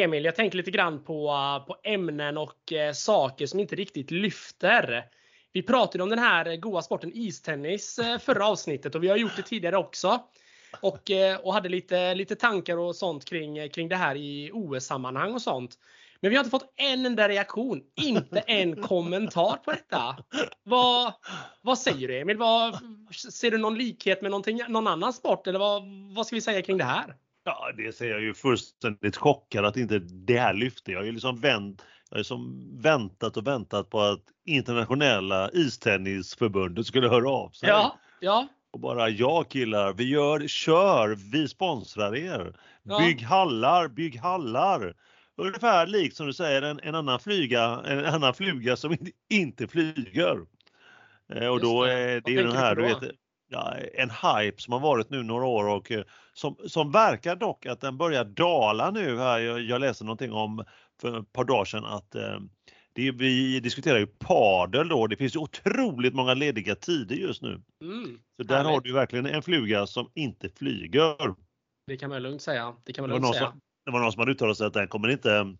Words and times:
Emil, 0.00 0.24
jag 0.24 0.36
tänker 0.36 0.56
lite 0.56 0.70
grann 0.70 1.04
på, 1.04 1.28
på 1.66 1.76
ämnen 1.82 2.38
och 2.38 2.72
eh, 2.72 2.92
saker 2.92 3.46
som 3.46 3.60
inte 3.60 3.76
riktigt 3.76 4.10
lyfter. 4.10 5.04
Vi 5.52 5.62
pratade 5.62 6.04
om 6.04 6.10
den 6.10 6.18
här 6.18 6.56
goa 6.56 6.82
sporten 6.82 7.12
istennis 7.14 7.98
eh, 7.98 8.18
förra 8.18 8.46
avsnittet 8.46 8.94
och 8.94 9.04
vi 9.04 9.08
har 9.08 9.16
gjort 9.16 9.36
det 9.36 9.42
tidigare 9.42 9.76
också. 9.76 10.20
Och, 10.80 11.10
eh, 11.10 11.36
och 11.36 11.54
hade 11.54 11.68
lite, 11.68 12.14
lite 12.14 12.36
tankar 12.36 12.76
och 12.76 12.96
sånt 12.96 13.24
kring, 13.24 13.70
kring 13.70 13.88
det 13.88 13.96
här 13.96 14.16
i 14.16 14.50
OS-sammanhang 14.52 15.34
och 15.34 15.42
sånt. 15.42 15.78
Men 16.20 16.30
vi 16.30 16.36
har 16.36 16.44
inte 16.44 16.50
fått 16.50 16.72
en 16.76 17.06
enda 17.06 17.28
reaktion, 17.28 17.82
inte 17.94 18.38
en 18.38 18.82
kommentar 18.82 19.56
på 19.56 19.72
detta. 19.72 20.16
Vad, 20.62 21.12
vad 21.62 21.78
säger 21.78 22.08
du 22.08 22.18
Emil? 22.18 22.36
Vad, 22.36 22.78
ser 23.32 23.50
du 23.50 23.58
någon 23.58 23.78
likhet 23.78 24.22
med 24.22 24.30
någon 24.68 24.86
annan 24.86 25.12
sport 25.12 25.46
eller 25.46 25.58
vad, 25.58 25.82
vad 26.14 26.26
ska 26.26 26.36
vi 26.36 26.40
säga 26.40 26.62
kring 26.62 26.78
det 26.78 26.84
här? 26.84 27.14
Ja, 27.46 27.72
det 27.76 27.92
ser 27.92 28.10
jag 28.10 28.20
ju 28.20 28.34
fullständigt 28.34 29.16
chockad 29.16 29.64
att 29.64 29.76
inte 29.76 29.98
det 29.98 30.38
här 30.38 30.54
lyfte. 30.54 30.92
Jag 30.92 30.98
har 30.98 31.04
ju 31.04 31.12
liksom 31.12 31.40
vänt, 31.40 31.84
jag 32.10 32.16
har 32.16 32.18
liksom 32.18 32.70
väntat 32.80 33.36
och 33.36 33.46
väntat 33.46 33.90
på 33.90 34.00
att 34.00 34.22
internationella 34.46 35.50
istennisförbundet 35.50 36.86
skulle 36.86 37.08
höra 37.08 37.30
av 37.30 37.50
sig. 37.50 37.68
Ja, 37.68 37.98
ja. 38.20 38.48
Och 38.70 38.80
bara 38.80 39.08
ja 39.08 39.44
killar, 39.44 39.92
vi 39.92 40.04
gör, 40.04 40.48
kör, 40.48 41.18
vi 41.32 41.48
sponsrar 41.48 42.16
er. 42.16 42.56
Ja. 42.82 42.98
Bygg 42.98 43.22
hallar, 43.22 43.88
bygg 43.88 44.18
hallar. 44.18 44.94
Ungefär 45.36 45.86
likt 45.86 46.16
som 46.16 46.26
du 46.26 46.32
säger 46.32 46.62
en, 46.62 46.80
en 46.82 46.94
annan 46.94 47.20
flyga, 47.20 47.82
en 47.86 48.04
annan 48.04 48.34
fluga 48.34 48.76
som 48.76 48.96
inte 49.30 49.68
flyger. 49.68 50.46
Eh, 51.32 51.48
och 51.48 51.60
då 51.60 51.84
är 51.84 52.20
det 52.20 52.30
ju 52.30 52.42
den 52.42 52.56
här, 52.56 52.74
du 52.74 52.82
vet, 52.82 52.98
ja, 53.48 53.74
en 53.94 54.10
hype 54.10 54.62
som 54.62 54.72
har 54.72 54.80
varit 54.80 55.10
nu 55.10 55.22
några 55.22 55.46
år 55.46 55.68
och 55.68 55.92
eh, 55.92 56.04
som, 56.32 56.56
som 56.66 56.92
verkar 56.92 57.36
dock 57.36 57.66
att 57.66 57.80
den 57.80 57.98
börjar 57.98 58.24
dala 58.24 58.90
nu 58.90 59.18
här. 59.18 59.38
Jag, 59.38 59.60
jag 59.60 59.80
läste 59.80 60.04
någonting 60.04 60.32
om 60.32 60.64
för 61.00 61.20
ett 61.20 61.32
par 61.32 61.44
dagar 61.44 61.64
sedan 61.64 61.84
att 61.84 62.14
eh, 62.14 62.38
det, 62.92 63.10
vi 63.10 63.60
diskuterar 63.60 63.98
ju 63.98 64.06
padel 64.06 64.88
då. 64.88 65.06
Det 65.06 65.16
finns 65.16 65.36
ju 65.36 65.38
otroligt 65.38 66.14
många 66.14 66.34
lediga 66.34 66.74
tider 66.74 67.16
just 67.16 67.42
nu. 67.42 67.62
Mm, 67.82 68.18
så 68.36 68.42
där 68.42 68.56
härligt. 68.56 68.72
har 68.72 68.80
du 68.80 68.92
verkligen 68.92 69.26
en 69.26 69.42
fluga 69.42 69.86
som 69.86 70.10
inte 70.14 70.48
flyger. 70.48 71.34
Det 71.86 71.96
kan 71.96 72.10
man 72.10 72.22
lugnt 72.22 72.42
säga. 72.42 72.74
Det 72.84 72.92
kan 72.92 73.02
man 73.02 73.10
lugnt 73.10 73.34
säga. 73.34 73.50
Som, 73.50 73.60
det 73.84 73.90
var 73.92 74.00
någon 74.00 74.12
som 74.12 74.20
hade 74.20 74.32
uttalat 74.32 74.56
sig 74.56 74.66
att 74.66 74.72
den 74.72 74.88
kommer 74.88 75.08
inte 75.08 75.56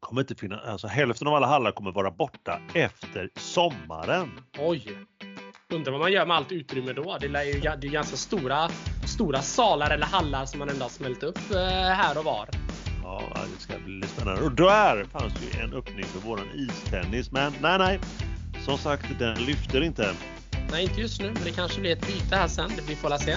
kommer 0.00 0.20
inte 0.20 0.34
finnas, 0.34 0.64
alltså 0.64 0.86
hälften 0.86 1.28
av 1.28 1.34
alla 1.34 1.46
hallar 1.46 1.72
kommer 1.72 1.92
vara 1.92 2.10
borta 2.10 2.60
efter 2.74 3.30
sommaren. 3.36 4.30
Oj! 4.58 4.98
Undrar 5.74 5.92
vad 5.92 6.00
man 6.00 6.12
gör 6.12 6.26
med 6.26 6.36
allt 6.36 6.52
utrymme 6.52 6.92
då? 6.92 7.18
Det 7.20 7.26
är 7.26 7.44
ju 7.44 7.60
det 7.60 7.86
är 7.86 7.90
ganska 7.90 8.16
stora, 8.16 8.68
stora 9.06 9.42
salar 9.42 9.90
eller 9.90 10.06
hallar 10.06 10.46
som 10.46 10.58
man 10.58 10.68
ändå 10.68 10.84
har 10.84 10.90
smält 10.90 11.22
upp 11.22 11.38
eh, 11.54 11.60
här 11.70 12.18
och 12.18 12.24
var. 12.24 12.48
Ja, 13.02 13.22
det 13.56 13.62
ska 13.62 13.72
bli 13.84 14.02
spännande. 14.08 14.42
Och 14.42 14.52
där 14.52 15.04
fanns 15.04 15.32
ju 15.42 15.60
en 15.60 15.72
öppning 15.72 16.04
för 16.04 16.18
våran 16.18 16.46
istennis. 16.54 17.30
Men 17.30 17.52
nej, 17.62 17.78
nej. 17.78 18.00
Som 18.64 18.78
sagt, 18.78 19.18
den 19.18 19.44
lyfter 19.44 19.82
inte. 19.82 20.14
Nej, 20.70 20.82
inte 20.82 21.00
just 21.00 21.20
nu, 21.20 21.26
men 21.26 21.44
det 21.44 21.50
kanske 21.50 21.80
blir 21.80 21.92
ett 21.92 22.06
byte 22.06 22.36
här 22.36 22.48
sen. 22.48 22.70
Det 22.76 22.82
vi 22.88 22.96
får 22.96 23.18
se. 23.18 23.36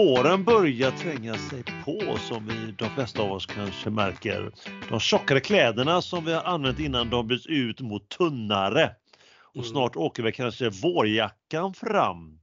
Våren 0.00 0.44
börjar 0.44 0.90
tränga 0.90 1.34
sig 1.34 1.62
på 1.84 2.16
som 2.18 2.46
vi, 2.46 2.72
de 2.78 2.90
flesta 2.90 3.22
av 3.22 3.32
oss 3.32 3.46
kanske 3.46 3.90
märker. 3.90 4.52
De 4.90 5.00
tjockare 5.00 5.40
kläderna 5.40 6.02
som 6.02 6.24
vi 6.24 6.32
har 6.32 6.42
använt 6.42 6.80
innan 6.80 7.10
de 7.10 7.26
byts 7.26 7.46
ut 7.46 7.80
mot 7.80 8.08
tunnare. 8.08 8.90
Och 9.42 9.56
mm. 9.56 9.68
snart 9.68 9.96
åker 9.96 10.22
vi 10.22 10.32
kanske 10.32 10.70
vårjackan 10.70 11.74
fram. 11.74 12.40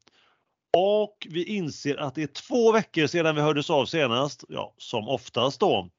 Och 0.78 1.28
vi 1.29 1.44
inser 1.44 1.97
att 1.97 2.16
det 2.16 2.23
är 2.23 2.47
två 2.47 2.72
veckor 2.72 3.07
sedan 3.07 3.35
vi 3.35 3.41
hördes 3.41 3.69
av 3.69 3.85
senast, 3.85 4.44
ja 4.50 4.73
som 4.78 5.09
oftast 5.09 5.59
då. 5.59 5.90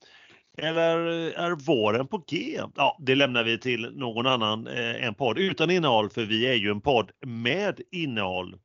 Eller 0.59 0.97
är 1.39 1.51
våren 1.51 2.07
på 2.07 2.25
G? 2.29 2.61
Ja, 2.77 2.97
det 3.01 3.15
lämnar 3.15 3.45
vi 3.45 3.59
till 3.59 3.93
någon 3.95 4.27
annan 4.27 4.67
eh, 4.67 5.05
en 5.05 5.15
podd 5.15 5.39
utan 5.39 5.71
innehåll 5.71 6.11
för 6.11 6.25
vi 6.25 6.47
är 6.47 6.55
ju 6.55 6.71
en 6.71 6.81
podd 6.81 7.11
med 7.27 7.81
innehåll. 7.93 8.57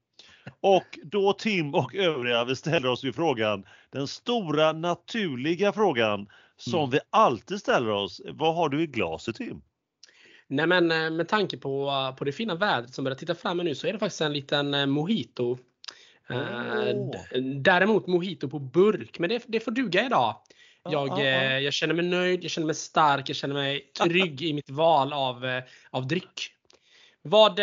Och 0.61 0.99
då 1.03 1.33
Tim 1.33 1.75
och 1.75 1.95
övriga, 1.95 2.45
vi 2.45 2.55
ställer 2.55 2.89
oss 2.89 3.03
ju 3.03 3.13
frågan, 3.13 3.65
den 3.89 4.07
stora 4.07 4.71
naturliga 4.71 5.73
frågan 5.73 6.27
som 6.57 6.79
mm. 6.79 6.89
vi 6.89 6.99
alltid 7.09 7.59
ställer 7.59 7.89
oss. 7.89 8.21
Vad 8.25 8.55
har 8.55 8.69
du 8.69 8.81
i 8.83 8.87
glaset 8.87 9.35
Tim? 9.35 9.61
Nej 10.47 10.67
men 10.67 10.91
eh, 10.91 11.09
med 11.09 11.27
tanke 11.27 11.57
på, 11.57 11.91
på 12.17 12.23
det 12.23 12.31
fina 12.31 12.55
vädret 12.55 12.93
som 12.93 13.03
börjar 13.03 13.17
titta 13.17 13.35
fram 13.35 13.57
nu 13.57 13.75
så 13.75 13.87
är 13.87 13.93
det 13.93 13.99
faktiskt 13.99 14.21
en 14.21 14.33
liten 14.33 14.73
eh, 14.73 14.85
mojito. 14.85 15.57
Oh. 16.29 17.11
Däremot 17.61 18.07
mojito 18.07 18.49
på 18.49 18.59
burk, 18.59 19.19
men 19.19 19.29
det, 19.29 19.43
det 19.47 19.59
får 19.59 19.71
duga 19.71 20.05
idag. 20.05 20.35
Jag, 20.83 21.11
oh, 21.11 21.23
jag 21.59 21.73
känner 21.73 21.93
mig 21.93 22.05
nöjd, 22.05 22.43
jag 22.43 22.51
känner 22.51 22.65
mig 22.65 22.75
stark, 22.75 23.29
jag 23.29 23.35
känner 23.35 23.55
mig 23.55 23.91
trygg 24.01 24.41
i 24.41 24.53
mitt 24.53 24.69
val 24.69 25.13
av, 25.13 25.61
av 25.89 26.07
dryck. 26.07 26.49
Vad, 27.21 27.59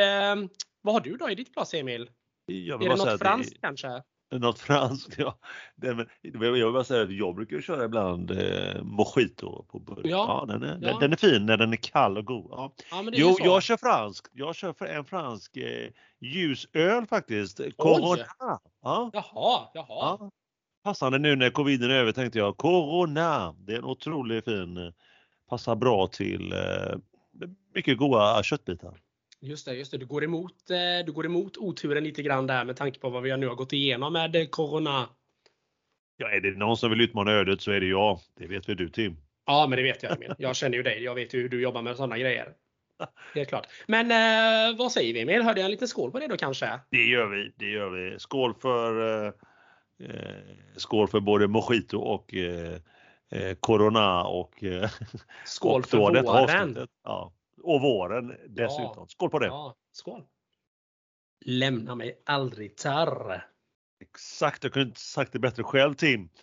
vad 0.83 0.95
har 0.95 1.01
du 1.01 1.17
då 1.17 1.31
i 1.31 1.35
ditt 1.35 1.55
glas 1.55 1.75
Emil? 1.75 2.09
Är 2.51 2.79
det 2.79 2.89
något 2.89 3.19
franskt 3.19 3.53
det, 3.53 3.61
kanske? 3.61 4.03
Något 4.33 4.59
franskt, 4.59 5.15
ja. 5.19 5.39
Det, 5.77 5.95
men, 5.95 6.07
jag 6.23 6.53
vill 6.53 6.73
bara 6.73 6.85
säga 6.85 7.03
att 7.03 7.13
jag 7.13 7.35
brukar 7.35 7.61
köra 7.61 7.85
ibland 7.85 8.31
eh, 8.31 8.83
mojito 8.83 9.65
på 9.65 9.79
burk. 9.79 10.01
Ja, 10.05 10.47
ja, 10.49 10.53
den, 10.53 10.63
är, 10.63 10.79
ja. 10.83 10.89
Den, 10.89 11.01
den, 11.01 11.13
är 11.13 11.17
fin 11.17 11.47
när 11.47 11.57
den 11.57 11.73
är 11.73 11.77
kall 11.77 12.19
och 12.19 12.25
god. 12.25 12.51
Ja. 12.51 12.73
ja 12.91 13.05
jo, 13.13 13.37
jag 13.39 13.63
kör 13.63 13.77
fransk. 13.77 14.27
Jag 14.33 14.55
kör 14.55 14.73
för 14.73 14.87
en 14.87 15.05
fransk 15.05 15.57
eh, 15.57 15.91
ljusöl 16.21 17.07
faktiskt. 17.07 17.61
Corona. 17.77 18.25
Ja. 18.83 19.11
Jaha, 19.13 19.69
jaha. 19.75 19.87
Ja. 20.21 20.31
Passande 20.83 21.19
nu 21.19 21.37
när 21.37 21.51
coviden 21.51 21.91
är 21.91 21.95
över 21.95 22.13
tänkte 22.13 22.39
jag 22.39 22.57
Corona. 22.57 23.55
Det 23.59 23.73
är 23.73 23.79
en 23.79 23.85
otroligt 23.85 24.45
fin. 24.45 24.77
Eh, 24.77 24.93
passar 25.49 25.77
bra 25.77 26.07
till 26.07 26.53
eh, 26.53 26.99
mycket 27.75 27.99
goda 27.99 28.43
köttbitar. 28.43 29.01
Just 29.43 29.67
det, 29.67 29.75
just 29.75 29.91
det. 29.91 29.99
Du 29.99 30.07
går 30.07 30.25
emot, 30.25 30.71
eh, 30.71 31.07
du 31.07 31.13
går 31.13 31.27
emot 31.27 31.57
oturen 31.57 32.05
lite 32.05 32.23
grann 32.23 32.47
där 32.47 32.65
med 32.65 32.77
tanke 32.77 33.01
på 33.01 33.11
vad 33.11 33.23
vi 33.23 33.37
nu 33.37 33.49
har 33.49 33.55
gått 33.55 33.73
igenom 33.73 34.13
med 34.13 34.37
eh, 34.37 34.47
Corona. 34.47 35.09
Ja, 36.17 36.31
är 36.31 36.41
det 36.41 36.59
någon 36.59 36.77
som 36.77 36.91
vill 36.91 37.01
utmana 37.01 37.33
ödet 37.33 37.61
så 37.61 37.71
är 37.71 37.81
det 37.81 37.87
jag. 37.87 38.19
Det 38.39 38.47
vet 38.47 38.69
väl 38.69 38.77
du 38.77 38.89
Tim? 38.89 39.17
Ja, 39.47 39.67
men 39.67 39.77
det 39.77 39.83
vet 39.83 40.03
jag 40.03 40.17
Emil. 40.17 40.35
Jag 40.39 40.57
känner 40.57 40.77
ju 40.77 40.83
dig. 40.83 41.03
Jag 41.03 41.15
vet 41.15 41.35
ju 41.35 41.43
hur 41.43 41.49
du 41.49 41.63
jobbar 41.63 41.83
med 41.83 41.97
sådana 41.97 42.19
grejer. 42.19 42.53
Helt 43.35 43.49
klart. 43.49 43.67
Men 43.87 44.11
eh, 44.11 44.79
vad 44.79 44.93
säger 44.93 45.15
vi 45.15 45.21
Emil? 45.21 45.43
Hörde 45.43 45.61
jag 45.61 45.65
en 45.65 45.71
liten 45.71 45.89
skål 45.89 46.11
på 46.11 46.19
det 46.19 46.27
då 46.27 46.37
kanske? 46.37 46.81
Det 46.91 47.05
gör 47.05 47.27
vi. 47.27 47.53
Det 47.57 47.71
gör 47.71 47.91
vi. 47.91 48.19
Skål 48.19 48.55
för 48.55 49.25
eh, 49.27 49.33
eh 50.09 50.35
skål 50.77 51.09
för 51.09 51.21
både 51.21 51.49
mojito 51.49 51.99
och 51.99 52.35
eh, 52.35 52.79
Corona 53.61 54.25
och 54.25 54.65
skål 55.47 55.81
och 55.81 55.89
för 55.89 55.99
våren. 55.99 56.89
Ja. 57.05 57.33
Och 57.63 57.81
våren 57.81 58.37
dessutom. 58.49 58.95
Ja. 58.97 59.07
Skål 59.09 59.31
på 59.31 59.39
det! 59.39 59.47
Ja, 59.47 59.75
skål! 59.93 60.25
Lämna 61.45 61.95
mig 61.95 62.23
aldrig 62.27 62.77
tarr. 62.77 63.47
Exakt, 64.01 64.65
jag 64.65 64.73
kunde 64.73 64.89
inte 64.89 65.01
sagt 65.01 65.33
det 65.33 65.39
bättre 65.39 65.63
själv 65.63 65.95
Tim. 65.95 66.29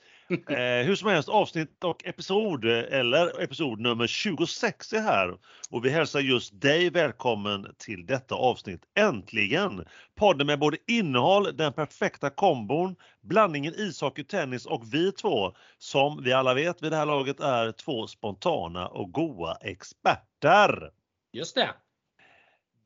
Eh, 0.49 0.85
hur 0.85 0.95
som 0.95 1.09
helst, 1.09 1.29
avsnitt 1.29 1.83
och 1.83 2.05
episod, 2.05 2.65
eller 2.65 3.43
episod 3.43 3.79
nummer 3.79 4.07
26 4.07 4.93
är 4.93 5.01
här. 5.01 5.37
Och 5.69 5.85
vi 5.85 5.89
hälsar 5.89 6.19
just 6.19 6.61
dig 6.61 6.89
välkommen 6.89 7.75
till 7.77 8.05
detta 8.05 8.35
avsnitt. 8.35 8.81
Äntligen! 8.95 9.85
Podden 10.15 10.47
med 10.47 10.59
både 10.59 10.77
innehåll, 10.87 11.57
den 11.57 11.73
perfekta 11.73 12.29
kombon, 12.29 12.95
blandningen 13.21 13.73
ishockey, 13.77 14.23
tennis 14.23 14.65
och 14.65 14.93
vi 14.93 15.11
två, 15.11 15.53
som 15.77 16.23
vi 16.23 16.33
alla 16.33 16.53
vet 16.53 16.83
vid 16.83 16.91
det 16.91 16.97
här 16.97 17.05
laget 17.05 17.39
är 17.39 17.71
två 17.71 18.07
spontana 18.07 18.87
och 18.87 19.11
goa 19.11 19.55
experter. 19.61 20.91
Just 21.37 21.55
det. 21.55 21.69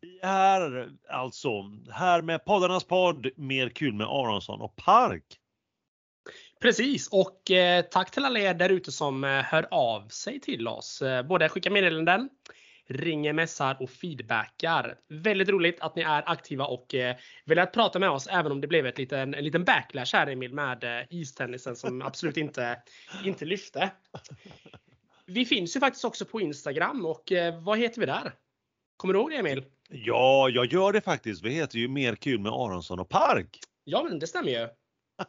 Vi 0.02 0.20
är 0.22 0.90
alltså 1.10 1.50
här 1.92 2.22
med 2.22 2.46
poddarnas 2.46 2.84
podd 2.84 3.28
Mer 3.36 3.70
kul 3.70 3.94
med 3.94 4.08
Aronsson 4.08 4.62
och 4.62 4.76
Park. 4.76 5.24
Precis 6.62 7.08
och 7.08 7.52
eh, 7.52 7.82
tack 7.82 8.12
till 8.12 8.26
alla 8.26 8.40
er 8.40 8.54
där 8.54 8.70
ute 8.70 8.92
som 8.92 9.24
eh, 9.24 9.30
hör 9.30 9.68
av 9.72 10.08
sig 10.08 10.40
till 10.40 10.68
oss. 10.68 11.02
Eh, 11.02 11.24
både 11.24 11.50
skickar 11.50 11.72
meddelanden, 11.72 12.30
ringer, 12.88 13.34
messar 13.34 13.78
och 13.80 13.90
feedbackar. 13.90 14.96
Väldigt 15.10 15.50
roligt 15.50 15.82
att 15.82 15.96
ni 15.96 16.02
är 16.02 16.24
aktiva 16.26 16.66
och 16.66 16.96
eh, 16.96 17.16
velat 17.46 17.74
prata 17.74 18.00
med 18.00 18.10
oss 18.10 18.28
även 18.28 18.52
om 18.52 18.62
det 18.62 18.68
blev 18.68 18.86
ett 18.86 18.98
liten, 18.98 19.34
en 19.34 19.44
liten 19.44 19.64
backlash 19.64 20.14
här 20.14 20.28
Emil 20.28 20.54
med 20.54 20.84
eh, 20.84 21.06
istennisen 21.10 21.76
som 21.76 22.02
absolut 22.06 22.38
inte, 22.38 22.82
inte 23.26 23.46
lyfte. 23.46 23.92
Vi 25.26 25.46
finns 25.46 25.76
ju 25.76 25.80
faktiskt 25.80 26.06
också 26.06 26.26
på 26.26 26.42
Instagram 26.42 27.06
och 27.06 27.32
vad 27.64 27.80
heter 27.80 28.00
vi 28.00 28.06
där? 28.06 28.34
Kommer 29.02 29.14
du 29.14 29.20
ihåg 29.20 29.32
det 29.32 29.38
Emil? 29.38 29.64
Ja, 29.90 30.50
jag 30.50 30.66
gör 30.66 30.94
det 30.94 31.02
faktiskt. 31.02 31.44
Vi 31.44 31.50
heter 31.50 31.78
ju 31.78 31.88
Mer 31.88 32.16
kul 32.16 32.40
med 32.40 32.52
Aronsson 32.52 33.00
och 33.00 33.10
Park. 33.10 33.60
Ja, 33.84 34.04
men 34.04 34.20
det 34.20 34.28
stämmer 34.28 34.50
ju. 34.50 34.68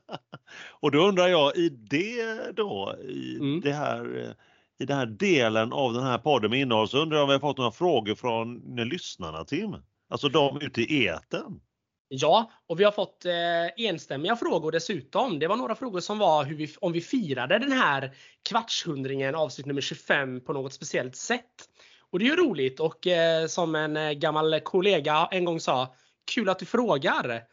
och 0.81 0.91
då 0.91 0.99
undrar 1.09 1.29
jag 1.29 1.57
i 1.57 1.69
det 1.69 2.57
då, 2.57 2.97
i 3.09 3.37
mm. 3.37 3.61
det 3.61 3.73
här 3.73 4.35
i 4.79 4.85
den 4.87 4.97
här 4.97 5.07
delen 5.07 5.73
av 5.73 5.93
den 5.93 6.03
här 6.03 6.19
podden 6.19 6.51
med 6.51 6.61
innehåll 6.61 6.89
så 6.89 6.99
undrar 6.99 7.17
jag 7.17 7.23
om 7.23 7.29
vi 7.29 7.33
har 7.33 7.41
fått 7.41 7.59
några 7.59 7.71
frågor 7.71 8.15
från 8.15 8.77
lyssnarna 8.77 9.45
Tim? 9.45 9.77
Alltså 10.09 10.29
de 10.29 10.61
ute 10.61 10.81
i 10.81 11.05
eten. 11.05 11.61
Ja, 12.09 12.51
och 12.67 12.81
vi 12.81 12.85
har 12.85 12.93
fått 12.93 13.25
eh, 13.25 13.87
enstämmiga 13.87 14.37
frågor 14.37 14.73
dessutom. 14.73 15.39
Det 15.39 15.47
var 15.49 15.57
några 15.57 15.75
frågor 15.75 16.01
som 16.01 16.19
var 16.19 16.45
hur 16.45 16.57
vi, 16.57 16.75
om 16.81 16.93
vi 16.93 17.01
firade 17.01 17.59
den 17.59 17.73
här 17.73 18.15
kvartshundringen 18.49 19.35
avsnitt 19.35 19.67
nummer 19.67 19.81
25 19.81 20.41
på 20.41 20.53
något 20.53 20.73
speciellt 20.73 21.17
sätt. 21.17 21.69
Och 22.13 22.19
det 22.19 22.25
är 22.25 22.31
ju 22.31 22.37
roligt 22.37 22.81
och 22.81 23.07
eh, 23.07 23.47
som 23.47 23.75
en 23.75 23.97
eh, 23.97 24.13
gammal 24.13 24.61
kollega 24.61 25.29
en 25.31 25.45
gång 25.45 25.61
sa, 25.61 25.95
kul 26.35 26.49
att 26.49 26.59
du 26.59 26.67
frågar. 26.67 27.43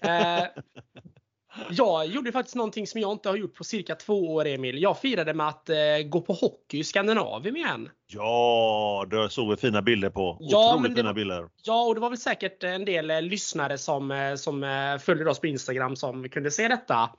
Eh, 0.00 0.44
jag 1.70 2.06
gjorde 2.06 2.32
faktiskt 2.32 2.56
någonting 2.56 2.86
som 2.86 3.00
jag 3.00 3.12
inte 3.12 3.28
har 3.28 3.36
gjort 3.36 3.54
på 3.54 3.64
cirka 3.64 3.94
två 3.94 4.34
år 4.34 4.46
Emil. 4.46 4.82
Jag 4.82 5.00
firade 5.00 5.34
med 5.34 5.48
att 5.48 5.68
eh, 5.68 5.76
gå 6.08 6.20
på 6.20 6.32
hockey 6.32 6.78
i 6.78 6.84
Skandinavien 6.84 7.56
igen. 7.56 7.88
Ja, 8.06 9.06
det 9.10 9.30
såg 9.30 9.50
vi 9.50 9.56
fina 9.56 9.82
bilder 9.82 10.10
på. 10.10 10.36
Ja, 10.40 10.74
Otroligt 10.74 10.96
fina 10.96 11.14
bilder. 11.14 11.48
Ja, 11.62 11.84
och 11.84 11.94
det 11.94 12.00
var 12.00 12.10
väl 12.10 12.18
säkert 12.18 12.62
en 12.62 12.84
del 12.84 13.10
eh, 13.10 13.22
lyssnare 13.22 13.78
som, 13.78 14.10
eh, 14.10 14.34
som 14.34 14.60
följer 15.02 15.28
oss 15.28 15.40
på 15.40 15.46
Instagram 15.46 15.96
som 15.96 16.28
kunde 16.28 16.50
se 16.50 16.68
detta. 16.68 17.10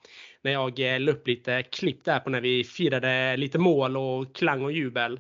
När 0.42 0.52
jag 0.52 0.80
eh, 0.80 1.00
la 1.00 1.12
upp 1.12 1.28
lite 1.28 1.64
klipp 1.64 2.06
där 2.06 2.20
på 2.20 2.30
när 2.30 2.42
vi 2.42 2.64
firade 2.64 3.38
lite 3.38 3.60
mål 3.60 3.98
och 3.98 4.36
klang 4.36 4.64
och 4.64 4.72
jubel. 4.72 5.20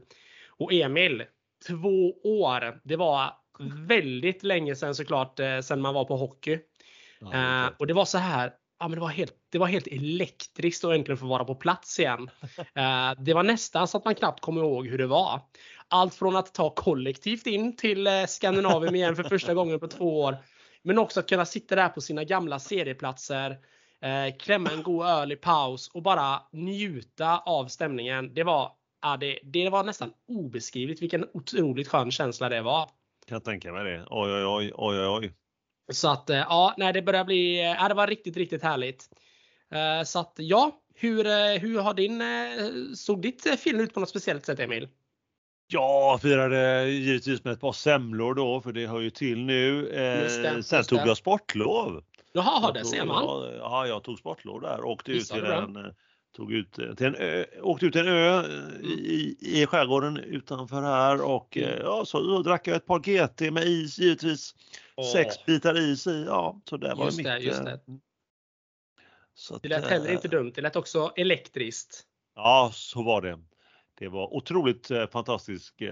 Och 0.49 0.73
Emil, 0.73 1.23
två 1.67 2.13
år. 2.23 2.81
Det 2.83 2.95
var 2.95 3.33
väldigt 3.87 4.43
länge 4.43 4.75
sedan 4.75 4.95
såklart, 4.95 5.39
eh, 5.39 5.59
sedan 5.59 5.81
man 5.81 5.93
var 5.93 6.05
på 6.05 6.17
hockey. 6.17 6.59
Ja, 7.31 7.69
och 7.79 7.87
det 7.87 7.93
var 7.93 8.05
så 8.05 8.17
här, 8.17 8.51
ja, 8.79 8.87
men 8.87 8.95
det, 8.95 9.01
var 9.01 9.09
helt, 9.09 9.33
det 9.51 9.57
var 9.57 9.67
helt 9.67 9.87
elektriskt 9.87 10.83
att 10.85 10.93
äntligen 10.93 11.17
få 11.17 11.25
vara 11.25 11.45
på 11.45 11.55
plats 11.55 11.99
igen. 11.99 12.29
Eh, 12.75 13.11
det 13.17 13.33
var 13.33 13.43
nästan 13.43 13.87
så 13.87 13.97
att 13.97 14.05
man 14.05 14.15
knappt 14.15 14.41
kommer 14.41 14.61
ihåg 14.61 14.87
hur 14.87 14.97
det 14.97 15.07
var. 15.07 15.41
Allt 15.87 16.15
från 16.15 16.35
att 16.35 16.53
ta 16.53 16.69
kollektivt 16.69 17.47
in 17.47 17.75
till 17.75 18.07
eh, 18.07 18.25
Skandinavien 18.27 18.95
igen 18.95 19.15
för 19.15 19.23
första 19.23 19.53
gången 19.53 19.79
på 19.79 19.87
två 19.87 20.21
år. 20.21 20.37
Men 20.83 20.97
också 20.97 21.19
att 21.19 21.29
kunna 21.29 21.45
sitta 21.45 21.75
där 21.75 21.89
på 21.89 22.01
sina 22.01 22.23
gamla 22.23 22.59
serieplatser, 22.59 23.51
eh, 24.01 24.37
klämma 24.39 24.69
en 24.69 24.83
god 24.83 25.05
öl 25.05 25.31
i 25.31 25.35
paus 25.35 25.87
och 25.93 26.01
bara 26.01 26.41
njuta 26.51 27.39
av 27.39 27.67
stämningen. 27.67 28.33
Det 28.33 28.43
var, 28.43 28.71
ja, 29.01 29.17
det, 29.17 29.39
det 29.43 29.69
var 29.69 29.83
nästan 29.83 30.13
obeskrivligt 30.27 31.01
vilken 31.01 31.25
otroligt 31.33 31.87
skön 31.87 32.11
känsla 32.11 32.49
det 32.49 32.61
var. 32.61 32.89
Kan 33.27 33.41
tänka 33.41 33.71
mig 33.71 33.83
det. 33.83 34.05
Oj, 34.09 34.31
oj, 34.31 34.45
oj, 34.45 34.71
oj, 34.75 35.07
oj. 35.07 35.33
Så 35.91 36.09
att 36.09 36.29
eh, 36.29 36.37
ja, 36.37 36.73
nej, 36.77 36.93
det 36.93 37.01
börjar 37.01 37.23
bli, 37.23 37.61
ja, 37.79 37.87
det 37.87 37.93
var 37.93 38.07
riktigt, 38.07 38.37
riktigt 38.37 38.63
härligt. 38.63 39.09
Eh, 39.71 40.03
så 40.03 40.19
att 40.19 40.33
ja, 40.35 40.71
hur, 40.95 41.27
eh, 41.27 41.59
hur 41.61 41.79
har 41.79 41.93
din, 41.93 42.23
såg 42.95 43.21
ditt 43.21 43.59
film 43.59 43.79
ut 43.79 43.93
på 43.93 43.99
något 43.99 44.09
speciellt 44.09 44.45
sätt 44.45 44.59
Emil? 44.59 44.87
Ja, 45.67 46.19
firade 46.21 46.89
givetvis 46.89 47.43
med 47.43 47.53
ett 47.53 47.61
par 47.61 47.71
semlor 47.71 48.33
då, 48.33 48.61
för 48.61 48.71
det 48.71 48.87
hör 48.87 48.99
ju 48.99 49.09
till 49.09 49.45
nu. 49.45 49.81
Det, 49.81 50.63
Sen 50.63 50.83
tog 50.83 50.99
jag 50.99 51.17
sportlov. 51.17 52.03
Jaha, 52.33 52.71
det 52.71 52.85
ser 52.85 53.05
man. 53.05 53.23
Ja, 53.57 53.87
jag 53.87 54.03
tog 54.03 54.19
sportlov 54.19 54.61
där 54.61 54.81
och 54.81 54.91
åkte 54.91 55.11
ut 55.11 55.25
till 55.25 55.45
en, 55.45 55.93
tog 56.35 56.53
ut 56.53 56.73
till 56.73 57.05
en 57.05 57.15
ö, 57.15 57.45
åkte 57.61 57.85
ut 57.85 57.93
till 57.93 58.01
en 58.01 58.07
ö 58.07 58.43
i, 58.83 59.37
i 59.39 59.65
skärgården 59.65 60.17
utanför 60.17 60.81
här 60.81 61.21
och 61.21 61.57
mm. 61.57 61.79
ja, 61.81 62.05
så 62.05 62.41
drack 62.41 62.67
jag 62.67 62.75
ett 62.75 62.85
par 62.85 62.99
GT 62.99 63.53
med 63.53 63.63
is 63.63 63.99
givetvis. 63.99 64.55
Oh. 64.95 65.11
Sex 65.11 65.45
bitar 65.45 65.77
is 65.77 66.07
i. 66.07 66.23
Ja, 66.27 66.61
så 66.69 66.77
det 66.77 66.95
var 66.95 67.05
just 67.05 67.17
mitt. 67.17 67.25
Det, 67.25 67.37
just 67.37 67.65
det. 67.65 67.79
Så 69.33 69.57
det 69.57 69.69
lät 69.69 69.85
heller 69.85 70.11
inte 70.11 70.27
dumt. 70.27 70.51
Det 70.55 70.61
lät 70.61 70.75
också 70.75 71.13
elektriskt. 71.15 72.03
Ja, 72.35 72.71
så 72.73 73.03
var 73.03 73.21
det. 73.21 73.39
Det 73.99 74.07
var 74.07 74.33
otroligt 74.33 74.91
eh, 74.91 75.07
fantastiskt 75.07 75.81
eh, 75.81 75.89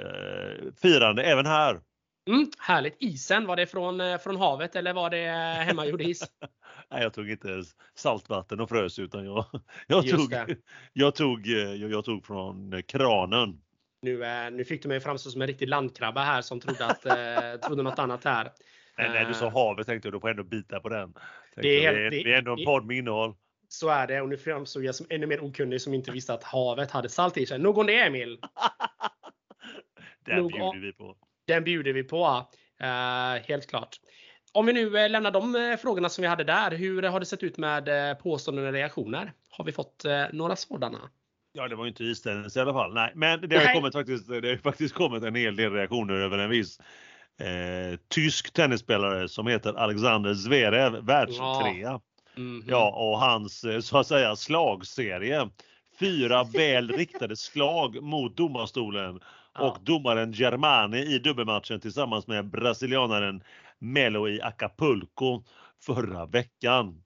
firande 0.81 1.23
även 1.23 1.45
här. 1.45 1.81
Mm, 2.27 2.51
härligt. 2.59 2.95
Isen, 2.99 3.45
var 3.45 3.55
det 3.55 3.67
från, 3.67 4.01
eh, 4.01 4.17
från 4.17 4.35
havet 4.35 4.75
eller 4.75 4.93
var 4.93 5.09
det 5.09 5.27
hemmagjord 5.63 6.01
is? 6.01 6.21
Nej, 6.91 7.03
jag 7.03 7.13
tog 7.13 7.29
inte 7.29 7.63
saltvatten 7.95 8.59
och 8.59 8.69
frös 8.69 8.99
utan 8.99 9.25
jag, 9.25 9.45
jag, 9.87 10.07
tog, 10.07 10.33
jag, 10.93 11.15
tog, 11.15 11.47
jag, 11.47 11.91
jag 11.91 12.05
tog 12.05 12.25
från 12.25 12.83
kranen. 12.83 13.61
Nu, 14.01 14.49
nu 14.51 14.65
fick 14.65 14.83
du 14.83 14.89
mig 14.89 14.99
framstå 14.99 15.29
som 15.29 15.41
en 15.41 15.47
riktig 15.47 15.67
landkrabba 15.67 16.23
här 16.23 16.41
som 16.41 16.59
trodde, 16.59 16.85
att, 16.85 17.05
eh, 17.05 17.61
trodde 17.67 17.83
något 17.83 17.99
annat 17.99 18.23
här. 18.23 18.51
Men 18.97 19.11
när 19.11 19.25
du 19.25 19.33
sa 19.33 19.49
havet 19.49 19.87
tänkte 19.87 20.07
jag 20.07 20.13
då 20.13 20.19
får 20.19 20.29
ändå 20.29 20.43
bita 20.43 20.79
på 20.79 20.89
den. 20.89 21.13
Det 21.55 21.85
är, 21.85 21.93
det, 21.93 22.09
det, 22.09 22.33
är 22.33 22.37
ändå 22.37 22.51
en 22.51 22.65
podd 22.65 22.85
med 22.85 22.97
innehåll. 22.97 23.35
Så 23.67 23.89
är 23.89 24.07
det 24.07 24.21
och 24.21 24.29
nu 24.29 24.37
framstod 24.37 24.83
jag 24.83 24.95
som 24.95 25.05
ännu 25.09 25.27
mer 25.27 25.43
okunnig 25.43 25.81
som 25.81 25.93
inte 25.93 26.11
visste 26.11 26.33
att 26.33 26.43
havet 26.43 26.91
hade 26.91 27.09
salt 27.09 27.37
i 27.37 27.45
sig. 27.45 27.59
Nog 27.59 27.77
om 27.77 27.85
det 27.85 27.99
Emil! 27.99 28.39
den 30.25 30.37
Nog 30.37 30.51
bjuder 30.51 30.79
vi 30.79 30.93
på. 30.93 31.17
Den 31.47 31.63
bjuder 31.63 31.93
vi 31.93 32.03
på. 32.03 32.47
Uh, 32.81 33.47
helt 33.47 33.69
klart. 33.69 33.99
Om 34.53 34.65
vi 34.65 34.73
nu 34.73 34.85
uh, 34.85 35.09
lämnar 35.09 35.31
de 35.31 35.55
uh, 35.55 35.77
frågorna 35.77 36.09
som 36.09 36.21
vi 36.21 36.27
hade 36.27 36.43
där. 36.43 36.71
Hur 36.71 37.03
har 37.03 37.19
det 37.19 37.25
sett 37.25 37.43
ut 37.43 37.57
med 37.57 37.89
uh, 37.89 38.21
påståenden 38.21 38.65
och 38.65 38.73
reaktioner? 38.73 39.33
Har 39.49 39.65
vi 39.65 39.71
fått 39.71 40.05
några 40.31 40.55
sådana? 40.55 40.99
Ja, 41.53 41.67
det 41.67 41.75
var 41.75 41.83
ju 41.83 41.89
inte 41.89 42.03
istennis 42.03 42.57
i 42.57 42.59
alla 42.59 42.73
fall. 42.73 42.93
Nej, 42.93 43.11
men 43.15 43.49
det 43.49 43.57
har, 43.57 43.73
kommit 43.73 43.93
faktiskt, 43.93 44.27
det 44.27 44.49
har 44.49 44.57
faktiskt 44.57 44.95
kommit 44.95 45.23
en 45.23 45.35
hel 45.35 45.55
del 45.55 45.71
reaktioner 45.71 46.13
över 46.13 46.37
en 46.37 46.49
viss 46.49 46.79
eh, 47.39 47.99
tysk 48.07 48.53
tennisspelare 48.53 49.29
som 49.29 49.47
heter 49.47 49.73
Alexander 49.73 50.33
Zverev, 50.33 51.05
världstrea. 51.05 51.79
Ja. 51.81 52.01
Mm 52.37 52.61
-hmm. 52.61 52.63
ja, 52.67 52.91
och 52.91 53.19
hans 53.19 53.63
eh, 53.63 53.79
så 53.79 53.97
att 53.97 54.07
säga 54.07 54.35
slagserie. 54.35 55.49
Fyra 55.99 56.43
väl 56.53 56.91
riktade 56.91 57.35
slag 57.35 58.03
mot 58.03 58.37
domarstolen 58.37 59.19
ja. 59.53 59.61
och 59.61 59.77
domaren 59.83 60.31
Germani 60.31 60.99
i 60.99 61.19
dubbelmatchen 61.19 61.79
tillsammans 61.79 62.27
med 62.27 62.45
brasilianaren 62.45 63.43
Melo 63.79 64.27
i 64.27 64.41
Acapulco 64.41 65.43
förra 65.85 66.25
veckan. 66.25 67.03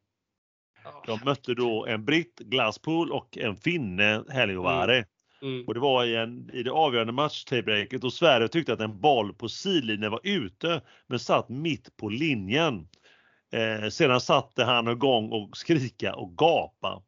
De 1.05 1.19
mötte 1.25 1.53
då 1.53 1.85
en 1.85 2.05
britt, 2.05 2.39
Glasspool 2.39 3.11
och 3.11 3.37
en 3.37 3.55
finne, 3.55 4.23
Heliovari. 4.29 4.95
Mm. 4.95 5.05
Mm. 5.43 5.65
Och 5.67 5.73
det 5.73 5.79
var 5.79 6.05
i, 6.05 6.15
en, 6.15 6.49
i 6.53 6.63
det 6.63 6.71
avgörande 6.71 7.13
matchtiebreaket 7.13 8.03
och 8.03 8.13
Sverige 8.13 8.47
tyckte 8.47 8.73
att 8.73 8.79
en 8.79 9.01
boll 9.01 9.33
på 9.33 9.49
sidlinjen 9.49 10.11
var 10.11 10.19
ute 10.23 10.81
men 11.07 11.19
satt 11.19 11.49
mitt 11.49 11.97
på 11.97 12.09
linjen. 12.09 12.87
Eh, 13.53 13.89
sedan 13.89 14.21
satte 14.21 14.63
han 14.63 14.87
igång 14.87 15.31
och 15.31 15.57
skrika 15.57 16.15
och 16.15 16.37
gapa. 16.37 17.01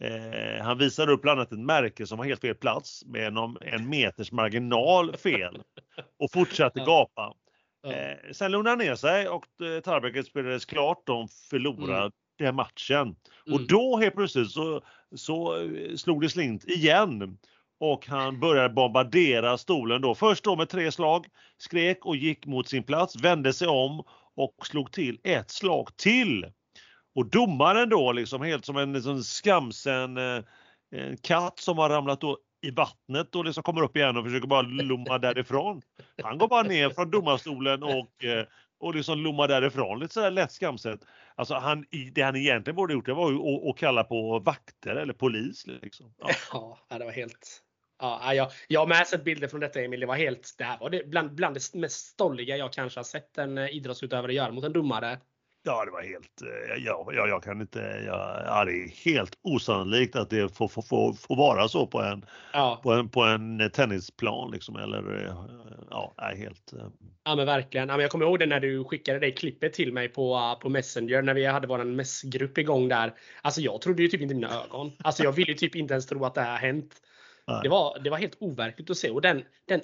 Eh, 0.00 0.64
han 0.64 0.78
visade 0.78 1.12
upp 1.12 1.22
bland 1.22 1.40
annat 1.40 1.52
ett 1.52 1.58
märke 1.58 2.06
som 2.06 2.18
var 2.18 2.24
helt 2.24 2.40
fel 2.40 2.54
plats 2.54 3.04
med 3.06 3.26
en, 3.26 3.56
en 3.60 3.88
meters 3.88 4.32
marginal 4.32 5.16
fel 5.16 5.62
och 6.18 6.32
fortsatte 6.32 6.80
gapa. 6.80 7.34
Eh, 7.86 8.32
sen 8.32 8.52
lugnade 8.52 8.70
han 8.70 8.78
ner 8.78 8.94
sig 8.94 9.28
och 9.28 9.44
eh, 9.44 9.80
tiebreaket 9.80 10.26
spelades 10.26 10.64
klart. 10.64 11.02
De 11.06 11.28
förlorade 11.28 12.10
mm. 12.40 12.56
matchen. 12.56 13.00
Mm. 13.00 13.16
Och 13.52 13.66
då 13.66 13.96
helt 13.96 14.14
plötsligt 14.14 14.50
så, 14.50 14.82
så 15.16 15.62
eh, 15.62 15.94
slog 15.96 16.22
det 16.22 16.28
slint 16.28 16.64
igen 16.64 17.38
och 17.80 18.06
han 18.06 18.40
började 18.40 18.74
bombardera 18.74 19.58
stolen 19.58 20.00
då. 20.00 20.14
Först 20.14 20.44
då 20.44 20.56
med 20.56 20.68
tre 20.68 20.92
slag, 20.92 21.26
skrek 21.58 22.06
och 22.06 22.16
gick 22.16 22.46
mot 22.46 22.68
sin 22.68 22.82
plats, 22.82 23.16
vände 23.16 23.52
sig 23.52 23.68
om 23.68 24.02
och 24.36 24.54
slog 24.66 24.92
till 24.92 25.20
ett 25.24 25.50
slag 25.50 25.96
till. 25.96 26.46
Och 27.14 27.26
domaren 27.26 27.88
då 27.88 28.12
liksom 28.12 28.42
helt 28.42 28.64
som 28.64 28.76
en 28.76 28.92
liksom 28.92 29.22
skamsen 29.22 30.16
en 30.16 31.16
katt 31.22 31.58
som 31.58 31.78
har 31.78 31.88
ramlat 31.88 32.20
då 32.20 32.38
i 32.62 32.70
vattnet 32.70 33.34
och 33.34 33.44
liksom 33.44 33.62
kommer 33.62 33.82
upp 33.82 33.96
igen 33.96 34.16
och 34.16 34.24
försöker 34.24 34.48
bara 34.48 34.62
lomma 34.62 35.18
därifrån. 35.18 35.82
Han 36.22 36.38
går 36.38 36.48
bara 36.48 36.62
ner 36.62 36.90
från 36.90 37.10
domarstolen 37.10 37.82
och, 37.82 38.24
eh, 38.24 38.46
och 38.78 38.94
liksom 38.94 39.18
lommar 39.18 39.48
därifrån 39.48 40.00
lite 40.00 40.14
sådär 40.14 40.30
lätt 40.30 40.52
skamset. 40.52 41.00
Alltså 41.34 41.54
han, 41.54 41.86
det 42.12 42.22
han 42.22 42.36
egentligen 42.36 42.76
borde 42.76 42.92
gjort 42.94 43.06
det 43.06 43.14
var 43.14 43.30
ju 43.30 43.36
att, 43.36 43.70
att 43.70 43.78
kalla 43.78 44.04
på 44.04 44.38
vakter 44.38 44.96
eller 44.96 45.14
polis. 45.14 45.66
Liksom. 45.66 46.14
Ja. 46.52 46.78
ja, 46.88 46.98
det 46.98 47.04
var 47.04 47.12
helt 47.12 47.62
Ja, 48.02 48.34
jag, 48.34 48.50
jag 48.68 48.80
har 48.80 48.86
med 48.86 49.06
sett 49.06 49.24
bilder 49.24 49.48
från 49.48 49.60
detta 49.60 49.80
Emil. 49.80 50.00
Det 50.00 50.06
var 50.06 50.16
helt, 50.16 50.54
det 50.58 50.64
här 50.64 50.78
var 50.78 50.90
det, 50.90 51.08
bland, 51.08 51.34
bland 51.34 51.56
det 51.56 51.74
mest 51.74 52.06
stolliga 52.06 52.56
jag 52.56 52.72
kanske 52.72 52.98
har 52.98 53.04
sett 53.04 53.38
en 53.38 53.58
eh, 53.58 53.76
idrottsutövare 53.76 54.34
göra 54.34 54.52
mot 54.52 54.64
en 54.64 54.72
domare. 54.72 55.18
Ja, 55.64 55.84
det 55.84 55.90
var 55.90 56.02
helt, 56.02 56.42
eh, 56.42 56.84
ja, 56.84 57.08
ja, 57.12 57.26
jag 57.26 57.42
kan 57.42 57.60
inte, 57.60 58.02
ja, 58.06 58.42
ja, 58.46 58.64
det 58.64 58.72
är 58.72 59.04
helt 59.04 59.38
osannolikt 59.42 60.16
att 60.16 60.30
det 60.30 60.56
får, 60.56 60.68
får, 60.68 60.82
får, 60.82 61.12
får 61.12 61.36
vara 61.36 61.68
så 61.68 61.86
på 61.86 62.02
en, 62.02 62.26
ja. 62.52 62.80
på 62.82 62.92
en, 62.92 63.08
på 63.08 63.22
en 63.22 63.70
tennisplan 63.70 64.50
liksom, 64.50 64.76
eller 64.76 65.26
eh, 65.26 65.34
ja, 65.90 66.14
är 66.16 66.36
helt. 66.36 66.72
Ja 67.24 67.34
men 67.36 67.46
verkligen. 67.46 67.88
Ja, 67.88 67.96
men 67.96 68.02
jag 68.02 68.10
kommer 68.10 68.26
ihåg 68.26 68.38
det 68.38 68.46
när 68.46 68.60
du 68.60 68.84
skickade 68.84 69.18
det 69.18 69.30
klippet 69.30 69.72
till 69.72 69.92
mig 69.92 70.08
på, 70.08 70.58
på 70.62 70.68
Messenger 70.68 71.22
när 71.22 71.34
vi 71.34 71.46
hade 71.46 71.66
vår 71.66 71.84
messgrupp 71.84 72.58
igång 72.58 72.88
där. 72.88 73.14
Alltså 73.42 73.60
jag 73.60 73.80
trodde 73.80 74.02
ju 74.02 74.08
typ 74.08 74.20
inte 74.20 74.34
mina 74.34 74.62
ögon. 74.64 74.92
Alltså 74.98 75.22
jag 75.22 75.32
ville 75.32 75.54
typ 75.54 75.76
inte 75.76 75.94
ens 75.94 76.06
tro 76.06 76.24
att 76.24 76.34
det 76.34 76.40
här 76.40 76.58
hänt. 76.58 76.94
Det 77.62 77.68
var, 77.68 77.98
det 77.98 78.10
var 78.10 78.18
helt 78.18 78.36
overkligt 78.40 78.90
att 78.90 78.96
se 78.96 79.10
och 79.10 79.20
den, 79.20 79.44
den 79.68 79.80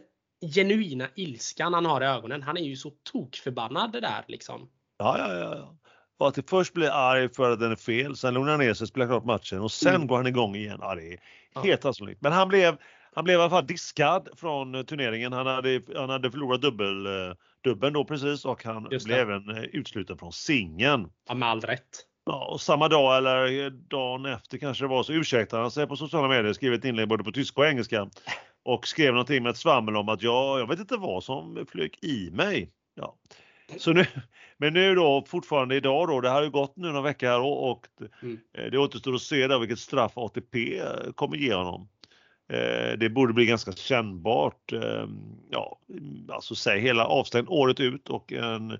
genuina 0.54 1.08
ilskan 1.14 1.75
han 1.75 1.87
har 1.87 2.00
i 2.00 2.06
ögonen. 2.06 2.42
Han 2.42 2.56
är 2.56 2.62
ju 2.62 2.76
så 2.76 2.90
tokförbannad 3.12 3.92
det 3.92 4.00
där 4.00 4.25
liksom. 4.28 4.68
Ja, 4.99 5.19
ja, 5.19 5.35
ja. 5.35 5.75
Och 6.19 6.28
att 6.28 6.50
först 6.50 6.75
blir 6.75 6.90
arg 6.90 7.28
för 7.28 7.50
att 7.50 7.61
den 7.61 7.73
är 7.73 7.76
fel, 7.76 8.17
sen 8.17 8.35
lugnar 8.35 8.50
han 8.50 8.61
ner 8.61 8.75
sig, 8.75 8.87
spelar 8.87 9.07
klart 9.07 9.25
matchen 9.25 9.61
och 9.61 9.73
sen 9.73 9.95
mm. 9.95 10.07
går 10.07 10.17
han 10.17 10.26
igång 10.26 10.57
igen. 10.57 10.78
Ja, 10.83 10.95
det 10.95 11.12
är 11.12 11.19
helt 11.62 11.85
ja. 11.85 11.90
osannolikt. 11.90 12.23
Men 12.23 12.33
han 12.33 12.49
blev, 12.49 12.76
han 13.14 13.25
blev 13.25 13.38
i 13.38 13.40
alla 13.40 13.50
fall 13.50 13.67
diskad 13.67 14.28
från 14.37 14.85
turneringen. 14.87 15.33
Han 15.33 15.47
hade, 15.47 15.83
han 15.97 16.11
hade 16.11 16.31
förlorat 16.31 16.61
dubbel, 16.61 17.07
eh, 17.07 17.35
dubbeln 17.64 17.93
då 17.93 18.05
precis 18.05 18.45
och 18.45 18.64
han 18.64 18.88
blev 19.05 19.11
även 19.11 19.50
eh, 19.57 19.62
utsluten 19.62 20.19
från 20.19 20.33
singeln. 20.33 21.11
Ja, 21.28 21.35
med 21.35 21.49
all 21.49 21.61
rätt. 21.61 22.05
Ja, 22.26 22.49
och 22.52 22.61
samma 22.61 22.88
dag 22.88 23.17
eller 23.17 23.71
dagen 23.71 24.26
efter 24.26 24.59
kanske 24.59 24.85
det 24.85 24.88
var 24.88 25.02
så 25.02 25.12
ursäktade 25.12 25.62
han 25.62 25.71
sig 25.71 25.87
på 25.87 25.97
sociala 25.97 26.28
medier, 26.28 26.52
skrev 26.52 26.73
ett 26.73 26.85
inlägg 26.85 27.09
både 27.09 27.25
på 27.25 27.33
tyska 27.33 27.61
och 27.61 27.67
engelska 27.67 28.09
och 28.64 28.88
skrev 28.88 29.12
någonting 29.12 29.43
med 29.43 29.50
ett 29.50 29.57
svammel 29.57 29.97
om 29.97 30.09
att 30.09 30.23
ja, 30.23 30.59
jag 30.59 30.69
vet 30.69 30.81
inte 30.81 30.97
vad 30.97 31.25
som 31.25 31.67
flög 31.71 31.99
i 32.02 32.31
mig. 32.33 32.71
Ja. 32.95 33.17
Så 33.76 33.92
nu, 33.92 34.06
men 34.56 34.72
nu 34.75 34.94
då 34.94 35.25
fortfarande 35.28 35.76
idag 35.76 36.08
då, 36.08 36.20
det 36.20 36.28
har 36.28 36.42
ju 36.42 36.50
gått 36.50 36.76
nu 36.76 36.87
några 36.87 37.00
veckor 37.00 37.26
här 37.26 37.40
och, 37.40 37.70
och 37.70 37.87
mm. 38.22 38.38
det 38.52 38.78
återstår 38.78 39.14
att 39.14 39.22
se 39.22 39.46
där 39.46 39.58
vilket 39.58 39.78
straff 39.78 40.12
ATP 40.14 40.82
kommer 41.14 41.37
ge 41.37 41.54
honom. 41.54 41.88
Eh, 42.52 42.98
det 42.98 43.10
borde 43.10 43.32
bli 43.32 43.46
ganska 43.46 43.72
kännbart. 43.72 44.72
Ehm, 44.72 45.18
ja, 45.50 45.78
alltså 46.28 46.54
säg 46.54 46.80
hela 46.80 47.06
avstängd 47.06 47.48
året 47.48 47.80
ut 47.80 48.08
och 48.08 48.32
en, 48.32 48.78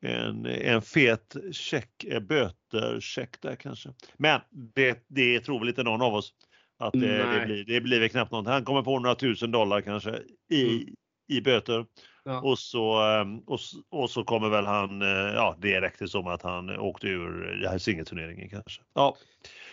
en, 0.00 0.46
en 0.46 0.82
fet 0.82 1.36
check, 1.52 2.04
eh, 2.04 2.20
böter, 2.20 3.00
check 3.00 3.40
där 3.40 3.56
kanske. 3.56 3.88
Men 4.16 4.40
det, 4.74 5.04
det 5.08 5.40
tror 5.40 5.58
väl 5.58 5.68
inte 5.68 5.82
någon 5.82 6.02
av 6.02 6.14
oss 6.14 6.32
att 6.78 6.92
det, 6.92 7.16
det, 7.16 7.46
blir, 7.46 7.64
det 7.64 7.80
blir 7.80 8.00
väl 8.00 8.08
knappt 8.08 8.32
någonting. 8.32 8.52
Han 8.52 8.64
kommer 8.64 8.82
få 8.82 8.98
några 8.98 9.14
tusen 9.14 9.50
dollar 9.50 9.80
kanske 9.80 10.18
i, 10.50 10.82
mm. 10.82 10.94
i 11.28 11.40
böter. 11.40 11.86
Ja. 12.24 12.40
Och, 12.40 12.58
så, 12.58 13.02
ehm, 13.02 13.38
och, 13.38 13.60
och 13.90 14.10
så 14.10 14.24
kommer 14.24 14.48
väl 14.48 14.66
han, 14.66 15.02
eh, 15.02 15.34
ja 15.34 15.56
det 15.58 15.80
räckte 15.80 16.08
som 16.08 16.26
att 16.26 16.42
han 16.42 16.70
åkte 16.78 17.06
ur 17.06 17.66
här 17.70 17.78
singelturneringen 17.78 18.48
kanske. 18.48 18.82
Ja. 18.94 19.16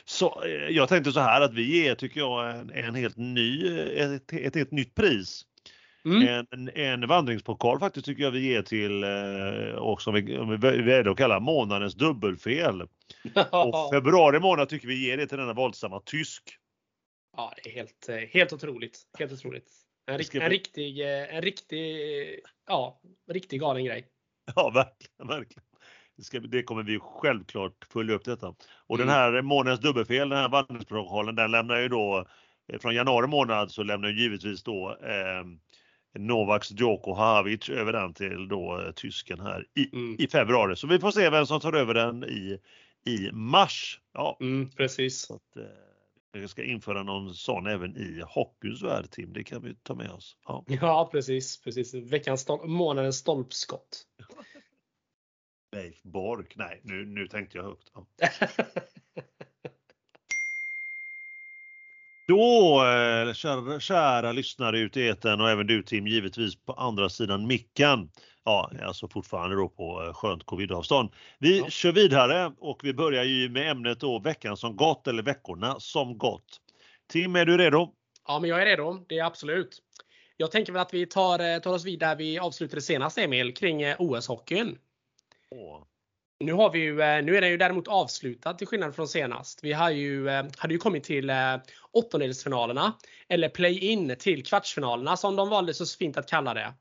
Så 0.05 0.43
eh, 0.43 0.51
jag 0.51 0.89
tänkte 0.89 1.11
så 1.11 1.19
här 1.19 1.41
att 1.41 1.53
vi 1.53 1.81
ger, 1.81 1.95
tycker 1.95 2.19
jag, 2.19 2.59
en, 2.59 2.69
en 2.69 2.95
helt 2.95 3.17
ny, 3.17 3.79
ett, 3.97 4.33
ett 4.33 4.55
helt 4.55 4.71
nytt 4.71 4.95
pris. 4.95 5.45
Mm. 6.05 6.45
En, 6.51 6.69
en 6.69 7.07
vandringspokal 7.07 7.79
faktiskt 7.79 8.05
tycker 8.05 8.23
jag 8.23 8.31
vi 8.31 8.39
ger 8.39 8.61
till, 8.61 9.03
eh, 9.03 9.75
och 9.75 10.01
som 10.01 10.13
vi, 10.13 10.37
om 10.37 10.49
vi 10.49 10.57
väljer 10.57 11.11
att 11.11 11.17
kalla 11.17 11.39
månadens 11.39 11.95
dubbelfel. 11.95 12.81
och 13.51 13.93
februari 13.93 14.39
månad 14.39 14.69
tycker 14.69 14.87
vi 14.87 15.07
ger 15.07 15.17
det 15.17 15.27
till 15.27 15.37
denna 15.37 15.53
våldsamma 15.53 16.01
tysk. 16.05 16.43
Ja, 17.37 17.53
det 17.63 17.69
är 17.69 17.73
helt, 17.73 18.31
helt 18.33 18.53
otroligt. 18.53 19.01
Helt 19.19 19.31
otroligt. 19.31 19.86
En, 20.07 20.17
rikt, 20.17 20.35
en 20.35 20.49
riktig, 20.49 20.99
en 21.29 21.41
riktig, 21.41 22.39
ja, 22.67 23.01
riktig 23.27 23.59
galen 23.59 23.85
grej. 23.85 24.07
Ja, 24.55 24.69
verkligen, 24.69 25.27
verkligen. 25.27 25.63
Det, 26.17 26.23
ska, 26.23 26.39
det, 26.39 26.63
kommer 26.63 26.83
vi 26.83 26.99
självklart 26.99 27.85
följa 27.93 28.15
upp 28.15 28.25
detta. 28.25 28.55
Och 28.87 28.95
mm. 28.95 29.07
den 29.07 29.15
här 29.15 29.41
månadens 29.41 29.79
dubbelfel, 29.79 30.29
den 30.29 30.39
här 30.39 30.49
vandringsprotokollen, 30.49 31.35
den 31.35 31.51
lämnar 31.51 31.79
ju 31.79 31.87
då 31.87 32.25
eh, 32.73 32.79
från 32.79 32.95
januari 32.95 33.27
månad 33.27 33.71
så 33.71 33.83
lämnar 33.83 34.09
givetvis 34.09 34.63
då 34.63 34.97
eh, 35.01 35.43
Novaks 36.19 36.71
Djoko 36.71 37.13
Havic 37.13 37.69
över 37.69 37.93
den 37.93 38.13
till 38.13 38.47
då 38.47 38.81
eh, 38.81 38.91
tysken 38.91 39.39
här 39.39 39.65
i, 39.75 39.95
mm. 39.95 40.15
i 40.19 40.27
februari. 40.27 40.75
Så 40.75 40.87
vi 40.87 40.99
får 40.99 41.11
se 41.11 41.29
vem 41.29 41.45
som 41.45 41.59
tar 41.59 41.73
över 41.73 41.93
den 41.93 42.23
i, 42.23 42.59
i 43.05 43.31
mars. 43.31 43.99
Ja, 44.13 44.37
mm, 44.41 44.69
precis. 44.69 45.21
Så 45.21 45.35
att, 45.35 45.57
eh, 45.57 45.63
vi 46.31 46.47
ska 46.47 46.63
införa 46.63 47.03
någon 47.03 47.33
sån 47.33 47.67
även 47.67 47.97
i 47.97 48.23
hockeyns 48.27 48.83
värld 48.83 49.11
Tim, 49.11 49.33
det 49.33 49.43
kan 49.43 49.61
vi 49.61 49.75
ta 49.75 49.95
med 49.95 50.11
oss. 50.11 50.37
Ja, 50.45 50.65
ja 50.67 51.09
precis, 51.11 51.61
precis. 51.61 51.93
Veckans 51.93 52.41
stol 52.41 52.67
månadens 52.67 53.17
stolpskott. 53.17 54.03
Leif 55.75 56.03
Bork, 56.03 56.55
nej 56.55 56.81
nu, 56.83 57.05
nu 57.05 57.27
tänkte 57.27 57.57
jag 57.57 57.63
högt. 57.63 57.91
Ja. 57.93 58.07
Då, 62.27 62.83
eh, 62.85 63.33
kära, 63.33 63.79
kära 63.79 64.31
lyssnare 64.31 64.79
ute 64.79 65.01
i 65.01 65.07
eten 65.07 65.41
och 65.41 65.49
även 65.49 65.67
du 65.67 65.83
Tim, 65.83 66.07
givetvis 66.07 66.55
på 66.55 66.73
andra 66.73 67.09
sidan 67.09 67.47
micken. 67.47 68.11
Ja, 68.43 68.71
alltså 68.83 69.07
fortfarande 69.07 69.55
då 69.55 69.69
på 69.69 70.03
eh, 70.03 70.13
skönt 70.13 70.45
covidavstånd. 70.45 71.09
Vi 71.39 71.59
ja. 71.59 71.69
kör 71.69 71.91
vidare 71.91 72.51
och 72.59 72.79
vi 72.83 72.93
börjar 72.93 73.23
ju 73.23 73.49
med 73.49 73.71
ämnet 73.71 73.99
då 73.99 74.19
veckan 74.19 74.57
som 74.57 74.75
gått 74.75 75.07
eller 75.07 75.23
veckorna 75.23 75.79
som 75.79 76.17
gått. 76.17 76.61
Tim, 77.09 77.35
är 77.35 77.45
du 77.45 77.57
redo? 77.57 77.93
Ja, 78.27 78.39
men 78.39 78.49
jag 78.49 78.61
är 78.61 78.65
redo. 78.65 79.05
Det 79.09 79.19
är 79.19 79.23
absolut. 79.23 79.81
Jag 80.37 80.51
tänker 80.51 80.73
väl 80.73 80.81
att 80.81 80.93
vi 80.93 81.05
tar, 81.05 81.39
eh, 81.39 81.59
tar 81.59 81.73
oss 81.73 81.85
vidare. 81.85 82.15
Vi 82.15 82.39
avslutade 82.39 82.81
senast 82.81 83.17
Emil 83.17 83.53
kring 83.53 83.83
OS-hockeyn. 83.85 84.77
Nu, 86.39 86.53
har 86.53 86.71
vi 86.71 86.79
ju, 86.79 87.01
eh, 87.01 87.23
nu 87.23 87.37
är 87.37 87.41
den 87.41 87.49
ju 87.49 87.57
däremot 87.57 87.87
avslutad 87.87 88.53
till 88.53 88.67
skillnad 88.67 88.95
från 88.95 89.07
senast. 89.07 89.63
Vi 89.63 89.73
har 89.73 89.89
ju, 89.89 90.29
eh, 90.29 90.45
hade 90.57 90.73
ju 90.73 90.77
kommit 90.77 91.03
till 91.03 91.29
eh, 91.29 91.55
åttondelsfinalerna 91.91 92.93
eller 93.29 93.49
play-in 93.49 94.15
till 94.19 94.45
kvartsfinalerna 94.45 95.17
som 95.17 95.35
de 95.35 95.49
valde 95.49 95.73
så 95.73 95.85
fint 95.85 96.17
att 96.17 96.29
kalla 96.29 96.53
det. 96.53 96.73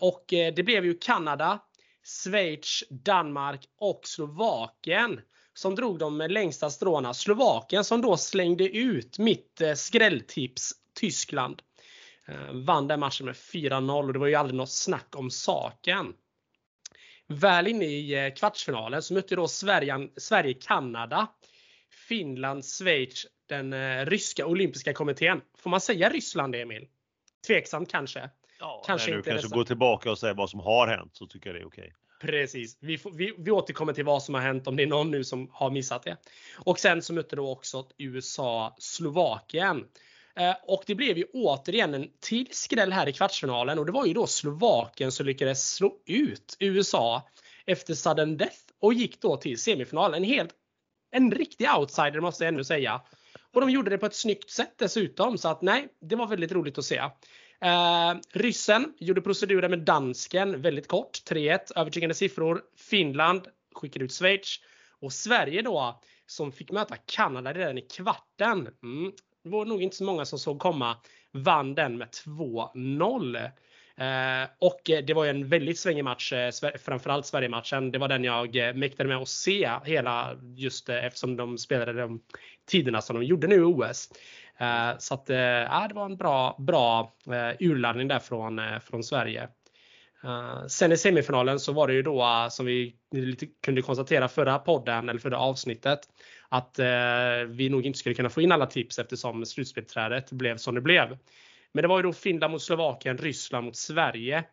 Och 0.00 0.24
det 0.28 0.64
blev 0.64 0.84
ju 0.84 0.98
Kanada, 0.98 1.58
Schweiz, 2.04 2.84
Danmark 2.90 3.60
och 3.78 4.00
Slovakien 4.04 5.20
som 5.54 5.74
drog 5.74 5.98
de 5.98 6.18
längsta 6.18 6.70
stråna. 6.70 7.14
Slovakien 7.14 7.84
som 7.84 8.02
då 8.02 8.16
slängde 8.16 8.68
ut 8.68 9.18
mitt 9.18 9.62
skrälltips 9.76 10.72
Tyskland. 11.00 11.62
Vann 12.52 12.88
den 12.88 13.00
matchen 13.00 13.26
med 13.26 13.34
4-0 13.34 14.06
och 14.06 14.12
det 14.12 14.18
var 14.18 14.26
ju 14.26 14.34
aldrig 14.34 14.56
något 14.56 14.72
snack 14.72 15.16
om 15.16 15.30
saken. 15.30 16.14
Väl 17.28 17.66
inne 17.66 17.84
i 17.84 18.32
kvartsfinalen 18.36 19.02
så 19.02 19.14
mötte 19.14 19.36
då 19.36 19.48
Sverige, 19.48 20.08
Sverige 20.16 20.54
Kanada, 20.54 21.28
Finland, 22.08 22.64
Schweiz, 22.64 23.26
den 23.48 24.06
ryska 24.06 24.46
olympiska 24.46 24.92
kommittén. 24.92 25.40
Får 25.58 25.70
man 25.70 25.80
säga 25.80 26.08
Ryssland 26.08 26.54
Emil? 26.54 26.88
Tveksamt 27.46 27.90
kanske. 27.90 28.30
Ja, 28.60 28.82
kanske 28.86 29.10
när 29.10 29.16
du 29.16 29.22
kanske 29.22 29.48
går 29.48 29.64
tillbaka 29.64 30.10
och 30.10 30.18
säger 30.18 30.34
vad 30.34 30.50
som 30.50 30.60
har 30.60 30.86
hänt 30.86 31.16
så 31.16 31.26
tycker 31.26 31.50
jag 31.50 31.56
det 31.56 31.60
är 31.60 31.66
okej. 31.66 31.92
Precis. 32.20 32.78
Vi, 32.80 32.98
får, 32.98 33.10
vi, 33.10 33.34
vi 33.38 33.50
återkommer 33.50 33.92
till 33.92 34.04
vad 34.04 34.22
som 34.22 34.34
har 34.34 34.42
hänt 34.42 34.66
om 34.66 34.76
det 34.76 34.82
är 34.82 34.86
någon 34.86 35.10
nu 35.10 35.24
som 35.24 35.50
har 35.52 35.70
missat 35.70 36.02
det. 36.02 36.16
Och 36.58 36.78
sen 36.78 37.02
så 37.02 37.12
mötte 37.12 37.36
då 37.36 37.50
också 37.50 37.86
USA 37.98 38.76
Slovakien. 38.78 39.84
Eh, 40.36 40.54
och 40.62 40.84
det 40.86 40.94
blev 40.94 41.18
ju 41.18 41.24
återigen 41.32 41.94
en 41.94 42.08
till 42.20 42.48
skräll 42.50 42.92
här 42.92 43.08
i 43.08 43.12
kvartsfinalen 43.12 43.78
och 43.78 43.86
det 43.86 43.92
var 43.92 44.06
ju 44.06 44.12
då 44.12 44.26
Slovakien 44.26 45.12
som 45.12 45.26
lyckades 45.26 45.74
slå 45.74 45.96
ut 46.06 46.56
USA 46.58 47.28
efter 47.66 47.94
sudden 47.94 48.36
death 48.36 48.58
och 48.80 48.94
gick 48.94 49.20
då 49.20 49.36
till 49.36 49.58
semifinalen. 49.58 50.22
En 50.22 50.28
helt 50.28 50.54
en 51.10 51.30
riktig 51.30 51.68
outsider 51.78 52.20
måste 52.20 52.44
jag 52.44 52.48
ändå 52.48 52.64
säga. 52.64 53.00
Och 53.54 53.60
de 53.60 53.70
gjorde 53.70 53.90
det 53.90 53.98
på 53.98 54.06
ett 54.06 54.14
snyggt 54.14 54.50
sätt 54.50 54.74
dessutom 54.78 55.38
så 55.38 55.48
att 55.48 55.62
nej, 55.62 55.88
det 56.00 56.16
var 56.16 56.26
väldigt 56.26 56.52
roligt 56.52 56.78
att 56.78 56.84
se. 56.84 56.96
Eh, 57.60 58.14
ryssen 58.32 58.94
gjorde 58.98 59.20
proceduren 59.20 59.70
med 59.70 59.78
dansken 59.78 60.62
väldigt 60.62 60.88
kort. 60.88 61.18
3-1 61.30 61.58
övertygande 61.76 62.14
siffror. 62.14 62.62
Finland 62.76 63.48
skickade 63.74 64.04
ut 64.04 64.12
Schweiz. 64.12 64.60
Och 65.00 65.12
Sverige 65.12 65.62
då 65.62 66.00
som 66.26 66.52
fick 66.52 66.70
möta 66.70 66.96
Kanada 66.96 67.52
redan 67.52 67.78
i 67.78 67.80
kvarten. 67.80 68.68
Mm, 68.82 69.12
det 69.44 69.50
var 69.50 69.64
nog 69.64 69.82
inte 69.82 69.96
så 69.96 70.04
många 70.04 70.24
som 70.24 70.38
såg 70.38 70.58
komma. 70.58 70.96
Vann 71.32 71.74
den 71.74 71.98
med 71.98 72.08
2-0. 72.08 73.36
Eh, 73.96 74.48
och 74.58 74.80
det 74.84 75.14
var 75.14 75.24
ju 75.24 75.30
en 75.30 75.48
väldigt 75.48 75.78
svängig 75.78 76.04
match, 76.04 76.32
eh, 76.32 76.50
framförallt 76.84 77.26
Sverige-matchen. 77.26 77.92
Det 77.92 77.98
var 77.98 78.08
den 78.08 78.24
jag 78.24 78.56
eh, 78.56 78.74
mäktade 78.74 79.08
med 79.08 79.18
att 79.18 79.28
se 79.28 79.70
hela 79.84 80.36
just 80.56 80.88
eh, 80.88 81.04
eftersom 81.04 81.36
de 81.36 81.58
spelade 81.58 81.92
de 81.92 82.20
tiderna 82.66 83.00
som 83.00 83.16
de 83.16 83.24
gjorde 83.24 83.46
nu 83.46 83.56
i 83.56 83.62
OS. 83.62 84.08
Eh, 84.58 84.98
så 84.98 85.14
att, 85.14 85.30
eh, 85.30 85.36
ja, 85.36 85.86
det 85.88 85.94
var 85.94 86.04
en 86.04 86.16
bra, 86.16 86.56
bra 86.58 87.12
eh, 87.26 87.56
urladdning 87.68 88.08
där 88.08 88.18
från, 88.18 88.60
från 88.80 89.04
Sverige. 89.04 89.48
Sen 90.68 90.92
i 90.92 90.96
semifinalen 90.96 91.60
så 91.60 91.72
var 91.72 91.88
det 91.88 91.94
ju 91.94 92.02
då 92.02 92.48
som 92.50 92.66
vi 92.66 92.96
kunde 93.62 93.82
konstatera 93.82 94.28
förra 94.28 94.58
podden 94.58 95.08
eller 95.08 95.20
förra 95.20 95.38
avsnittet 95.38 96.00
att 96.52 96.78
eh, 96.78 96.86
vi 97.48 97.68
nog 97.68 97.86
inte 97.86 97.98
skulle 97.98 98.14
kunna 98.14 98.30
få 98.30 98.42
in 98.42 98.52
alla 98.52 98.66
tips 98.66 98.98
eftersom 98.98 99.46
slutspelsträdet 99.46 100.32
blev 100.32 100.56
som 100.56 100.74
det 100.74 100.80
blev. 100.80 101.18
Men 101.72 101.82
det 101.82 101.88
var 101.88 101.98
ju 101.98 102.02
då 102.02 102.12
Finland 102.12 102.50
mot 102.50 102.62
Slovakien, 102.62 103.18
Ryssland 103.18 103.66
mot 103.66 103.76
Sverige. 103.76 104.44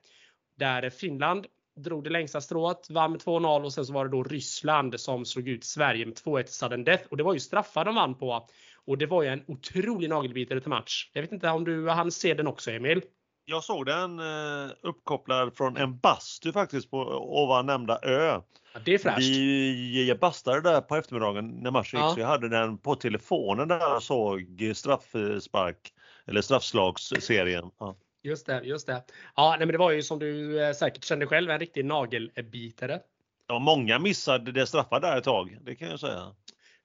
Där 0.58 0.90
Finland 0.90 1.46
drog 1.76 2.04
det 2.04 2.10
längsta 2.10 2.42
strået, 2.42 2.90
vann 2.90 3.12
med 3.12 3.22
2-0 3.22 3.64
och 3.64 3.74
sen 3.74 3.86
så 3.86 3.94
var 3.94 4.06
det 4.06 4.12
då 4.12 4.24
Ryssland 4.24 5.00
som 5.00 5.26
slog 5.26 5.48
ut 5.48 5.64
Sverige 5.64 6.06
med 6.06 6.16
2-1 6.16 6.46
sudden 6.46 6.84
death. 6.84 7.04
Och 7.10 7.18
det 7.18 7.24
var 7.24 7.34
ju 7.34 7.40
straffar 7.40 7.86
de 7.86 7.96
vann 7.96 8.16
på. 8.16 8.48
Och 8.86 8.98
det 8.98 9.06
var 9.06 9.24
ju 9.24 9.30
en 9.30 9.44
otrolig 9.48 10.10
nagelbitare 10.10 10.62
till 10.62 10.70
match. 10.70 11.10
Jag 11.14 11.22
vet 11.22 11.32
inte 11.32 11.50
om 11.50 11.64
du 11.64 11.90
hann 11.90 12.12
se 12.12 12.34
den 12.34 12.48
också 12.48 12.72
Emil? 12.72 13.02
Jag 13.50 13.64
såg 13.64 13.86
den 13.86 14.20
eh, 14.20 14.72
uppkopplad 14.82 15.58
från 15.58 15.78
en 15.78 15.98
bastu 15.98 16.52
faktiskt 16.52 16.92
på 16.92 16.98
ovan 17.44 17.66
nämnda 17.66 18.00
ö. 18.02 18.42
Ja, 18.74 18.80
det 18.86 18.94
är 18.94 18.98
fräscht. 18.98 19.20
Vi 19.20 20.18
bastade 20.22 20.62
där 20.62 20.82
på 20.82 20.96
eftermiddagen 20.96 21.48
när 21.50 21.72
matchen 21.72 22.00
gick 22.00 22.14
så 22.14 22.20
jag 22.20 22.28
hade 22.28 22.50
den 22.50 22.78
på 22.78 22.96
telefonen 22.96 23.68
där 23.68 23.96
och 23.96 24.04
såg 24.04 24.72
straffspark 24.76 25.94
eller 26.28 26.42
straffslagsserien. 26.42 27.72
Ja. 27.80 27.96
Just 28.24 28.46
det, 28.46 28.62
just 28.64 28.88
det. 28.88 29.04
Ja, 29.36 29.50
nej, 29.50 29.60
men 29.60 29.72
det 29.72 29.78
var 29.78 29.92
ju 29.92 30.04
som 30.04 30.20
du 30.20 30.64
eh, 30.64 30.74
säkert 30.74 31.04
kände 31.04 31.28
själv 31.28 31.52
en 31.52 31.60
riktig 31.60 31.86
nagelbitare. 31.86 33.00
Ja, 33.48 33.60
många 33.60 34.00
missade 34.00 34.52
det 34.52 34.68
straffar 34.68 35.00
där 35.00 35.18
ett 35.18 35.24
tag, 35.24 35.58
det 35.62 35.76
kan 35.76 35.90
jag 35.90 36.00
säga. 36.00 36.36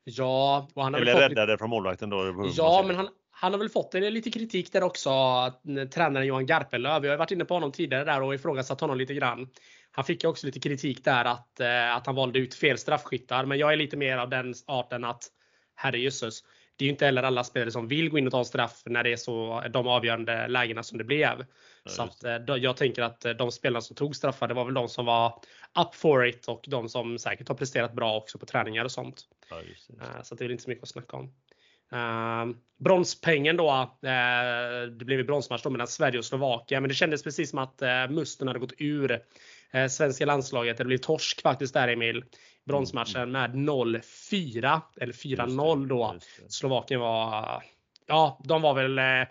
Ja, 0.05 0.69
och 0.75 0.83
han 0.83 0.95
har 0.95 1.01
Eller 1.01 1.29
räddade 1.29 1.59
från 1.59 1.71
målvakten 1.71 2.11
då. 2.11 2.51
Ja, 2.57 2.85
men 2.87 2.97
han, 2.97 3.09
han 3.37 3.53
har 3.53 3.59
väl 3.59 3.69
fått 3.69 3.95
lite 3.95 4.31
kritik 4.31 4.73
där 4.73 4.83
också, 4.83 5.11
eh, 5.11 5.89
tränaren 5.89 6.27
Johan 6.27 6.47
Garpenlöv. 6.47 7.03
Vi 7.03 7.09
har 7.09 7.17
varit 7.17 7.31
inne 7.31 7.45
på 7.45 7.55
honom 7.55 7.73
tidigare 7.73 8.05
där 8.05 8.23
och 8.23 8.35
ifrågasatt 8.35 8.81
honom 8.81 8.99
lite 8.99 9.15
grann. 9.15 9.49
Han 9.91 10.05
fick 10.05 10.23
ju 10.23 10.29
också 10.29 10.47
lite 10.47 10.61
kritik 10.61 11.05
där 11.05 11.25
att, 11.25 11.61
eh, 11.61 11.97
att 11.97 12.07
han 12.07 12.15
valde 12.15 12.39
ut 12.39 12.55
fel 12.55 12.79
straffskyttar. 12.79 13.45
Men 13.45 13.59
jag 13.59 13.73
är 13.73 13.77
lite 13.77 13.97
mer 13.97 14.19
av 14.19 14.29
den 14.29 14.55
arten 14.67 15.05
att 15.05 15.23
herrejösses. 15.75 16.43
Det 16.77 16.85
är 16.85 16.87
ju 16.87 16.91
inte 16.91 17.05
heller 17.05 17.23
alla 17.23 17.45
spelare 17.45 17.71
som 17.71 17.89
vill 17.89 18.11
gå 18.11 18.19
in 18.19 18.27
och 18.27 18.33
ta 18.33 18.39
en 18.39 18.45
straff 18.45 18.83
när 18.87 19.03
det 19.03 19.13
är 19.13 19.17
så 19.17 19.65
de 19.71 19.89
avgörande 19.89 20.49
lägena 20.49 20.83
som 20.83 20.99
det 20.99 21.05
blev. 21.05 21.47
Ja, 21.85 21.91
så 21.91 22.03
att, 22.03 22.25
eh, 22.25 22.57
jag 22.57 22.77
tänker 22.77 23.03
att 23.03 23.27
de 23.39 23.53
spelarna 23.53 23.81
som 23.81 23.97
tog 23.97 24.17
straffar, 24.17 24.49
det 24.49 24.55
var 24.55 24.65
väl 24.65 24.75
de 24.75 24.89
som 24.89 25.07
var 25.07 25.41
up 25.79 25.95
for 25.95 26.27
it 26.27 26.49
och 26.49 26.65
de 26.69 26.89
som 26.89 27.19
säkert 27.19 27.49
har 27.49 27.55
presterat 27.55 27.93
bra 27.93 28.17
också 28.17 28.39
på 28.39 28.47
träningar 28.47 28.85
och 28.85 28.93
sånt. 28.93 29.23
Ja, 29.51 29.57
det, 29.57 30.25
Så 30.25 30.35
det 30.35 30.43
är 30.43 30.47
väl 30.47 30.53
inte 30.53 30.65
så 30.65 30.71
mycket 30.71 30.83
att 30.83 30.89
snacka 30.89 31.17
om. 31.17 31.35
Uh, 31.93 32.57
bronspengen 32.85 33.57
då. 33.57 33.71
Uh, 34.05 34.91
det 34.99 35.05
blev 35.05 35.19
ju 35.19 35.25
bronsmatch 35.25 35.63
då 35.63 35.71
mellan 35.71 35.87
Sverige 35.87 36.19
och 36.19 36.25
Slovakien. 36.25 36.83
Men 36.83 36.89
det 36.89 36.95
kändes 36.95 37.23
precis 37.23 37.51
som 37.51 37.59
att 37.59 37.83
uh, 37.83 38.15
musten 38.15 38.49
hade 38.49 38.61
gått 38.61 38.75
ur 38.79 39.13
uh, 39.75 39.87
svenska 39.87 40.27
landslaget. 40.27 40.77
Det 40.79 40.85
blev 40.85 40.99
torsk 40.99 41.43
faktiskt 41.43 41.75
där 41.75 41.89
Emil. 41.89 42.25
Bronsmatchen 42.67 43.33
med 43.33 43.51
0-4. 43.51 44.81
Eller 45.01 45.13
4-0 45.13 45.87
då. 45.87 46.17
Slovakien 46.49 47.01
var... 47.01 47.63
Ja, 48.07 48.41
de 48.45 48.63
var 48.63 48.75
väl... 48.75 48.99
eh, 48.99 49.29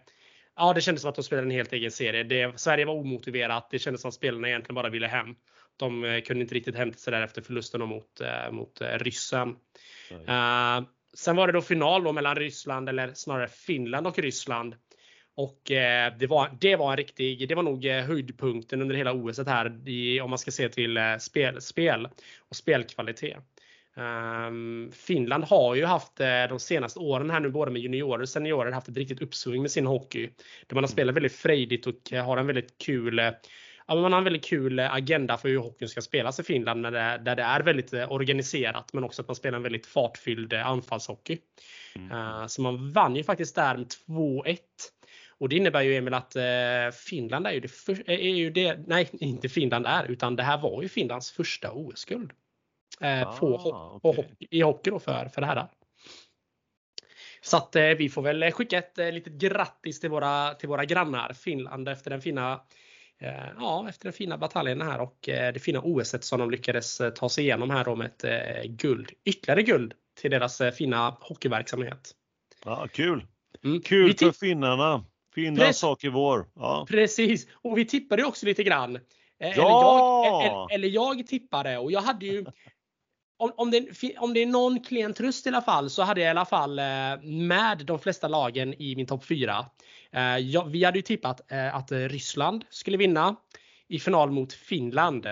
Ja, 0.55 0.73
det 0.73 0.81
kändes 0.81 1.01
som 1.01 1.09
att 1.09 1.15
de 1.15 1.23
spelade 1.23 1.47
en 1.47 1.51
helt 1.51 1.73
egen 1.73 1.91
serie. 1.91 2.23
Det, 2.23 2.59
Sverige 2.59 2.85
var 2.85 2.93
omotiverat. 2.93 3.67
Det 3.71 3.79
kändes 3.79 4.01
som 4.01 4.09
att 4.09 4.15
spelarna 4.15 4.47
egentligen 4.47 4.75
bara 4.75 4.89
ville 4.89 5.07
hem. 5.07 5.35
De 5.77 6.03
eh, 6.03 6.21
kunde 6.21 6.41
inte 6.41 6.55
riktigt 6.55 6.75
hämta 6.75 6.97
sig 6.97 7.11
där 7.11 7.21
efter 7.21 7.41
förlusten 7.41 7.81
mot, 7.81 8.21
eh, 8.21 8.51
mot 8.51 8.81
eh, 8.81 8.87
ryssen. 8.87 9.55
Sen 11.13 11.35
var 11.35 11.47
det 11.47 11.53
då 11.53 11.61
final 11.61 12.03
då 12.03 12.13
mellan 12.13 12.35
Ryssland, 12.35 12.89
eller 12.89 13.13
snarare 13.13 13.47
Finland 13.47 14.07
och 14.07 14.19
Ryssland. 14.19 14.75
Och 15.35 15.71
eh, 15.71 16.13
det, 16.17 16.27
var, 16.27 16.57
det 16.61 16.75
var 16.75 16.91
en 16.91 16.97
riktig, 16.97 17.49
det 17.49 17.55
var 17.55 17.63
nog 17.63 17.85
eh, 17.85 18.03
höjdpunkten 18.03 18.81
under 18.81 18.95
hela 18.95 19.13
OS 19.13 19.39
här 19.47 19.89
i, 19.89 20.21
om 20.21 20.29
man 20.29 20.39
ska 20.39 20.51
se 20.51 20.69
till 20.69 20.97
eh, 20.97 21.17
spel, 21.17 21.61
spel 21.61 22.07
och 22.49 22.55
spelkvalitet. 22.55 23.37
Ehm, 23.95 24.91
Finland 24.93 25.43
har 25.43 25.75
ju 25.75 25.85
haft 25.85 26.19
eh, 26.19 26.43
de 26.49 26.59
senaste 26.59 26.99
åren 26.99 27.29
här 27.29 27.39
nu 27.39 27.49
både 27.49 27.71
med 27.71 27.81
juniorer 27.81 28.21
och 28.21 28.29
seniorer 28.29 28.71
haft 28.71 28.87
ett 28.87 28.97
riktigt 28.97 29.21
uppsving 29.21 29.61
med 29.61 29.71
sin 29.71 29.85
hockey. 29.85 30.29
Där 30.67 30.75
man 30.75 30.83
har 30.83 30.89
spelat 30.89 31.15
väldigt 31.15 31.35
frejdigt 31.35 31.87
och 31.87 32.11
har 32.11 32.37
en 32.37 32.47
väldigt 32.47 32.77
kul 32.77 33.21
Ja, 33.87 33.95
man 33.95 34.11
har 34.11 34.17
en 34.17 34.23
väldigt 34.23 34.45
kul 34.45 34.79
eh, 34.79 34.93
agenda 34.93 35.37
för 35.37 35.49
hur 35.49 35.57
hockeyn 35.57 35.89
ska 35.89 36.01
spelas 36.01 36.39
i 36.39 36.43
Finland 36.43 36.83
det, 36.83 37.21
där 37.25 37.35
det 37.35 37.43
är 37.43 37.59
väldigt 37.59 37.93
eh, 37.93 38.11
organiserat 38.11 38.93
men 38.93 39.03
också 39.03 39.21
att 39.21 39.27
man 39.27 39.35
spelar 39.35 39.55
en 39.55 39.63
väldigt 39.63 39.85
fartfylld 39.85 40.53
eh, 40.53 40.67
anfallshockey. 40.67 41.37
Mm. 41.95 42.49
Så 42.49 42.61
man 42.61 42.91
vann 42.91 43.15
ju 43.15 43.23
faktiskt 43.23 43.55
där 43.55 43.77
med 43.77 43.87
2-1. 44.07 44.57
Och 45.37 45.49
det 45.49 45.55
innebär 45.55 45.81
ju 45.81 45.95
Emil 45.95 46.13
att 46.13 46.35
Finland 47.07 47.47
är 47.47 47.51
ju 47.51 47.59
det, 47.59 47.67
för, 47.67 48.09
är 48.09 48.35
ju 48.35 48.49
det 48.49 48.79
nej 48.87 49.09
inte 49.11 49.49
Finland 49.49 49.85
är 49.85 50.11
utan 50.11 50.35
det 50.35 50.43
här 50.43 50.57
var 50.57 50.81
ju 50.81 50.89
Finlands 50.89 51.31
första 51.31 51.71
OS-guld. 51.71 52.31
På, 53.39 53.55
Ah, 53.73 53.99
på 53.99 54.11
hockey, 54.11 54.47
I 54.49 54.61
hockey 54.61 54.89
då 54.89 54.99
för, 54.99 55.25
för 55.25 55.41
det 55.41 55.47
här. 55.47 55.67
Så 57.41 57.57
att 57.57 57.75
vi 57.97 58.09
får 58.09 58.21
väl 58.21 58.51
skicka 58.51 58.77
ett 58.77 58.97
litet 58.97 59.33
grattis 59.33 59.99
till 59.99 60.09
våra, 60.09 60.53
till 60.53 60.69
våra 60.69 60.85
grannar 60.85 61.33
Finland 61.33 61.89
efter 61.89 62.09
den 62.09 62.21
fina 62.21 62.61
Ja, 63.59 63.89
efter 63.89 64.03
den 64.03 64.13
fina 64.13 64.37
bataljen 64.37 64.81
här 64.81 65.01
och 65.01 65.29
eh, 65.29 65.53
det 65.53 65.59
fina 65.59 65.81
OS 65.81 66.15
som 66.19 66.39
de 66.39 66.51
lyckades 66.51 67.01
eh, 67.01 67.09
ta 67.09 67.29
sig 67.29 67.43
igenom 67.43 67.69
här 67.69 67.83
då 67.85 67.95
med 67.95 68.05
ett 68.07 68.23
eh, 68.23 68.71
guld. 68.71 69.11
Ytterligare 69.25 69.63
guld 69.63 69.93
till 70.21 70.31
deras 70.31 70.61
eh, 70.61 70.71
fina 70.71 71.17
hockeyverksamhet. 71.19 72.11
Ja, 72.65 72.87
kul! 72.93 73.25
Mm. 73.63 73.81
Kul 73.81 74.13
för 74.17 74.31
finnarna! 74.31 75.05
Finlands 75.35 75.59
Precis. 75.59 75.77
sak 75.79 76.03
är 76.03 76.09
vår. 76.09 76.47
Ja. 76.55 76.85
Precis, 76.89 77.47
och 77.53 77.77
vi 77.77 77.85
tippade 77.85 78.21
ju 78.21 78.27
också 78.27 78.45
lite 78.45 78.63
grann. 78.63 78.95
Eh, 78.95 79.01
Eller, 79.39 79.55
Ja! 79.57 80.43
jag, 80.45 80.73
eller, 80.73 80.87
jag 80.87 81.27
tippade 81.27 81.77
och 81.77 81.91
jag 81.91 82.01
hade 82.01 82.25
ju 82.25 82.45
om, 83.37 83.51
om, 83.55 83.71
det, 83.71 83.87
om 84.17 84.33
det 84.33 84.41
är 84.41 84.45
någon 84.45 84.79
klen 84.79 85.13
tröst 85.13 85.45
i 85.45 85.49
alla 85.49 85.61
fall 85.61 85.89
så 85.89 86.03
hade 86.03 86.21
jag 86.21 86.27
i 86.27 86.29
alla 86.29 86.45
fall 86.45 86.79
eh, 86.79 86.85
med 87.23 87.85
de 87.85 87.99
flesta 87.99 88.27
lagen 88.27 88.73
i 88.81 88.95
min 88.95 89.05
topp 89.05 89.25
4. 89.25 89.65
Eh, 90.13 90.37
jag, 90.37 90.65
vi 90.65 90.83
hade 90.83 90.97
ju 90.97 91.01
tippat 91.01 91.51
eh, 91.51 91.75
att 91.75 91.91
eh, 91.91 91.97
Ryssland 91.97 92.65
skulle 92.69 92.97
vinna 92.97 93.35
i 93.87 93.99
final 93.99 94.31
mot 94.31 94.53
Finland. 94.53 95.27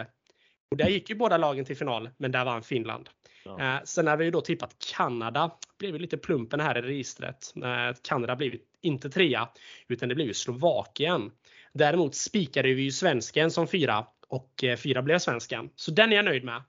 Och 0.71 0.77
där 0.77 0.87
gick 0.87 1.09
ju 1.09 1.15
båda 1.15 1.37
lagen 1.37 1.65
till 1.65 1.77
final, 1.77 2.09
men 2.17 2.31
där 2.31 2.45
vann 2.45 2.63
Finland. 2.63 3.09
Ja. 3.45 3.81
Sen 3.85 4.07
har 4.07 4.17
vi 4.17 4.25
ju 4.25 4.31
då 4.31 4.41
tippat 4.41 4.75
Kanada. 4.95 5.51
Blev 5.79 5.93
ju 5.93 5.99
lite 5.99 6.17
plumpen 6.17 6.59
här 6.59 6.77
i 6.77 6.81
registret. 6.81 7.53
Kanada 8.01 8.35
blev 8.35 8.55
inte 8.81 9.09
trea, 9.09 9.49
utan 9.87 10.09
det 10.09 10.15
blev 10.15 10.27
ju 10.27 10.33
Slovakien. 10.33 11.31
Däremot 11.73 12.15
spikade 12.15 12.73
vi 12.73 12.81
ju 12.81 12.91
svensken 12.91 13.51
som 13.51 13.67
fyra 13.67 14.05
och 14.27 14.63
fyra 14.77 15.01
blev 15.01 15.19
svensken. 15.19 15.69
Så 15.75 15.91
den 15.91 16.11
är 16.11 16.15
jag 16.15 16.25
nöjd 16.25 16.43
med. 16.43 16.63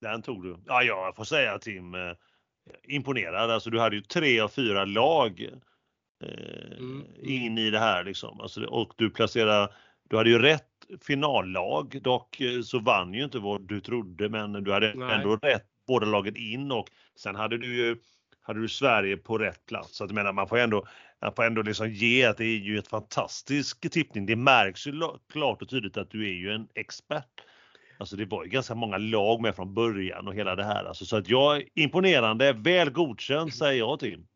Den 0.00 0.22
tog 0.22 0.44
du. 0.44 0.58
Ja, 0.66 0.82
jag 0.82 1.16
får 1.16 1.24
säga 1.24 1.58
Tim, 1.58 1.94
imponerad. 2.88 3.50
Alltså 3.50 3.70
du 3.70 3.80
hade 3.80 3.96
ju 3.96 4.02
tre 4.02 4.40
av 4.40 4.48
fyra 4.48 4.84
lag 4.84 5.50
eh, 6.22 6.78
Mm. 6.78 7.04
in 7.22 7.58
i 7.58 7.70
det 7.70 7.78
här 7.78 8.04
liksom. 8.04 8.40
Alltså, 8.40 8.64
och 8.64 8.92
du 8.96 9.10
placerade, 9.10 9.72
du 10.10 10.16
hade 10.16 10.30
ju 10.30 10.38
rätt 10.38 10.68
finallag. 11.06 11.98
Dock 12.02 12.40
eh, 12.40 12.60
så 12.62 12.78
vann 12.78 13.14
ju 13.14 13.24
inte 13.24 13.38
vad 13.38 13.68
du 13.68 13.80
trodde, 13.80 14.28
men 14.28 14.52
du 14.52 14.72
hade 14.72 14.94
Nej. 14.94 15.14
ändå 15.14 15.36
rätt 15.36 15.66
båda 15.86 16.06
lagen 16.06 16.36
in 16.36 16.72
och 16.72 16.88
sen 17.16 17.34
hade 17.36 17.58
du 17.58 17.76
ju 17.76 17.96
hade 18.44 18.60
du 18.60 18.68
Sverige 18.68 19.16
på 19.16 19.38
rätt 19.38 19.66
plats. 19.66 19.96
Så 19.96 20.04
att 20.04 20.10
menar, 20.10 20.32
man 20.32 20.48
får 20.48 20.58
ändå, 20.58 20.86
man 21.22 21.32
får 21.34 21.44
ändå 21.44 21.62
liksom 21.62 21.90
ge 21.90 22.24
att 22.24 22.36
det 22.36 22.44
är 22.44 22.58
ju 22.58 22.78
ett 22.78 22.88
fantastisk 22.88 23.90
tippning. 23.92 24.26
Det 24.26 24.36
märks 24.36 24.86
ju 24.86 24.92
la- 24.92 25.18
klart 25.32 25.62
och 25.62 25.68
tydligt 25.68 25.96
att 25.96 26.10
du 26.10 26.28
är 26.28 26.32
ju 26.34 26.52
en 26.52 26.68
expert. 26.74 27.40
Alltså 27.98 28.16
det 28.16 28.24
var 28.24 28.44
ju 28.44 28.50
ganska 28.50 28.74
många 28.74 28.98
lag 28.98 29.40
med 29.40 29.56
från 29.56 29.74
början 29.74 30.28
och 30.28 30.34
hela 30.34 30.56
det 30.56 30.64
här. 30.64 30.84
Alltså, 30.84 31.04
så 31.04 31.16
att 31.16 31.28
jag 31.28 31.62
imponerande, 31.74 32.52
väl 32.52 32.90
godkänd 32.90 33.54
säger 33.54 33.78
jag 33.78 33.98
Tim. 34.00 34.26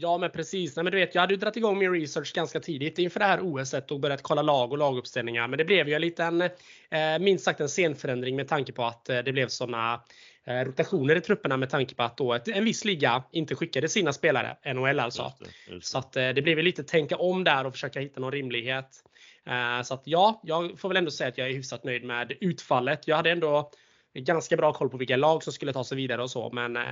Ja 0.00 0.18
men 0.18 0.30
precis. 0.30 0.76
Nej, 0.76 0.84
men 0.84 0.90
du 0.92 0.98
vet, 0.98 1.14
jag 1.14 1.22
hade 1.22 1.34
ju 1.34 1.40
dragit 1.40 1.56
igång 1.56 1.78
min 1.78 1.92
research 1.92 2.32
ganska 2.34 2.60
tidigt 2.60 2.98
inför 2.98 3.20
det 3.20 3.26
här 3.26 3.40
OSet 3.42 3.90
och 3.90 4.00
börjat 4.00 4.22
kolla 4.22 4.42
lag 4.42 4.72
och 4.72 4.78
laguppställningar. 4.78 5.48
Men 5.48 5.58
det 5.58 5.64
blev 5.64 5.88
ju 5.88 5.94
en 5.94 6.00
liten, 6.00 6.40
eh, 6.42 7.18
minst 7.20 7.44
sagt 7.44 7.60
en 7.60 7.68
scenförändring 7.68 8.36
med 8.36 8.48
tanke 8.48 8.72
på 8.72 8.84
att 8.84 9.08
eh, 9.08 9.18
det 9.18 9.32
blev 9.32 9.48
sådana 9.48 10.00
eh, 10.46 10.54
rotationer 10.64 11.16
i 11.16 11.20
trupperna 11.20 11.56
med 11.56 11.70
tanke 11.70 11.94
på 11.94 12.02
att 12.02 12.16
då 12.16 12.34
ett, 12.34 12.48
en 12.48 12.64
viss 12.64 12.84
liga 12.84 13.22
inte 13.32 13.54
skickade 13.54 13.88
sina 13.88 14.12
spelare, 14.12 14.56
NHL 14.74 15.00
alltså. 15.00 15.22
Just 15.22 15.38
det, 15.68 15.74
just 15.74 15.86
Så 15.86 15.98
det. 15.98 16.06
att 16.06 16.16
eh, 16.16 16.28
det 16.28 16.42
blev 16.42 16.56
väl 16.56 16.64
lite 16.64 16.82
tänka 16.84 17.16
om 17.16 17.44
där 17.44 17.66
och 17.66 17.72
försöka 17.72 18.00
hitta 18.00 18.20
någon 18.20 18.32
rimlighet. 18.32 19.04
Eh, 19.46 19.82
Så 19.82 19.94
att 19.94 20.02
ja, 20.04 20.40
jag 20.44 20.78
får 20.80 20.88
väl 20.88 20.96
ändå 20.96 21.10
säga 21.10 21.28
att 21.28 21.38
jag 21.38 21.48
är 21.48 21.52
hyfsat 21.54 21.84
nöjd 21.84 22.04
med 22.04 22.32
utfallet. 22.40 23.08
Jag 23.08 23.16
hade 23.16 23.30
ändå 23.30 23.70
ganska 24.14 24.56
bra 24.56 24.72
koll 24.72 24.88
på 24.88 24.96
vilka 24.96 25.16
lag 25.16 25.42
som 25.42 25.52
skulle 25.52 25.72
ta 25.72 25.84
sig 25.84 25.96
vidare 25.96 26.22
och 26.22 26.30
så. 26.30 26.50
Men 26.52 26.76
eh, 26.76 26.82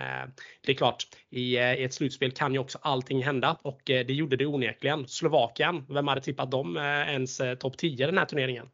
det 0.61 0.73
är 0.73 0.77
klart, 0.77 1.07
i, 1.31 1.57
eh, 1.57 1.75
i 1.75 1.85
ett 1.85 1.95
slutspel 1.95 2.33
kan 2.33 2.53
ju 2.53 2.59
också 2.59 2.79
allting 2.83 3.23
hända 3.25 3.57
och 3.63 3.91
eh, 3.91 4.07
det 4.07 4.13
gjorde 4.15 4.37
det 4.37 4.47
onekligen. 4.47 5.09
Slovakien, 5.09 5.87
vem 5.89 6.09
hade 6.09 6.21
tippat 6.21 6.51
dem 6.51 6.77
ens 6.77 7.41
topp 7.61 7.77
10 7.77 7.93
i 7.93 8.07
den 8.07 8.19
här 8.19 8.25
turneringen? 8.25 8.65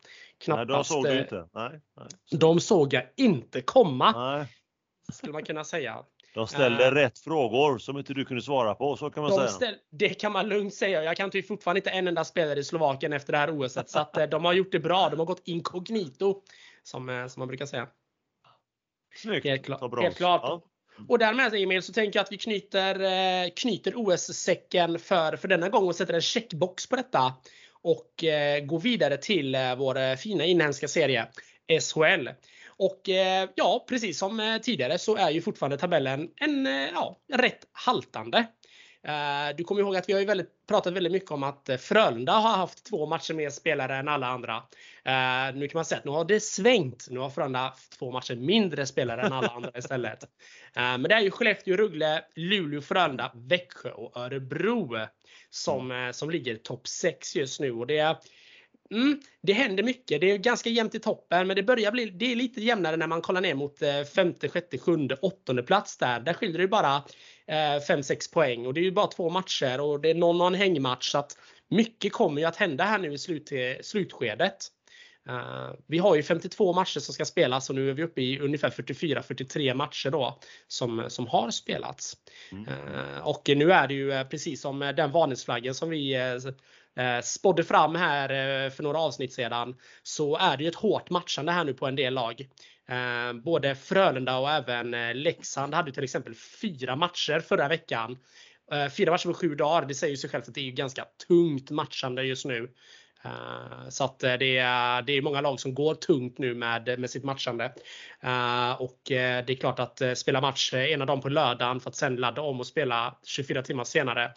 Nej, 0.46 0.56
de 0.56 0.64
Knappast. 0.66 0.90
såg 0.90 1.04
du 1.04 1.18
inte. 1.18 1.48
Nej, 1.54 1.70
nej. 1.96 2.06
De 2.30 2.60
såg 2.60 2.92
jag 2.92 3.04
inte 3.16 3.60
komma, 3.60 4.12
nej. 4.36 4.46
skulle 5.12 5.32
man 5.32 5.44
kunna 5.44 5.64
säga. 5.64 6.04
De 6.34 6.46
ställde 6.46 6.86
Eh. 6.86 6.92
rätt 6.92 7.18
frågor 7.18 7.78
som 7.78 7.98
inte 7.98 8.14
du 8.14 8.24
kunde 8.24 8.42
svara 8.42 8.74
på, 8.74 8.96
så 8.96 9.10
kan 9.10 9.22
man 9.22 9.30
De 9.30 9.36
säga. 9.36 9.48
ställ, 9.48 9.74
det 9.90 10.08
kan 10.08 10.32
man 10.32 10.48
lugnt 10.48 10.74
säga. 10.74 11.02
Jag 11.04 11.16
kan 11.16 11.30
typ 11.30 11.46
fortfarande 11.48 11.78
inte 11.78 11.90
en 11.90 12.08
enda 12.08 12.24
spelare 12.24 12.58
i 12.58 12.64
Slovakien 12.64 13.12
efter 13.12 13.32
det 13.32 13.38
här 13.38 13.50
OSet. 13.60 13.90
Så 13.90 13.98
att 13.98 14.30
de 14.30 14.44
har 14.44 14.52
gjort 14.52 14.72
det 14.72 14.80
bra. 14.80 15.08
De 15.10 15.18
har 15.18 15.26
gått 15.26 15.42
inkognito. 15.44 16.42
Som, 16.82 17.26
som 17.30 17.40
man 17.40 17.48
brukar 17.48 17.66
säga. 17.66 17.86
Snyggt! 19.16 19.46
Helt, 19.46 19.66
brons. 19.66 20.02
helt 20.02 20.16
klart. 20.16 20.40
Ja. 20.44 20.62
Och 21.08 21.18
därmed 21.18 21.54
Emil 21.54 21.82
så 21.82 21.92
tänker 21.92 22.18
jag 22.18 22.24
att 22.24 22.32
vi 22.32 22.38
knyter, 22.38 23.00
eh, 23.00 23.50
knyter 23.56 23.92
OS-säcken 23.96 24.98
för, 24.98 25.36
för 25.36 25.48
denna 25.48 25.68
gång 25.68 25.88
och 25.88 25.96
sätter 25.96 26.14
en 26.14 26.20
checkbox 26.20 26.86
på 26.86 26.96
detta. 26.96 27.34
Och 27.82 28.24
eh, 28.24 28.64
går 28.64 28.80
vidare 28.80 29.16
till 29.16 29.54
eh, 29.54 29.76
vår 29.76 29.98
eh, 29.98 30.14
fina 30.14 30.44
inhemska 30.44 30.88
serie 30.88 31.26
SHL. 31.80 32.28
Och 32.76 33.08
eh, 33.08 33.48
ja, 33.54 33.84
precis 33.88 34.18
som 34.18 34.40
eh, 34.40 34.58
tidigare 34.58 34.98
så 34.98 35.16
är 35.16 35.30
ju 35.30 35.40
fortfarande 35.40 35.78
tabellen 35.78 36.28
en 36.36 36.66
ja, 36.94 37.18
rätt 37.32 37.66
haltande. 37.72 38.46
Eh, 39.04 39.56
Du 39.56 39.64
kommer 39.64 39.80
ihåg 39.80 39.96
att 39.96 40.08
vi 40.08 40.12
har 40.12 40.20
ju 40.20 40.26
väldigt, 40.26 40.66
pratat 40.66 40.92
väldigt 40.92 41.12
mycket 41.12 41.30
om 41.30 41.42
att 41.42 41.68
eh, 41.68 41.76
Frölunda 41.76 42.32
har 42.32 42.56
haft 42.56 42.84
två 42.84 43.06
matcher 43.06 43.34
mer 43.34 43.50
spelare 43.50 43.96
än 43.96 44.08
alla 44.08 44.26
andra. 44.26 44.56
Eh, 45.04 45.54
Nu 45.54 45.68
kan 45.68 45.78
man 45.78 45.84
säga 45.84 45.98
att 45.98 46.04
nu 46.04 46.10
har 46.10 46.24
det 46.24 46.40
svängt. 46.40 47.06
Nu 47.10 47.18
har 47.18 47.30
Frölunda 47.30 47.58
haft 47.58 47.98
två 47.98 48.10
matcher 48.10 48.36
mindre 48.36 48.86
spelare 48.86 49.22
än 49.22 49.32
alla 49.32 49.48
andra 49.48 49.70
istället. 49.78 50.24
Men 50.74 51.02
det 51.02 51.14
är 51.14 51.20
ju 51.20 51.30
Skellefteå, 51.30 51.76
Rögle, 51.76 52.24
Luleå, 52.34 52.80
Frölunda, 52.80 53.32
Växjö 53.34 53.90
och 53.90 54.16
Örebro 54.16 54.96
som, 55.50 55.90
eh, 55.90 56.10
som 56.10 56.30
ligger 56.30 56.56
topp 56.56 56.86
6 56.88 57.36
just 57.36 57.60
nu. 57.60 57.72
Och 57.72 57.86
det 57.86 57.98
är 57.98 58.16
Mm, 58.90 59.20
det 59.42 59.52
händer 59.52 59.82
mycket. 59.82 60.20
Det 60.20 60.30
är 60.30 60.38
ganska 60.38 60.70
jämnt 60.70 60.94
i 60.94 60.98
toppen 61.00 61.46
men 61.46 61.56
det 61.56 61.62
börjar 61.62 61.92
bli 61.92 62.06
det 62.06 62.32
är 62.32 62.36
lite 62.36 62.60
jämnare 62.60 62.96
när 62.96 63.06
man 63.06 63.22
kollar 63.22 63.40
ner 63.40 63.54
mot 63.54 63.82
eh, 63.82 64.02
femte, 64.02 64.48
sjätte, 64.48 64.78
sjunde, 64.78 65.14
åttonde 65.14 65.62
plats 65.62 65.96
där. 65.96 66.20
Där 66.20 66.32
skiljer 66.32 66.58
det 66.58 66.68
bara 66.68 67.02
5-6 67.48 68.10
eh, 68.10 68.16
poäng 68.32 68.66
och 68.66 68.74
det 68.74 68.80
är 68.80 68.84
ju 68.84 68.92
bara 68.92 69.06
två 69.06 69.30
matcher 69.30 69.80
och 69.80 70.00
det 70.00 70.10
är 70.10 70.14
någon 70.14 70.40
och 70.40 70.46
en 70.46 70.54
hängmatch 70.54 71.10
så 71.10 71.18
att 71.18 71.38
mycket 71.70 72.12
kommer 72.12 72.40
ju 72.40 72.46
att 72.46 72.56
hända 72.56 72.84
här 72.84 72.98
nu 72.98 73.12
i 73.12 73.18
slut, 73.18 73.52
slutskedet. 73.80 74.56
Uh, 75.28 75.72
vi 75.86 75.98
har 75.98 76.14
ju 76.14 76.22
52 76.22 76.72
matcher 76.72 77.00
som 77.00 77.14
ska 77.14 77.24
spelas 77.24 77.70
och 77.70 77.76
nu 77.76 77.90
är 77.90 77.94
vi 77.94 78.02
uppe 78.02 78.22
i 78.22 78.40
ungefär 78.40 78.70
44-43 78.70 79.74
matcher 79.74 80.10
då 80.10 80.38
som, 80.68 81.04
som 81.08 81.26
har 81.26 81.50
spelats. 81.50 82.16
Mm. 82.52 82.68
Och 83.22 83.42
nu 83.56 83.72
är 83.72 83.88
det 83.88 83.94
ju 83.94 84.24
precis 84.24 84.60
som 84.60 84.78
den 84.78 85.12
varningsflaggen 85.12 85.74
som 85.74 85.90
vi 85.90 86.14
eh, 86.96 87.20
spådde 87.22 87.64
fram 87.64 87.94
här 87.94 88.28
eh, 88.64 88.70
för 88.70 88.82
några 88.82 88.98
avsnitt 88.98 89.32
sedan 89.32 89.76
så 90.02 90.36
är 90.36 90.56
det 90.56 90.62
ju 90.62 90.68
ett 90.68 90.74
hårt 90.74 91.10
matchande 91.10 91.52
här 91.52 91.64
nu 91.64 91.74
på 91.74 91.86
en 91.86 91.96
del 91.96 92.14
lag. 92.14 92.48
Eh, 92.88 93.32
både 93.32 93.74
Frölunda 93.74 94.38
och 94.38 94.50
även 94.50 94.94
eh, 94.94 95.14
Leksand 95.14 95.74
hade 95.74 95.92
till 95.92 96.04
exempel 96.04 96.34
fyra 96.34 96.96
matcher 96.96 97.40
förra 97.40 97.68
veckan. 97.68 98.18
Fyra 98.96 99.10
matcher 99.10 99.26
på 99.26 99.34
sju 99.34 99.54
dagar. 99.54 99.86
Det 99.86 99.94
säger 99.94 100.16
sig 100.16 100.30
självt 100.30 100.48
att 100.48 100.54
det 100.54 100.68
är 100.68 100.72
ganska 100.72 101.04
tungt 101.28 101.70
matchande 101.70 102.22
just 102.22 102.44
nu. 102.44 102.70
Så 103.88 104.04
att 104.04 104.18
det, 104.18 104.58
är, 104.58 105.02
det 105.02 105.12
är 105.12 105.22
många 105.22 105.40
lag 105.40 105.60
som 105.60 105.74
går 105.74 105.94
tungt 105.94 106.38
nu 106.38 106.54
med, 106.54 106.98
med 106.98 107.10
sitt 107.10 107.24
matchande. 107.24 107.72
Och 108.78 109.00
det 109.06 109.50
är 109.50 109.54
klart 109.54 109.78
att 109.78 110.02
spela 110.18 110.40
match 110.40 110.74
ena 110.74 111.04
dagen 111.04 111.20
på 111.20 111.28
lördagen 111.28 111.80
för 111.80 111.90
att 111.90 111.96
sen 111.96 112.16
ladda 112.16 112.42
om 112.42 112.60
och 112.60 112.66
spela 112.66 113.18
24 113.24 113.62
timmar 113.62 113.84
senare 113.84 114.30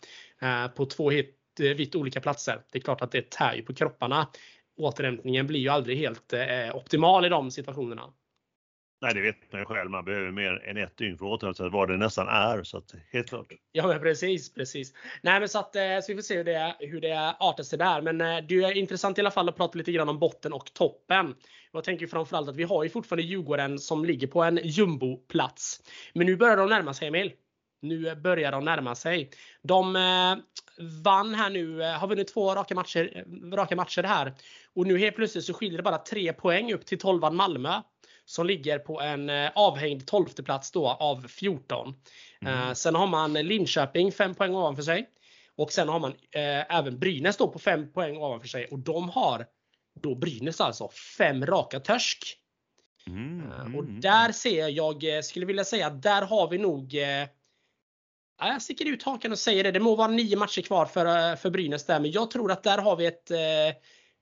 på 0.76 0.86
två 0.86 1.10
hit, 1.10 1.37
vitt 1.60 1.96
olika 1.96 2.22
platser. 2.22 2.62
Det 2.72 2.78
är 2.78 2.82
klart 2.82 3.02
att 3.02 3.12
det 3.12 3.30
tär 3.30 3.54
ju 3.54 3.62
på 3.62 3.74
kropparna. 3.74 4.28
Återhämtningen 4.78 5.48
blir 5.48 5.60
ju 5.60 5.70
aldrig 5.70 5.98
helt 5.98 6.34
optimal 6.74 7.26
i 7.26 7.30
de 7.30 7.52
situationerna. 7.52 8.14
Nej, 9.02 9.14
det 9.14 9.22
vet 9.22 9.52
man 9.52 9.62
ju 9.62 9.66
själv. 9.66 9.90
Man 9.90 10.06
behöver 10.06 10.32
mer 10.32 10.64
än 10.66 10.78
ett 10.78 10.98
dygn 10.98 11.18
för 11.18 11.54
sig, 11.54 11.70
vad 11.70 11.90
det 11.90 11.98
nästan 11.98 12.28
är. 12.28 12.64
Så 12.64 12.78
att, 12.78 12.96
helt 13.12 13.30
klart. 13.30 13.48
Ja, 13.72 13.88
men 13.88 14.00
precis, 14.00 14.54
precis. 14.54 14.94
Nej, 15.22 15.40
men 15.40 15.50
så 15.50 15.60
att 15.60 15.76
eh, 15.76 15.82
så 15.82 16.12
vi 16.12 16.16
får 16.16 16.22
se 16.22 16.38
hur 16.38 16.44
det, 16.44 16.76
hur 16.80 17.02
det 17.02 17.36
artar 17.40 17.64
sig 17.64 17.80
där. 17.80 18.02
Men 18.02 18.22
eh, 18.22 18.38
det 18.48 18.56
är 18.56 18.78
intressant 18.78 19.18
i 19.18 19.22
alla 19.22 19.32
fall 19.32 19.50
att 19.50 19.58
prata 19.58 19.78
lite 19.78 19.92
grann 19.92 20.10
om 20.10 20.20
botten 20.20 20.54
och 20.54 20.74
toppen. 20.74 21.36
Jag 21.72 21.84
tänker 21.84 22.08
framförallt 22.08 22.50
att 22.50 22.56
vi 22.56 22.64
har 22.64 22.84
ju 22.84 22.90
fortfarande 22.90 23.24
Djurgården 23.24 23.80
som 23.80 24.06
ligger 24.06 24.28
på 24.28 24.44
en 24.44 24.60
jumboplats. 24.64 25.82
Men 26.14 26.26
nu 26.26 26.36
börjar 26.36 26.58
de 26.58 26.70
närma 26.70 26.94
sig 26.94 27.08
Emil. 27.08 27.32
Nu 27.82 28.16
börjar 28.16 28.52
de 28.52 28.66
närma 28.66 28.96
sig. 28.96 29.30
De 29.64 29.96
eh, 29.96 30.36
vann 31.04 31.36
här 31.36 31.50
nu, 31.50 31.82
har 31.82 32.08
vunnit 32.08 32.34
två 32.34 32.56
raka 32.56 32.76
matcher, 32.76 33.26
raka 33.56 33.76
matcher 33.76 34.04
här. 34.04 34.34
Och 34.74 34.88
nu 34.88 34.98
helt 34.98 35.16
plötsligt 35.16 35.46
så 35.46 35.54
skiljer 35.54 35.78
det 35.78 35.84
bara 35.84 35.98
tre 35.98 36.34
poäng 36.34 36.74
upp 36.74 36.86
till 36.86 37.00
12 37.00 37.34
Malmö 37.34 37.82
som 38.26 38.46
ligger 38.46 38.80
på 38.80 39.02
en 39.02 39.30
eh, 39.30 39.52
avhängd 39.56 40.08
12 40.08 40.26
plats 40.26 40.72
då 40.72 40.88
av 40.88 41.28
14. 41.28 41.94
Mm. 42.42 42.54
Eh, 42.54 42.74
sen 42.74 42.96
har 42.96 43.08
man 43.08 43.34
Linköping 43.34 44.12
5 44.12 44.36
poäng 44.36 44.56
ovanför 44.56 44.84
sig. 44.84 45.10
Och 45.56 45.72
sen 45.72 45.90
har 45.90 46.00
man 46.00 46.12
eh, 46.12 46.78
även 46.78 47.00
Brynäs 47.00 47.38
då 47.38 47.48
på 47.48 47.60
5 47.60 47.92
poäng 47.92 48.18
ovanför 48.18 48.48
sig 48.48 48.66
och 48.66 48.80
de 48.80 49.10
har 49.10 49.46
då 50.02 50.16
Brynäs 50.16 50.62
alltså 50.62 50.90
5 51.18 51.46
raka 51.46 51.80
törsk. 51.80 52.38
Mm. 53.08 53.52
Eh, 53.52 53.78
och 53.78 53.86
där 53.86 54.32
ser 54.32 54.68
jag, 54.68 55.26
skulle 55.26 55.46
vilja 55.46 55.64
säga, 55.64 55.90
där 55.90 56.22
har 56.22 56.50
vi 56.50 56.58
nog 56.58 56.96
eh, 56.96 57.28
jag 58.40 58.62
sticker 58.62 58.86
ut 58.86 59.04
hakan 59.04 59.32
och 59.32 59.40
säger 59.40 59.64
det. 59.64 59.72
Det 59.72 59.80
må 59.80 59.96
vara 59.96 60.08
nio 60.08 60.38
matcher 60.38 60.62
kvar 60.62 60.86
för, 60.86 61.36
för 61.36 61.50
Brynäs 61.50 61.86
där, 61.86 62.00
men 62.00 62.12
jag 62.12 62.32
tror 62.32 62.52
att 62.52 62.64
där 62.64 62.78
har 62.78 62.96
vi 62.96 63.06
ett 63.06 63.32
eh, 63.32 63.38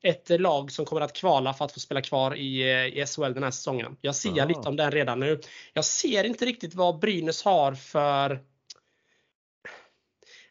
ett 0.06 0.42
lag 0.42 0.72
som 0.72 0.86
kommer 0.86 1.02
att 1.02 1.14
kvala 1.14 1.54
för 1.54 1.66
att 1.66 1.72
få 1.72 1.80
spela 1.80 2.02
kvar 2.02 2.36
i, 2.36 2.62
eh, 2.62 3.00
i 3.02 3.06
SHL 3.06 3.34
den 3.34 3.44
här 3.44 3.52
säsongen. 3.52 3.98
Jag 4.02 4.16
ser 4.16 4.30
Aha. 4.30 4.46
lite 4.46 4.70
om 4.70 4.76
den 4.76 4.92
redan 4.92 5.20
nu. 5.20 5.40
Jag 5.74 5.86
ser 5.86 6.24
inte 6.24 6.46
riktigt 6.46 6.76
vad 6.76 7.00
Brynäs 7.00 7.44
har 7.44 7.74
för 7.74 8.40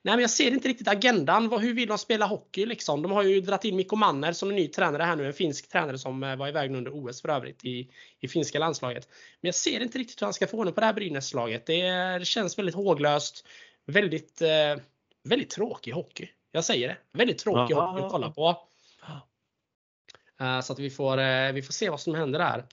Nej 0.04 0.14
men 0.14 0.20
jag 0.20 0.30
ser 0.30 0.50
inte 0.50 0.68
riktigt 0.68 0.88
agendan. 0.88 1.52
Hur 1.60 1.74
vill 1.74 1.88
de 1.88 1.98
spela 1.98 2.26
hockey 2.26 2.66
liksom? 2.66 3.02
De 3.02 3.12
har 3.12 3.22
ju 3.22 3.40
dragit 3.40 3.64
in 3.64 3.76
Mikko 3.76 3.96
Manner 3.96 4.32
som 4.32 4.50
en 4.50 4.56
ny 4.56 4.68
tränare 4.68 5.02
här 5.02 5.16
nu. 5.16 5.26
En 5.26 5.32
finsk 5.32 5.68
tränare 5.68 5.98
som 5.98 6.22
eh, 6.22 6.36
var 6.36 6.48
iväg 6.48 6.70
under 6.74 6.90
OS 6.94 7.22
för 7.22 7.28
övrigt 7.28 7.64
i, 7.64 7.90
i 8.20 8.28
finska 8.28 8.58
landslaget. 8.58 9.08
Men 9.40 9.48
jag 9.48 9.54
ser 9.54 9.80
inte 9.80 9.98
riktigt 9.98 10.22
hur 10.22 10.26
han 10.26 10.34
ska 10.34 10.46
få 10.46 10.56
ordning 10.56 10.74
på 10.74 10.80
det 10.80 10.86
här 10.86 10.92
Brynäs-laget. 10.92 11.66
Det, 11.66 11.82
det, 12.18 12.24
känns 12.24 12.58
väldigt 12.58 12.74
håglöst. 12.74 13.46
Väldigt, 13.86 14.42
eh, 14.42 14.82
väldigt 15.22 15.50
tråkig 15.50 15.92
hockey. 15.92 16.28
Jag 16.52 16.64
säger 16.64 16.88
det. 16.88 16.96
Väldigt 17.18 17.38
tråkig 17.38 17.74
Aha. 17.74 17.90
hockey 17.90 18.04
att 18.04 18.10
kolla 18.10 18.30
på. 18.30 18.56
Eh, 20.40 20.60
så 20.60 20.72
att 20.72 20.78
vi 20.78 20.90
får, 20.90 21.18
eh, 21.18 21.52
vi 21.52 21.62
får 21.62 21.72
se 21.72 21.90
vad 21.90 22.00
som 22.00 22.14
händer 22.14 22.38
där. 22.38 22.64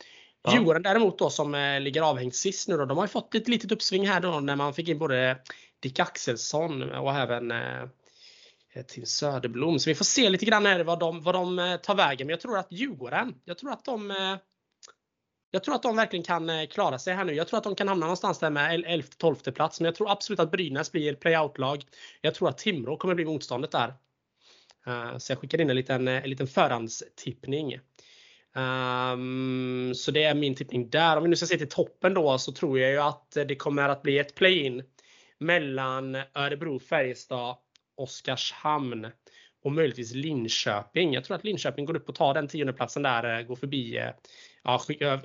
Ja. 0.44 0.54
Djurgården 0.54 0.84
däremot 0.84 1.20
då 1.20 1.30
som 1.30 1.78
ligger 1.82 2.02
avhängt 2.02 2.36
sist 2.36 2.68
nu 2.68 2.78
då, 2.78 2.86
de 2.86 2.98
har 2.98 3.06
ju 3.06 3.10
fått 3.10 3.36
ett 3.36 3.48
litet 3.48 3.72
uppsving 3.72 4.08
här 4.08 4.22
då 4.22 4.40
när 4.40 4.56
man 4.56 4.74
fick 4.74 4.90
in 4.90 5.00
både 5.00 5.38
Dick 5.82 6.00
Axelsson 6.00 6.92
och 6.92 7.14
även 7.14 7.52
eh, 7.52 7.82
eh, 8.74 8.86
Tim 8.88 9.06
Söderblom. 9.06 9.80
Så 9.80 9.90
vi 9.90 9.96
får 9.96 10.06
se 10.06 10.30
lite 10.30 10.46
grann 10.46 10.66
här 10.66 10.84
vad 10.84 11.00
de, 11.00 11.22
vad 11.22 11.36
de 11.36 11.60
eh, 11.60 11.78
tar 11.78 11.96
vägen. 11.96 12.28
Men 12.28 12.34
jag 12.34 12.42
tror 12.42 12.58
att 12.58 12.72
Djurgården, 12.72 13.36
jag 13.46 13.58
tror 13.58 13.72
att 13.72 13.86
de 13.86 14.38
jag 15.54 15.64
tror 15.64 15.76
att 15.76 15.84
de 15.84 15.96
verkligen 15.96 16.24
kan 16.24 16.68
klara 16.68 17.00
sig 17.00 17.14
här 17.14 17.26
nu. 17.26 17.34
Jag 17.34 17.48
tror 17.48 17.58
att 17.58 17.64
de 17.64 17.76
kan 17.76 17.88
hamna 17.88 18.06
någonstans 18.06 18.40
där 18.40 18.50
med 18.50 18.86
11-12 18.86 19.52
plats. 19.52 19.80
Men 19.80 19.86
jag 19.86 19.96
tror 19.96 20.12
absolut 20.12 20.40
att 20.40 20.52
Brynäs 20.52 20.92
blir 20.92 21.14
playout-lag. 21.14 21.84
Jag 22.22 22.36
tror 22.36 22.50
att 22.50 22.58
Timrå 22.58 22.98
kommer 22.98 23.16
bli 23.16 23.26
motståndet 23.26 23.72
där. 23.72 23.94
Så 25.18 25.32
jag 25.32 25.40
skickar 25.40 25.62
in 25.62 25.70
en 25.70 25.76
liten, 25.76 26.08
en 26.08 26.30
liten 26.30 26.48
förhandstippning. 26.48 27.80
Um, 28.56 29.94
så 29.96 30.12
det 30.12 30.24
är 30.24 30.36
min 30.36 30.56
tippning 30.56 30.90
där. 30.90 31.18
Om 31.18 31.24
vi 31.24 31.30
nu 31.30 31.36
ska 31.36 31.46
se 31.46 31.58
till 31.58 31.70
toppen 31.70 32.14
då 32.14 32.38
så 32.38 32.52
tror 32.52 32.80
jag 32.80 32.92
ju 32.92 32.98
att 32.98 33.32
det 33.32 33.56
kommer 33.56 33.90
att 33.90 34.02
bli 34.02 34.20
ett 34.20 34.36
play-in 34.36 34.84
mellan 35.42 36.16
Örebro, 36.34 36.80
Färjestad, 36.80 37.56
Oskarshamn 37.98 39.08
och 39.64 39.72
möjligtvis 39.72 40.14
Linköping. 40.14 41.14
Jag 41.14 41.24
tror 41.24 41.36
att 41.38 41.44
Linköping 41.44 41.86
går 41.86 41.96
upp 41.96 42.10
och 42.10 42.16
tar 42.16 42.34
den 42.34 42.48
tiondeplatsen 42.48 43.04
där, 43.04 43.40
eh, 43.40 43.46
går 43.46 43.56
förbi, 43.56 43.98
eh, 43.98 44.10
ja 44.64 44.82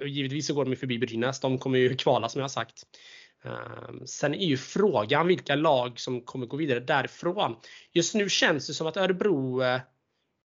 givetvis 0.07 0.47
så 0.47 0.55
går 0.55 0.65
de 0.65 0.77
förbi 0.77 0.99
Brynäs, 0.99 1.41
de 1.41 1.59
kommer 1.59 1.79
ju 1.79 1.97
kvala 1.97 2.29
som 2.29 2.39
jag 2.39 2.45
har 2.45 2.49
sagt. 2.49 2.83
Ehm, 3.45 4.07
sen 4.07 4.35
är 4.35 4.47
ju 4.47 4.57
frågan 4.57 5.27
vilka 5.27 5.55
lag 5.55 6.01
som 6.01 6.21
kommer 6.21 6.47
gå 6.47 6.57
vidare 6.57 6.81
därifrån. 6.81 7.57
Just 7.93 8.15
nu 8.15 8.29
känns 8.29 8.67
det 8.67 8.75
som 8.75 8.87
att 8.87 8.97
Örebro 8.97 9.63
eh, 9.63 9.81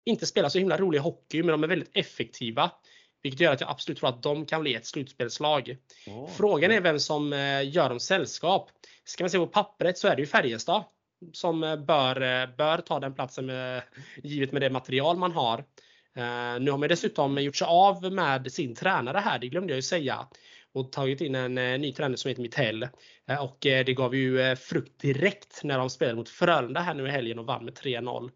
inte 0.06 0.26
spelar 0.26 0.50
så 0.50 0.60
himla 0.60 0.78
rolig 0.78 1.00
hockey, 1.00 1.44
men 1.44 1.52
de 1.52 1.64
är 1.64 1.68
väldigt 1.68 1.92
effektiva. 1.94 2.72
Vilket 3.24 3.42
gör 3.42 3.54
att 3.54 3.62
jag 3.62 3.70
absolut 3.70 4.00
tror 4.00 4.10
att 4.10 4.24
de 4.24 4.46
kan 4.46 4.62
bli 4.62 4.76
ett 4.76 4.86
slutspelslag. 4.86 5.78
Oh. 6.08 6.30
Frågan 6.30 6.72
är 6.72 6.82
vem 6.82 7.00
som 7.00 7.34
eh, 7.34 7.70
gör 7.70 7.90
dem 7.90 8.00
sällskap. 8.00 8.70
Ska 9.04 9.24
man 9.24 9.30
se 9.30 9.38
på 9.38 9.48
pappret 9.48 9.98
så 9.98 10.08
är 10.08 10.16
det 10.16 10.22
ju 10.22 10.28
Färjestad 10.28 10.84
som 11.34 11.64
eh, 11.64 11.76
bör, 11.76 12.48
bör 12.58 12.78
ta 12.78 13.00
den 13.00 13.14
platsen 13.14 13.46
med, 13.46 13.82
givet 14.24 14.52
med 14.52 14.62
det 14.62 14.70
material 14.70 15.18
man 15.18 15.32
har. 15.32 15.66
nu 16.60 16.72
har 16.72 16.78
man 16.78 16.90
dessutom 16.90 17.38
gjort 17.38 17.56
sig 17.56 17.68
av 17.68 18.14
med 18.14 18.52
sin 18.52 18.76
tränare 18.76 19.18
här, 19.18 19.40
det 19.40 19.48
glömde 19.48 19.74
jag 19.74 19.76
ju 19.76 19.82
säga 19.82 20.28
och 20.74 20.92
tagit 20.92 21.22
in 21.22 21.36
en 21.36 21.58
eh, 21.58 21.80
ny 21.80 21.94
tränare 21.94 22.18
som 22.18 22.30
heter 22.30 22.42
Mittell. 22.42 22.84
Eh, 23.28 23.44
och 23.44 23.66
eh, 23.66 23.86
det 23.86 23.94
gav 23.94 24.16
ju 24.16 24.56
frukt 24.56 25.02
direkt 25.02 25.64
när 25.64 25.78
de 25.78 25.90
spelade 25.90 26.16
mot 26.16 26.30
Frölunda 26.30 26.80
här 26.80 26.94
nu 26.94 27.08
i 27.08 27.12
helgen 27.12 27.40
och 27.40 27.46
vann 27.46 27.66
med 27.66 27.74
3-0. 27.74 28.32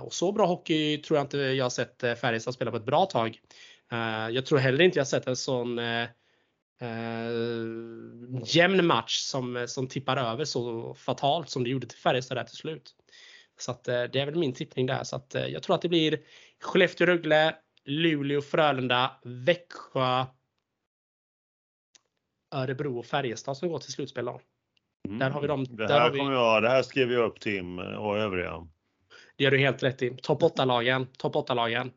Och 0.00 0.14
så 0.14 0.32
bra 0.32 0.46
hockey 0.46 0.98
tror 0.98 1.18
jag 1.18 1.24
inte 1.24 1.38
jag 1.38 1.64
har 1.64 1.70
sett 1.70 2.00
Färjestad 2.20 2.54
spela 2.54 2.70
på 2.70 2.76
ett 2.76 2.84
bra 2.84 3.06
tag. 3.06 3.40
Jag 4.30 4.46
tror 4.46 4.58
heller 4.58 4.84
inte 4.84 4.98
jag 4.98 5.08
sett 5.08 5.26
en 5.26 5.36
sån 5.36 5.78
uh, 5.78 6.08
jämn 8.44 8.86
match 8.86 9.18
som, 9.18 9.64
som 9.68 9.88
tippar 9.88 10.16
över 10.16 10.44
så 10.44 10.94
fatalt 10.94 11.50
som 11.50 11.64
det 11.64 11.70
gjorde 11.70 11.86
till 11.86 11.98
Färjestad 11.98 12.36
där 12.36 12.44
till 12.44 12.56
slut. 12.56 12.94
Så 13.58 13.70
att, 13.70 13.84
det 13.84 14.16
är 14.16 14.26
väl 14.26 14.34
min 14.34 14.52
tippning 14.52 14.86
där. 14.86 15.04
Så 15.04 15.16
att, 15.16 15.36
jag 15.48 15.62
tror 15.62 15.76
att 15.76 15.82
det 15.82 15.88
blir 15.88 16.20
Skellefteå-Rögle, 16.62 17.54
Luleå, 17.84 18.42
Frölunda, 18.42 19.10
Växjö, 19.24 20.24
Örebro 22.54 22.98
och 22.98 23.06
Färjestad 23.06 23.56
som 23.56 23.68
går 23.68 23.78
till 23.78 23.92
slutspel. 23.92 24.28
Mm. 24.28 25.18
Där 25.18 25.30
har 25.30 25.40
vi 25.40 25.46
dem. 25.46 25.64
Det 25.64 25.92
här, 25.92 26.10
vi... 26.10 26.18
kommer 26.18 26.32
jag, 26.32 26.62
det 26.62 26.68
här 26.68 26.82
skrev 26.82 27.12
jag 27.12 27.24
upp 27.24 27.40
Tim 27.40 27.78
och 27.78 28.18
övriga. 28.18 28.66
Det 29.36 29.44
gör 29.44 29.50
du 29.50 29.58
helt 29.58 29.82
rätt 29.82 30.02
i. 30.02 30.16
Topp 30.22 30.42
8-lagen. 30.42 31.06
Topp 31.18 31.34
8-lagen. 31.34 31.90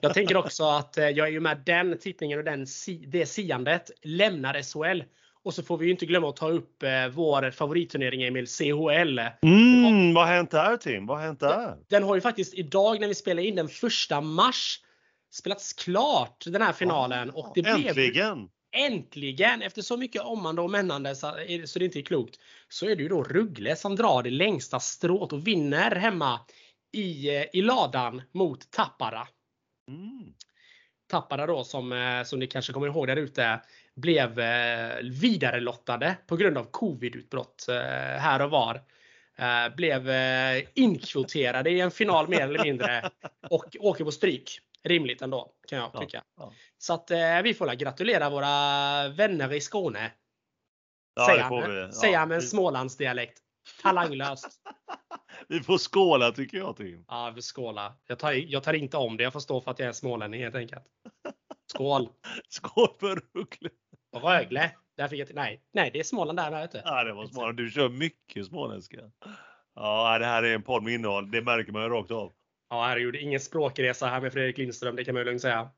Jag 0.00 0.14
tänker 0.14 0.36
också 0.36 0.64
att 0.64 0.98
eh, 0.98 1.08
jag 1.08 1.28
är 1.28 1.32
ju 1.32 1.40
med 1.40 1.62
den 1.66 1.98
tippningen 1.98 2.38
och 2.38 2.44
den, 2.44 2.66
det 3.06 3.26
siandet 3.26 3.90
lämnar 4.02 4.62
SHL. 4.62 5.02
Och 5.42 5.54
så 5.54 5.62
får 5.62 5.78
vi 5.78 5.84
ju 5.84 5.90
inte 5.90 6.06
glömma 6.06 6.28
att 6.28 6.36
ta 6.36 6.48
upp 6.48 6.82
eh, 6.82 7.08
vår 7.12 7.50
favoritturnering 7.50 8.22
Emil, 8.22 8.46
CHL. 8.46 9.18
Mm, 9.42 10.14
vad 10.14 10.26
har 10.26 10.34
hänt 10.34 10.50
där 10.50 10.76
Tim? 10.76 11.06
Vad 11.06 11.18
har 11.18 11.24
hänt 11.24 11.40
där? 11.40 11.76
Den 11.88 12.02
har 12.02 12.14
ju 12.14 12.20
faktiskt 12.20 12.54
idag 12.54 13.00
när 13.00 13.08
vi 13.08 13.14
spelar 13.14 13.42
in 13.42 13.54
den 13.54 13.68
första 13.68 14.20
mars 14.20 14.80
spelats 15.32 15.72
klart 15.72 16.44
den 16.46 16.62
här 16.62 16.72
finalen. 16.72 17.30
och 17.30 17.52
det 17.54 17.60
Äntligen! 17.60 18.36
Blev, 18.36 18.48
äntligen, 18.72 19.62
efter 19.62 19.82
så 19.82 19.96
mycket 19.96 20.22
omande 20.22 20.62
och 20.62 20.70
männande 20.70 21.14
så, 21.14 21.32
så 21.64 21.78
det 21.78 21.84
inte 21.84 21.98
är 21.98 22.02
klokt, 22.02 22.36
så 22.68 22.86
är 22.86 22.96
det 22.96 23.02
ju 23.02 23.08
då 23.08 23.22
Ruggle 23.22 23.76
som 23.76 23.96
drar 23.96 24.22
det 24.22 24.30
längsta 24.30 24.80
strået 24.80 25.32
och 25.32 25.46
vinner 25.46 25.96
hemma 25.96 26.40
i, 26.92 27.36
eh, 27.36 27.44
i 27.52 27.62
ladan 27.62 28.22
mot 28.32 28.70
Tappara. 28.70 29.28
Mm. 29.90 30.34
Tappara 31.06 31.46
då 31.46 31.64
som, 31.64 31.92
eh, 31.92 32.22
som 32.22 32.38
ni 32.38 32.46
kanske 32.46 32.72
kommer 32.72 32.86
ihåg 32.86 33.06
där 33.06 33.16
ute 33.16 33.60
blev 33.94 34.40
eh, 34.40 34.96
vidarelottade 35.02 36.16
på 36.26 36.36
grund 36.36 36.58
av 36.58 36.64
covidutbrott 36.64 37.68
eh, 37.68 37.76
här 38.18 38.42
och 38.42 38.50
var. 38.50 38.82
Blev 39.76 40.08
inkvoterade 40.74 41.70
i 41.70 41.80
en 41.80 41.90
final 41.90 42.28
mer 42.28 42.40
eller 42.40 42.64
mindre 42.64 43.10
och 43.50 43.76
åker 43.80 44.04
på 44.04 44.12
stryk. 44.12 44.60
Rimligt 44.82 45.22
ändå 45.22 45.52
kan 45.68 45.78
jag 45.78 45.90
Ja, 45.94 46.00
tycka. 46.00 46.24
ja. 46.36 46.52
Så 46.78 46.94
att 46.94 47.10
vi 47.44 47.54
får 47.54 47.74
gratulera 47.74 48.30
våra 48.30 49.08
vänner 49.08 49.52
i 49.52 49.60
Skåne. 49.60 50.12
Ja, 51.14 51.26
säger 51.26 51.42
han 51.42 51.70
vi. 51.70 51.80
Ja, 51.80 51.92
säger 51.92 52.18
han 52.18 52.28
med 52.28 52.34
en 52.34 52.42
Smålandsdialekt. 52.42 53.38
Talanglöst. 53.82 54.60
Vi 55.48 55.60
får 55.60 55.78
skåla 55.78 56.32
tycker 56.32 56.58
jag 56.58 56.76
Tim. 56.76 57.04
Ja, 57.08 57.32
vi 57.36 57.42
skåla. 57.42 57.94
Jag 58.06 58.18
tar, 58.18 58.32
jag 58.32 58.62
tar 58.62 58.72
inte 58.72 58.96
om 58.96 59.16
det. 59.16 59.22
Jag 59.22 59.32
får 59.32 59.40
stå 59.40 59.60
för 59.60 59.70
att 59.70 59.78
jag 59.78 59.88
är 59.88 59.92
smålänning 59.92 60.42
helt 60.42 60.54
enkelt. 60.54 60.84
Skål! 61.72 62.08
Skål 62.48 62.88
för 63.00 63.22
Rögle! 63.34 63.70
Rögle. 64.16 64.70
Där 64.96 65.08
fick 65.08 65.20
jag 65.20 65.26
till, 65.26 65.36
nej, 65.36 65.62
nej, 65.72 65.90
det 65.92 66.00
är 66.00 66.04
Småland 66.04 66.38
där 66.38 66.50
med. 66.50 66.82
Ja, 66.84 67.04
det 67.04 67.12
var 67.12 67.26
smart. 67.26 67.56
Du 67.56 67.70
kör 67.70 67.88
mycket 67.88 68.46
småländska. 68.46 68.98
Ja, 69.74 70.18
det 70.18 70.26
här 70.26 70.42
är 70.42 70.54
en 70.54 70.62
podd 70.62 70.82
med 70.82 70.94
innehåll. 70.94 71.30
Det 71.30 71.42
märker 71.42 71.72
man 71.72 71.82
ju 71.82 71.88
rakt 71.88 72.10
av. 72.10 72.32
Ja, 72.70 72.86
herregud. 72.86 73.16
Ingen 73.16 73.40
språkresa 73.40 74.06
här 74.06 74.20
med 74.20 74.32
Fredrik 74.32 74.58
Lindström. 74.58 74.96
Det 74.96 75.04
kan 75.04 75.14
man 75.14 75.20
ju 75.20 75.24
lugnt 75.24 75.42
säga. 75.42 75.70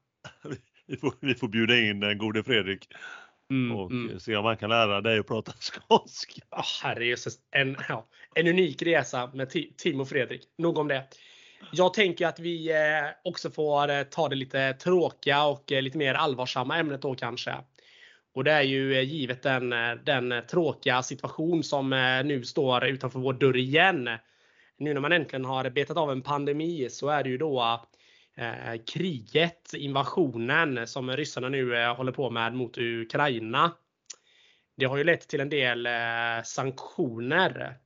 Vi 0.87 0.97
får, 0.97 1.15
vi 1.21 1.35
får 1.35 1.49
bjuda 1.49 1.79
in 1.79 2.01
den 2.01 2.19
gode 2.19 2.45
Fredrik 2.45 2.89
Mm, 3.53 3.77
och 3.77 3.91
mm. 3.91 4.21
se 4.21 4.37
om 4.37 4.45
han 4.45 4.57
kan 4.57 4.71
lära 4.71 5.01
dig 5.01 5.19
att 5.19 5.27
prata 5.27 5.53
skånska. 5.61 6.41
Oh, 6.51 6.83
herrejösses. 6.83 7.39
En, 7.51 7.77
ja, 7.89 8.07
en 8.35 8.47
unik 8.47 8.83
resa 8.83 9.31
med 9.35 9.49
Ti- 9.49 9.73
Tim 9.77 10.01
och 10.01 10.09
Fredrik. 10.09 10.43
Nog 10.59 10.79
om 10.79 10.89
det. 10.89 11.05
Jag 11.73 11.95
tänker 11.95 12.27
att 12.27 12.39
vi 12.39 12.71
eh, 12.71 13.11
också 13.25 13.51
får 13.51 13.91
eh, 13.91 14.03
ta 14.03 14.29
det 14.29 14.37
lite 14.37 14.73
tråkiga 14.73 15.45
och 15.45 15.73
eh, 15.73 15.83
lite 15.83 15.99
mer 15.99 16.15
allvarsamma 16.15 16.79
ämnet 16.79 17.03
då 17.03 17.15
kanske. 17.15 17.55
Och 18.35 18.45
det 18.45 18.53
är 18.53 18.63
ju 18.63 19.03
givet 19.03 19.43
den, 19.43 19.71
den 20.05 20.35
tråkiga 20.51 21.03
situation 21.03 21.63
som 21.63 21.91
nu 22.25 22.45
står 22.45 22.85
utanför 22.85 23.19
vår 23.19 23.33
dörr 23.33 23.57
igen. 23.57 24.09
Nu 24.79 24.95
när 24.95 25.01
man 25.01 25.13
äntligen 25.13 25.45
har 25.45 25.71
betat 25.71 25.97
av 25.97 26.11
en 26.11 26.23
pandemi 26.23 26.89
så 26.91 27.09
är 27.09 27.23
det 27.23 27.31
ju 27.31 27.39
då 27.39 27.81
kriget, 28.87 29.75
invasionen 29.75 30.87
som 30.87 31.11
ryssarna 31.11 31.49
nu 31.49 31.77
eh, 31.77 31.97
håller 31.97 32.13
på 32.13 32.31
med 32.31 32.55
mot 32.55 32.79
Ukraina. 32.79 33.73
Det 34.77 34.85
har 34.85 34.97
ju 34.97 35.05
lett 35.05 35.29
till 35.29 35.41
en 35.41 35.49
del 35.49 35.87
eh, 35.87 36.43
sanktioner. 36.45 37.77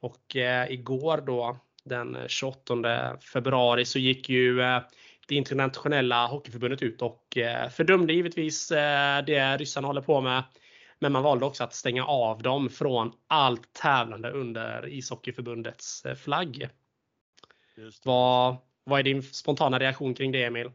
Och 0.00 0.36
eh, 0.36 0.70
igår 0.70 1.22
då 1.26 1.58
den 1.84 2.16
28 2.28 3.18
februari 3.32 3.84
så 3.84 3.98
gick 3.98 4.28
ju 4.28 4.62
eh, 4.62 4.80
det 5.28 5.34
internationella 5.34 6.26
hockeyförbundet 6.26 6.82
ut 6.82 7.02
och 7.02 7.36
eh, 7.36 7.68
fördömde 7.68 8.12
givetvis 8.12 8.70
eh, 8.70 9.24
det 9.24 9.56
ryssarna 9.56 9.86
håller 9.86 10.00
på 10.00 10.20
med. 10.20 10.42
Men 10.98 11.12
man 11.12 11.22
valde 11.22 11.46
också 11.46 11.64
att 11.64 11.74
stänga 11.74 12.04
av 12.04 12.42
dem 12.42 12.70
från 12.70 13.12
allt 13.26 13.72
tävlande 13.72 14.30
under 14.30 14.88
ishockeyförbundets 14.88 16.04
eh, 16.04 16.14
flagg. 16.14 16.68
Vad, 18.04 18.56
vad 18.86 18.98
är 18.98 19.02
din 19.02 19.22
spontana 19.22 19.78
reaktion 19.78 20.14
kring 20.14 20.32
det 20.32 20.44
Emil? 20.44 20.70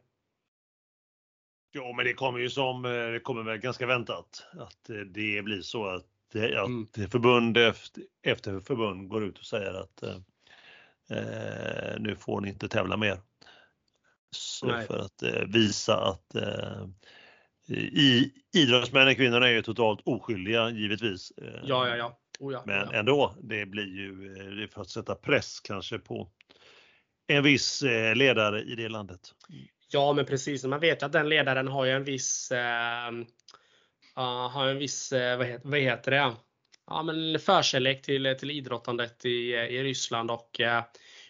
Ja, 1.71 1.93
men 1.97 2.05
det 2.05 2.13
kommer 2.13 2.39
ju 2.39 2.49
som, 2.49 2.85
eh, 2.85 2.91
det 2.91 3.19
kommer 3.19 3.43
väl 3.43 3.57
ganska 3.57 3.85
väntat 3.85 4.47
att 4.59 4.89
eh, 4.89 4.95
det 4.95 5.41
blir 5.41 5.61
så 5.61 5.85
att, 5.85 6.05
det- 6.33 6.61
att 6.61 6.67
Mm. 6.67 6.87
förbund 7.09 7.57
efter, 7.57 8.03
efter 8.23 8.59
förbund 8.59 9.09
går 9.09 9.23
ut 9.23 9.39
och 9.39 9.45
säger 9.45 9.73
att 9.73 10.03
eh, 10.03 10.15
eh, 11.17 11.99
nu 11.99 12.15
får 12.15 12.41
ni 12.41 12.49
inte 12.49 12.67
tävla 12.67 12.97
mer. 12.97 13.17
Så 14.35 14.67
Nej. 14.67 14.87
för 14.87 14.99
att 14.99 15.23
eh, 15.23 15.43
visa 15.47 15.97
att 15.97 16.35
eh, 16.35 16.87
i, 17.77 18.31
idrottsmännen, 18.53 19.15
kvinnorna 19.15 19.47
är 19.47 19.51
ju 19.53 19.61
totalt 19.61 20.01
oskyldiga 20.05 20.69
givetvis. 20.69 21.31
Eh, 21.31 21.59
Ja, 21.63 21.87
ja, 21.87 21.95
ja. 21.95 22.17
Oh, 22.39 22.53
ja, 22.53 22.63
Men 22.65 22.83
oh, 22.83 22.89
ja. 22.93 22.99
ändå, 22.99 23.35
det 23.41 23.65
blir 23.65 23.87
ju 23.95 24.37
eh, 24.39 24.45
det 24.45 24.67
för 24.67 24.81
att 24.81 24.89
sätta 24.89 25.15
press 25.15 25.59
kanske 25.59 25.99
på 25.99 26.31
en 27.27 27.43
viss 27.43 27.81
eh, 27.81 28.15
ledare 28.15 28.61
i 28.61 28.75
det 28.75 28.89
landet. 28.89 29.19
Ja, 29.91 30.13
men 30.13 30.25
precis. 30.25 30.63
Man 30.63 30.79
vet 30.79 31.03
att 31.03 31.11
den 31.11 31.29
ledaren 31.29 31.67
har 31.67 31.85
ju 31.85 31.91
en 31.91 32.03
viss, 32.03 32.51
eh, 32.51 33.11
har 34.49 34.67
en 34.67 34.77
viss, 34.77 35.11
eh, 35.11 35.37
vad, 35.37 35.47
heter, 35.47 35.69
vad 35.69 35.79
heter 35.79 36.11
det? 36.11 36.35
Ja, 36.87 37.03
men 37.03 37.39
förkärlek 37.39 38.01
till, 38.01 38.35
till 38.39 38.51
idrottandet 38.51 39.25
i, 39.25 39.53
i 39.53 39.83
Ryssland 39.83 40.31
och, 40.31 40.59
eh, 40.59 40.83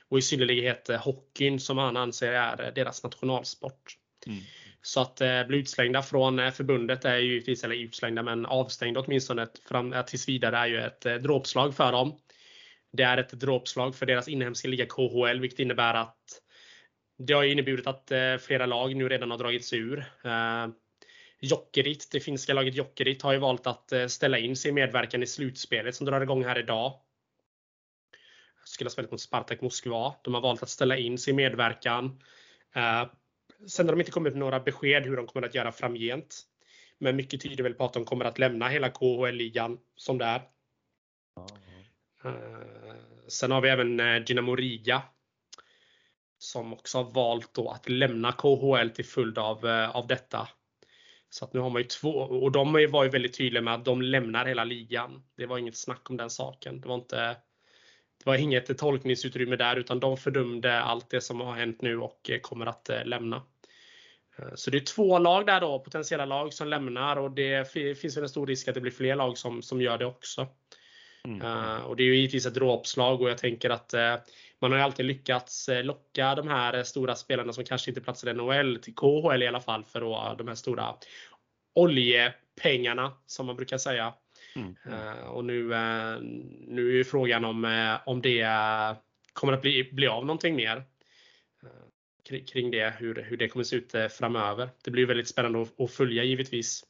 och 0.10 0.18
i 0.18 0.22
synnerlighet 0.22 0.90
eh, 0.90 1.00
hockeyn 1.00 1.60
som 1.60 1.78
han 1.78 1.98
anser 1.98 2.32
är 2.32 2.72
deras 2.72 3.04
nationalsport. 3.04 3.98
Mm. 4.28 4.40
Så 4.82 5.02
att 5.02 5.22
eh, 5.22 5.44
bli 5.44 5.58
utslängda 5.58 6.02
från 6.02 6.52
förbundet 6.52 7.06
är 7.06 7.18
ju 7.18 7.32
givetvis, 7.32 7.64
eller 7.64 7.76
utslängda, 7.76 8.24
men 8.24 8.46
avstängda 8.46 9.00
åtminstone 9.00 9.48
fram, 9.70 9.96
tills 10.08 10.30
vidare 10.30 10.58
är 10.58 10.68
ju 10.68 10.80
ett 10.80 11.06
eh, 11.06 11.16
dråpslag 11.16 11.76
för 11.76 11.92
dem. 11.92 12.18
Det 12.92 13.04
är 13.04 13.18
ett 13.18 13.32
dråpslag 13.32 13.96
för 13.96 14.06
deras 14.06 14.28
inhemska 14.28 14.68
liga 14.68 14.86
KHL, 14.86 15.40
vilket 15.40 15.60
innebär 15.60 15.94
att 15.94 16.42
det 17.18 17.34
har 17.34 17.44
inneburit 17.44 17.88
att 17.88 18.12
eh, 18.12 18.38
flera 18.38 18.66
lag 18.66 18.96
nu 18.96 19.10
redan 19.10 19.32
har 19.32 19.38
dragits 19.38 19.74
ur. 19.74 20.00
Eh, 20.24 20.68
Jokerit, 21.40 22.10
det 22.12 22.20
finska 22.20 22.54
laget 22.54 22.76
Jokerit 22.76 23.22
har 23.22 23.34
ju 23.34 23.40
valt 23.40 23.68
att 23.68 23.92
eh, 23.92 24.08
ställa 24.08 24.38
in 24.38 24.56
sin 24.56 24.76
medverkan 24.76 25.24
i 25.24 25.28
slutspelet 25.28 25.96
som 25.96 26.06
drar 26.06 26.22
igång 26.22 26.46
här 26.46 26.60
idag. 26.60 26.94
Skulle 28.66 28.86
ha 28.86 28.92
spelat 28.92 29.12
mot 29.12 29.22
Spartak 29.22 29.62
Moskva. 29.62 30.16
De 30.24 30.34
har 30.34 30.42
valt 30.42 30.64
att 30.64 30.70
ställa 30.70 30.98
in 30.98 31.18
sin 31.18 31.36
medverkan. 31.36 32.22
Sen 33.68 33.86
har 33.86 33.94
de 33.94 34.00
inte 34.00 34.12
kommit 34.12 34.34
med 34.34 34.40
några 34.40 34.60
besked 34.60 35.04
hur 35.04 35.18
de 35.18 35.28
kommer 35.28 35.48
att 35.48 35.56
göra 35.56 35.72
framgent. 35.72 36.42
Men 36.98 37.16
mycket 37.16 37.42
tyder 37.42 37.64
väl 37.64 37.74
på 37.74 37.86
att 37.86 37.94
de 37.94 38.06
kommer 38.06 38.26
att 38.26 38.40
lämna 38.40 38.68
hela 38.68 38.90
KHL-ligan 38.90 39.78
som 39.96 40.18
det 40.18 40.26
är. 40.26 40.42
Eh, 42.26 42.96
sen 43.28 43.52
har 43.52 43.62
vi 43.62 43.70
även 43.70 44.00
eh, 44.00 44.22
Dynamo 44.22 44.56
Riga. 44.56 45.04
Som 46.38 46.74
också 46.74 46.98
har 46.98 47.12
valt 47.12 47.54
då 47.54 47.70
att 47.70 47.90
lämna 47.90 48.32
KHL 48.32 48.90
till 48.90 49.06
följd 49.06 49.38
av, 49.38 49.68
eh, 49.68 49.96
av 49.96 50.08
detta. 50.08 50.50
Så 51.30 51.46
att 51.46 51.54
nu 51.54 51.60
har 51.60 51.70
man 51.70 51.82
ju 51.82 51.88
två 51.88 52.10
och 52.18 52.52
de 52.52 52.74
var 52.74 53.04
ju 53.04 53.10
väldigt 53.10 53.38
tydliga 53.38 53.62
med 53.62 53.74
att 53.74 53.86
de 53.86 54.02
lämnar 54.02 54.46
hela 54.46 54.64
ligan. 54.64 55.24
Det 55.38 55.46
var 55.46 55.58
inget 55.58 55.78
snack 55.78 56.10
om 56.10 56.18
den 56.18 56.30
saken. 56.30 56.82
Det 56.82 56.88
var 56.88 56.96
inte 56.96 57.36
det 58.18 58.26
var 58.26 58.36
inget 58.36 58.78
tolkningsutrymme 58.78 59.56
där 59.56 59.76
utan 59.76 60.00
de 60.00 60.18
fördömde 60.18 60.82
allt 60.82 61.10
det 61.10 61.22
som 61.22 61.42
har 61.42 61.56
hänt 61.56 61.82
nu 61.82 61.98
och 61.98 62.30
eh, 62.30 62.40
kommer 62.40 62.66
att 62.66 62.90
lämna. 63.06 63.44
Så 64.56 64.72
det 64.72 64.78
är 64.78 64.86
två 64.86 65.20
lag 65.20 65.46
där 65.46 65.62
då, 65.62 65.80
potentiella 65.80 66.26
lag 66.26 66.54
som 66.54 66.68
lämnar 66.68 67.18
och 67.18 67.32
det 67.32 67.72
finns 67.72 68.18
väl 68.18 68.24
en 68.24 68.30
stor 68.30 68.48
risk 68.48 68.68
att 68.68 68.76
det 68.76 68.82
blir 68.82 68.92
fler 68.92 69.16
lag 69.16 69.38
som, 69.38 69.62
som 69.62 69.82
gör 69.82 69.98
det 69.98 70.06
också. 70.06 70.48
Mm. 71.24 71.42
Eh, 71.42 71.84
och 71.84 71.96
det 71.96 72.04
är 72.04 72.06
ju 72.06 72.16
givetvis 72.16 72.46
ett 72.46 72.54
dråpslag 72.54 73.22
och 73.22 73.30
jag 73.30 73.38
tänker 73.38 73.70
att 73.70 73.94
eh, 73.94 74.16
man 74.60 74.72
har 74.72 74.78
ju 74.78 74.84
alltid 74.84 75.06
lyckats 75.06 75.70
eh, 75.70 75.84
locka 75.84 76.36
de 76.36 76.48
här 76.48 76.84
stora 76.84 77.16
spelarna 77.16 77.54
som 77.54 77.64
kanske 77.64 77.92
inte 77.92 78.02
platsar 78.02 78.30
i 78.30 78.34
NHL 78.34 78.80
till 78.82 78.96
KHL 78.96 79.44
i 79.44 79.48
alla 79.48 79.60
fall 79.60 79.84
för 79.84 80.02
då, 80.02 80.36
de 80.38 80.48
här 80.48 80.56
stora 80.56 80.96
oljepengarna 81.76 83.14
som 83.26 83.46
man 83.46 83.56
brukar 83.56 83.78
säga. 83.78 84.14
Mm. 84.56 84.76
Eh, 84.86 85.24
och 85.24 85.46
nu, 85.46 85.64
nu 86.68 86.90
är 86.90 86.94
ju 86.94 87.04
frågan 87.04 87.46
om, 87.46 87.98
om 88.06 88.22
det 88.22 88.48
kommer 89.34 89.54
att 89.54 89.62
bli, 89.62 89.90
bli 89.92 90.08
av 90.08 90.26
någonting 90.26 90.56
mer. 90.56 90.84
kring- 92.48 92.72
det, 92.72 92.94
hur, 92.98 93.26
hur 93.30 93.38
det 93.38 93.48
kommer 93.48 93.64
se 93.64 93.76
ut 93.76 93.96
framöver. 94.10 94.70
Det 94.84 94.92
blir 94.92 95.06
väldigt 95.06 95.28
spännande 95.28 95.62
att, 95.62 95.82
att 95.82 95.92
följa 95.92 96.24
givetvis. 96.24 96.84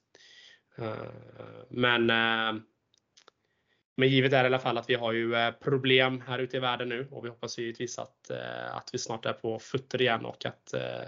Men 1.70 2.12
men 4.02 4.10
givet 4.10 4.34
är 4.34 4.44
i 4.44 4.48
alla 4.48 4.60
fall 4.60 4.78
att 4.78 4.90
vi 4.90 4.96
har 4.96 5.12
ju 5.12 5.36
eh, 5.36 5.52
problem 5.52 6.22
här 6.22 6.40
ute 6.40 6.58
i 6.58 6.60
världen 6.60 6.90
nu 6.90 7.08
och 7.12 7.26
vi 7.26 7.30
hoppas 7.30 7.58
givetvis 7.58 8.00
att, 8.00 8.30
eh, 8.30 8.76
att 8.76 8.90
vi 8.94 8.98
snart 8.98 9.26
är 9.26 9.34
på 9.34 9.60
fötter 9.60 10.02
igen 10.02 10.26
och 10.26 10.46
att, 10.46 10.74
eh, 10.74 11.04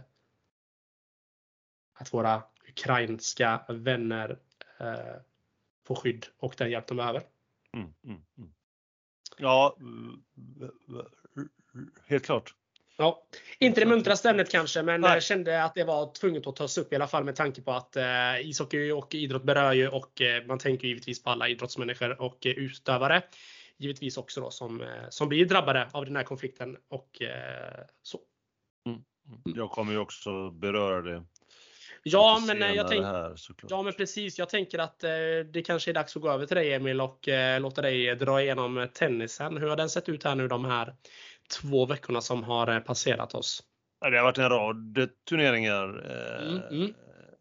att 1.94 2.14
våra 2.14 2.44
ukrainska 2.70 3.66
vänner 3.70 4.40
får 5.88 5.96
skydd 5.96 6.26
och 6.38 6.56
den 6.58 6.72
hjälp 6.72 6.88
de 6.88 6.98
behöver. 6.98 7.24
Mm, 7.74 7.94
mm, 8.04 8.22
mm. 8.38 8.54
Ja, 9.38 9.78
helt 12.06 12.26
klart. 12.26 12.56
Ja, 12.98 13.24
inte 13.60 13.80
det 13.80 13.86
muntraste 13.86 14.30
ämnet 14.30 14.52
kanske, 14.52 14.84
men 14.84 15.02
Nej. 15.02 15.14
jag 15.14 15.24
kände 15.24 15.64
att 15.64 15.76
det 15.76 15.84
var 15.84 16.14
tvunget 16.14 16.48
att 16.48 16.56
tas 16.56 16.78
upp 16.78 16.94
i 16.94 16.96
alla 16.96 17.08
fall 17.08 17.24
med 17.24 17.36
tanke 17.36 17.62
på 17.62 17.72
att 17.72 17.96
eh, 17.96 18.40
ishockey 18.42 18.92
och 18.92 19.16
idrott 19.16 19.44
berör 19.44 19.74
ju 19.74 19.88
och 19.88 20.22
eh, 20.22 20.46
man 20.46 20.60
tänker 20.60 20.88
givetvis 20.88 21.24
på 21.24 21.30
alla 21.30 21.48
idrottsmänniskor 21.48 22.22
och 22.22 22.46
eh, 22.46 22.52
utövare. 22.52 23.22
Givetvis 23.78 24.18
också 24.18 24.42
då 24.42 24.52
som, 24.52 24.82
eh, 24.82 24.88
som 25.10 25.30
blir 25.30 25.46
drabbade 25.46 25.90
av 25.92 26.06
den 26.06 26.16
här 26.16 26.24
konflikten 26.24 26.78
och 26.90 27.22
eh, 27.22 27.86
så. 28.02 28.20
Jag 29.44 29.72
kommer 29.72 29.94
ju 29.94 30.00
också 30.00 30.52
beröra 30.52 31.02
det 31.02 31.24
Ja, 32.04 32.44
men 32.48 32.62
eh, 32.62 32.72
jag 32.72 32.88
tänker 32.88 33.06
här 33.06 33.36
såklart. 33.36 33.72
Ja 33.72 33.82
men 33.82 33.94
precis. 33.94 34.40
Jag 34.40 34.50
tänker 34.50 34.80
att 34.80 35.04
eh, 35.04 35.10
det 35.54 35.64
kanske 35.66 35.92
är 35.92 35.94
dags 35.94 36.16
att 36.16 36.22
gå 36.22 36.32
över 36.32 36.46
till 36.46 36.56
dig 36.56 36.74
Emil 36.74 37.02
och 37.02 37.28
eh, 37.28 37.62
låta 37.62 37.82
dig 37.82 38.16
dra 38.16 38.42
igenom 38.42 38.78
eh, 38.78 38.86
tennisen. 38.86 39.58
Hur 39.58 39.68
har 39.68 39.76
den 39.76 39.90
sett 39.90 40.10
ut 40.10 40.24
här 40.24 40.36
nu 40.36 40.48
de 40.48 40.66
här 40.66 40.96
två 41.62 41.86
veckorna 41.86 42.22
som 42.22 42.44
har 42.44 42.68
eh, 42.68 42.80
passerat 42.80 43.36
oss? 43.36 43.64
det 44.12 44.18
har 44.18 44.24
varit 44.24 44.38
en 44.38 44.50
rad 44.50 45.10
turneringar. 45.30 46.04
eh, 46.12 46.48
Mm, 46.52 46.62
mm. 46.82 46.94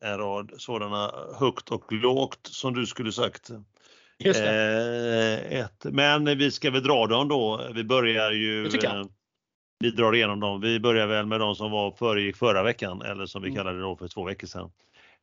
En 0.05 0.19
rad 0.19 0.53
sådana 0.59 1.13
högt 1.39 1.71
och 1.71 1.93
lågt 1.93 2.47
som 2.47 2.75
du 2.75 2.87
skulle 2.87 3.13
sagt. 3.13 3.51
Just. 4.19 4.41
Eh, 4.41 5.59
ett. 5.61 5.85
Men 5.85 6.25
vi 6.25 6.51
ska 6.51 6.71
väl 6.71 6.83
dra 6.83 7.07
dem 7.07 7.29
då. 7.29 7.61
Vi 7.75 7.85
börjar 7.85 8.31
ju... 8.31 8.67
Eh, 8.67 9.05
Vi 9.81 9.91
drar 9.91 10.15
igenom 10.15 10.41
dem. 10.41 10.61
Vi 10.61 10.81
börjar 10.81 11.07
väl 11.07 11.27
med 11.27 11.41
de 11.41 11.55
som 11.55 11.71
var 11.71 11.91
föregick 11.93 12.37
förra 12.37 12.63
veckan 12.63 13.03
eller 13.03 13.27
som 13.27 13.43
vi 13.43 13.49
Mm. 13.49 13.57
kallade 13.57 13.77
det 13.77 13.83
då 13.83 13.97
för 13.97 14.09
två 14.09 14.25
veckor 14.25 14.47
sedan. 14.47 14.71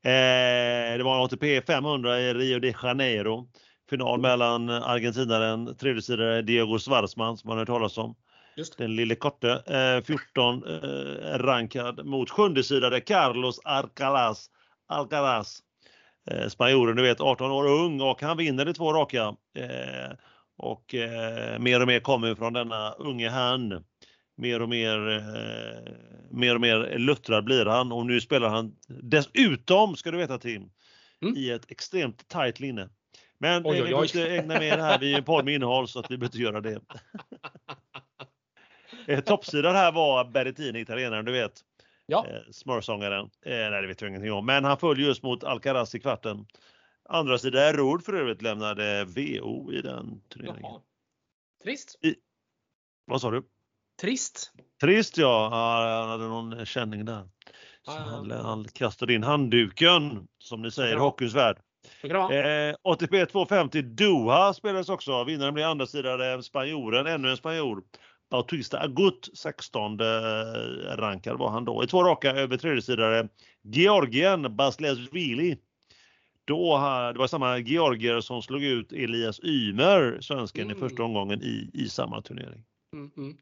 Eh, 0.03 0.97
det 0.97 1.03
var 1.03 1.25
ATP 1.25 1.61
500 1.61 2.19
i 2.19 2.33
Rio 2.33 2.59
de 2.59 2.73
Janeiro. 2.83 3.47
Final 3.89 4.19
mellan 4.19 4.69
argentinaren, 4.69 5.75
tredjesidare 5.77 6.41
Diego 6.41 6.79
Schwartzman 6.79 7.37
som 7.37 7.47
man 7.47 7.57
har 7.57 7.61
hört 7.61 7.67
talas 7.67 7.97
om. 7.97 8.15
Just. 8.59 8.77
Den 8.77 8.95
lille 8.95 9.15
korte, 9.15 9.51
eh, 9.51 10.03
14 10.03 10.63
eh, 10.67 11.37
rankad 11.37 12.05
mot 12.05 12.29
sjundesidare 12.29 12.99
Carlos 13.01 13.59
Alcaraz. 13.63 14.49
Alcaraz. 14.87 15.59
Eh, 16.31 16.47
spanjoren, 16.47 16.95
du 16.95 17.01
vet 17.01 17.21
18 17.21 17.51
år 17.51 17.67
ung 17.67 18.01
och 18.01 18.21
han 18.21 18.37
vinner 18.37 18.65
de 18.65 18.73
två 18.73 18.93
raka. 18.93 19.35
Eh, 19.57 20.11
och 20.57 20.95
eh, 20.95 21.59
mer 21.59 21.81
och 21.81 21.87
mer 21.87 21.99
kommer 21.99 22.35
från 22.35 22.53
denna 22.53 22.91
unge 22.91 23.29
han. 23.29 23.83
Mer 24.37 24.61
och 24.61 24.69
mer, 24.69 25.09
eh, 25.09 25.93
mer 26.31 26.55
och 26.55 26.61
mer 26.61 26.97
luttrad 26.97 27.43
blir 27.45 27.65
han 27.65 27.91
och 27.91 28.05
nu 28.05 28.21
spelar 28.21 28.49
han 28.49 28.75
dessutom, 28.87 29.95
ska 29.95 30.11
du 30.11 30.17
veta 30.17 30.37
Tim, 30.37 30.69
Mm. 31.21 31.37
i 31.37 31.49
ett 31.51 31.71
extremt 31.71 32.27
tajt 32.27 32.59
linne. 32.59 32.89
Men 33.37 33.61
Oj, 33.65 33.77
eh, 33.77 33.83
oj, 33.83 33.87
vi 33.89 33.93
oj. 33.95 34.09
behöver 34.13 34.35
inte 34.35 34.37
ägna 34.37 34.59
mer 34.59 34.77
här, 34.77 34.99
vi 34.99 35.13
är 35.13 35.17
en 35.17 35.23
podd 35.23 35.45
med 35.45 35.53
innehåll 35.53 35.87
så 35.87 35.99
att 35.99 36.11
vi 36.11 36.17
behöver 36.17 36.25
inte 36.25 36.37
göra 36.37 36.61
det. 36.61 36.79
Eh, 39.09 39.19
Toppsidan 39.19 39.75
här 39.75 39.91
var 39.91 40.25
Berrettini, 40.25 40.79
italienaren 40.79 41.25
du 41.25 41.31
vet. 41.31 41.61
Ja. 42.05 42.25
Eh, 42.27 42.51
smörsångaren. 42.51 43.29
Eh, 43.45 43.51
nej, 43.51 43.81
det 43.81 43.87
vet 43.87 44.01
jag 44.01 44.09
ingenting 44.09 44.31
om. 44.31 44.45
Men 44.45 44.63
han 44.63 44.77
föll 44.77 44.99
just 44.99 45.23
mot 45.23 45.43
Alcaraz 45.43 45.95
i 45.95 45.99
kvarten. 45.99 46.45
Andra 47.09 47.37
sidan 47.37 47.73
Rod 47.73 48.05
för 48.05 48.13
övrigt 48.13 48.41
lämnade 48.41 49.05
VO 49.05 49.73
i 49.73 49.81
den 49.81 50.21
turneringen. 50.29 50.61
Jaha. 50.61 50.81
Trist. 51.63 51.95
Vad 53.05 53.21
sa 53.21 53.31
du? 53.31 53.43
Trist. 54.01 54.51
Trist 54.81 55.17
ja, 55.17 55.49
han 55.49 56.09
hade 56.09 56.27
någon 56.27 56.65
känning 56.65 57.05
där. 57.05 57.29
Så 57.85 57.91
han, 57.91 58.31
han 58.31 58.67
kastade 58.73 59.13
in 59.13 59.23
handduken, 59.23 60.27
som 60.37 60.61
ni 60.61 60.71
säger 60.71 60.95
i 60.95 60.99
hockeyns 60.99 61.35
värld. 61.35 61.57
Eh, 62.03 62.75
ATP 62.81 63.25
250 63.25 63.81
Doha 63.81 64.53
spelades 64.53 64.89
också. 64.89 65.23
Vinnaren 65.23 65.53
blev 65.53 65.67
andra 65.67 65.85
sidan 65.85 66.43
spanjoren, 66.43 67.07
ännu 67.07 67.29
en 67.29 67.37
spanjor. 67.37 67.83
Bautista 68.31 68.79
Agut, 68.79 69.29
16 69.33 69.99
rankad 70.97 71.37
var 71.37 71.49
han 71.49 71.65
då. 71.65 71.83
I 71.83 71.87
två 71.87 72.03
raka 72.03 72.31
över 72.31 72.57
tredjesidare 72.57 73.27
Georgien 73.63 74.55
Baslesvili. 74.55 75.57
Då, 76.45 76.77
det 77.13 77.19
var 77.19 77.27
samma 77.27 77.57
georgier 77.57 78.21
som 78.21 78.41
slog 78.41 78.63
ut 78.63 78.91
Elias 78.91 79.39
Ymer, 79.43 80.17
svensken, 80.21 80.63
Mm. 80.65 80.77
i 80.77 80.79
första 80.79 81.03
omgången 81.03 81.41
i, 81.43 81.69
i 81.73 81.89
samma 81.89 82.21
turnering. 82.21 82.63
Mm, 82.93 83.11
mm. 83.17 83.37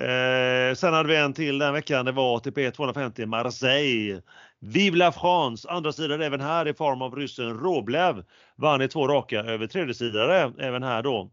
Eh, 0.00 0.74
sen 0.74 0.94
hade 0.94 1.08
vi 1.08 1.16
en 1.16 1.32
till 1.32 1.58
den 1.58 1.72
veckan. 1.72 2.04
Det 2.04 2.12
var 2.12 2.36
ATP 2.36 2.70
250 2.70 3.26
Marseille. 3.26 4.22
Vive 4.60 4.96
la 4.96 5.12
France! 5.12 5.68
Andra 5.70 5.92
sidan 5.92 6.22
även 6.22 6.40
här 6.40 6.68
i 6.68 6.74
form 6.74 7.02
av 7.02 7.16
ryssen 7.16 7.58
Roblev. 7.60 8.24
Vann 8.56 8.82
i 8.82 8.88
två 8.88 9.08
raka 9.08 9.40
över 9.40 9.66
tredjesidare 9.66 10.52
även 10.58 10.82
här 10.82 11.02
då. 11.02 11.30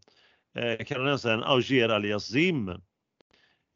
Eh, 0.54 0.84
Kanadensaren 0.84 1.42
Auger 1.42 1.88
Aliasim. 1.88 2.68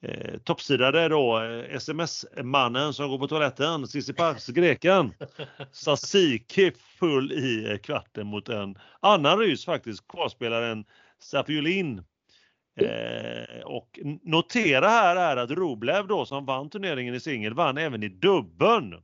Eh, 0.02 0.38
toppsidare 0.44 1.08
då 1.08 1.42
eh, 1.42 1.76
sms-mannen 1.76 2.94
som 2.94 3.08
går 3.08 3.18
på 3.18 3.28
toaletten, 3.28 3.87
Tsitsipas, 3.87 4.46
greken. 4.46 5.14
Sasiki 5.72 6.72
full 6.98 7.32
i 7.32 7.70
eh, 7.70 7.78
kvarten 7.78 8.26
mot 8.26 8.48
en 8.48 8.78
annan 9.00 9.38
ryss 9.38 9.64
faktiskt, 9.64 10.08
kvarspelaren 10.08 10.84
Safiulin. 11.18 12.04
Eh, 12.80 13.60
och 13.64 13.98
notera 14.22 14.88
här 14.88 15.16
är 15.16 15.37
att 15.37 15.50
Rublev 15.50 16.06
då 16.06 16.26
som 16.26 16.46
vann 16.46 16.70
turneringen 16.70 17.14
i 17.14 17.20
singel 17.20 17.54
vann 17.54 17.78
även 17.78 18.02
i 18.02 18.08
dubbeln. 18.08 18.94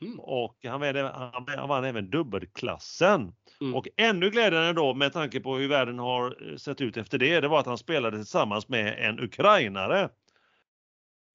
Mhm. 0.00 0.20
Och 0.20 0.56
han 0.64 0.80
han, 0.82 1.46
han 1.46 1.68
vann 1.68 1.84
även 1.84 2.10
dubbelklassen. 2.10 3.32
Mm. 3.60 3.74
Och 3.74 3.88
ännu 3.96 4.30
glädjande 4.30 4.72
då 4.72 4.94
med 4.94 5.12
tanke 5.12 5.40
på 5.40 5.56
hur 5.56 5.68
världen 5.68 5.98
har 5.98 6.50
eh, 6.50 6.56
sett 6.56 6.80
ut 6.80 6.96
efter 6.96 7.18
det, 7.18 7.40
det 7.40 7.48
var 7.48 7.60
att 7.60 7.66
han 7.66 7.78
spelade 7.78 8.16
tillsammans 8.16 8.68
med 8.68 8.98
en 8.98 9.20
ukrainare. 9.20 10.08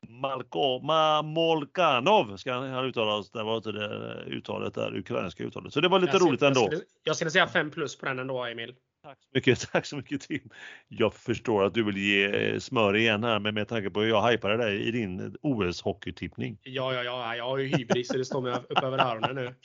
Malko, 0.07 0.79
Ma, 0.79 1.21
Molkanov 1.21 2.37
ska 2.37 2.53
han 2.53 2.69
han 2.69 2.85
uttalas, 2.85 3.31
det 3.31 3.43
var 3.43 3.57
inte 3.57 3.71
det 3.71 4.23
uttalet 4.27 4.73
där, 4.73 4.97
ukrainska 4.97 5.43
uttalet. 5.43 5.73
Så 5.73 5.81
det 5.81 5.87
var 5.87 5.99
lite 5.99 6.13
Jag 6.13 6.21
roligt 6.21 6.41
ändå. 6.41 6.59
Jag 6.59 6.67
skulle, 6.67 6.83
jag 7.03 7.15
skulle 7.15 7.31
säga 7.31 7.47
5 7.47 7.71
plus 7.71 7.97
på 7.97 8.05
den 8.05 8.19
ändå 8.19 8.45
Emil. 8.45 8.75
Tack 9.03 9.17
så 9.21 9.29
mycket, 9.33 9.59
tack 9.71 9.85
så 9.85 9.95
mycket 9.95 10.21
Tim. 10.21 10.49
Jag 10.87 11.13
förstår 11.13 11.63
att 11.63 11.73
du 11.73 11.83
vill 11.83 11.97
ge 11.97 12.25
eh, 12.25 12.59
smör 12.59 12.95
igen 12.95 13.23
här, 13.23 13.39
men 13.39 13.53
med 13.53 13.67
tanke 13.67 13.89
på 13.89 14.01
hur 14.01 14.09
jag 14.09 14.31
hypade 14.31 14.57
dig 14.57 14.87
i 14.87 14.91
din 14.91 15.35
OS-hockeytippning. 15.41 16.57
Ja, 16.63 16.93
ja, 16.93 17.03
ja. 17.03 17.35
Jag 17.35 17.45
har 17.45 17.57
ju 17.57 17.65
hybris 17.65 18.07
så 18.07 18.17
det 18.17 18.25
står 18.25 18.41
mig 18.41 18.53
upp 18.53 18.83
över 18.83 18.97
öronen 18.97 19.35
nu. 19.35 19.55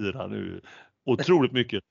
Fyra 0.00 0.26
nu. 0.26 0.60
Otroligt 1.04 1.52
mycket. 1.52 1.84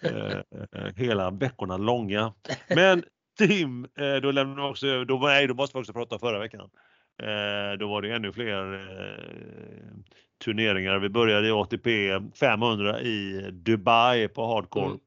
Eh, 0.00 0.38
eh, 0.72 0.94
hela 0.96 1.30
veckorna 1.30 1.76
långa. 1.76 2.34
Men 2.68 3.04
Tim, 3.38 3.84
eh, 3.98 4.16
då 4.22 4.30
lämnar 4.30 4.62
vi 4.62 4.70
också, 4.70 5.04
då, 5.04 5.18
nej, 5.18 5.46
då 5.46 5.54
måste 5.54 5.76
vi 5.76 5.82
också 5.82 5.92
prata 5.92 6.18
förra 6.18 6.38
veckan. 6.38 6.70
Eh, 7.22 7.78
då 7.78 7.88
var 7.88 8.02
det 8.02 8.14
ännu 8.14 8.32
fler 8.32 8.74
eh, 8.74 9.94
turneringar. 10.44 10.98
Vi 10.98 11.08
började 11.08 11.48
i 11.48 11.50
ATP 11.50 12.20
500 12.40 13.00
i 13.00 13.48
Dubai 13.52 14.28
på 14.28 14.46
hardcore. 14.46 14.86
Mm. 14.86 14.98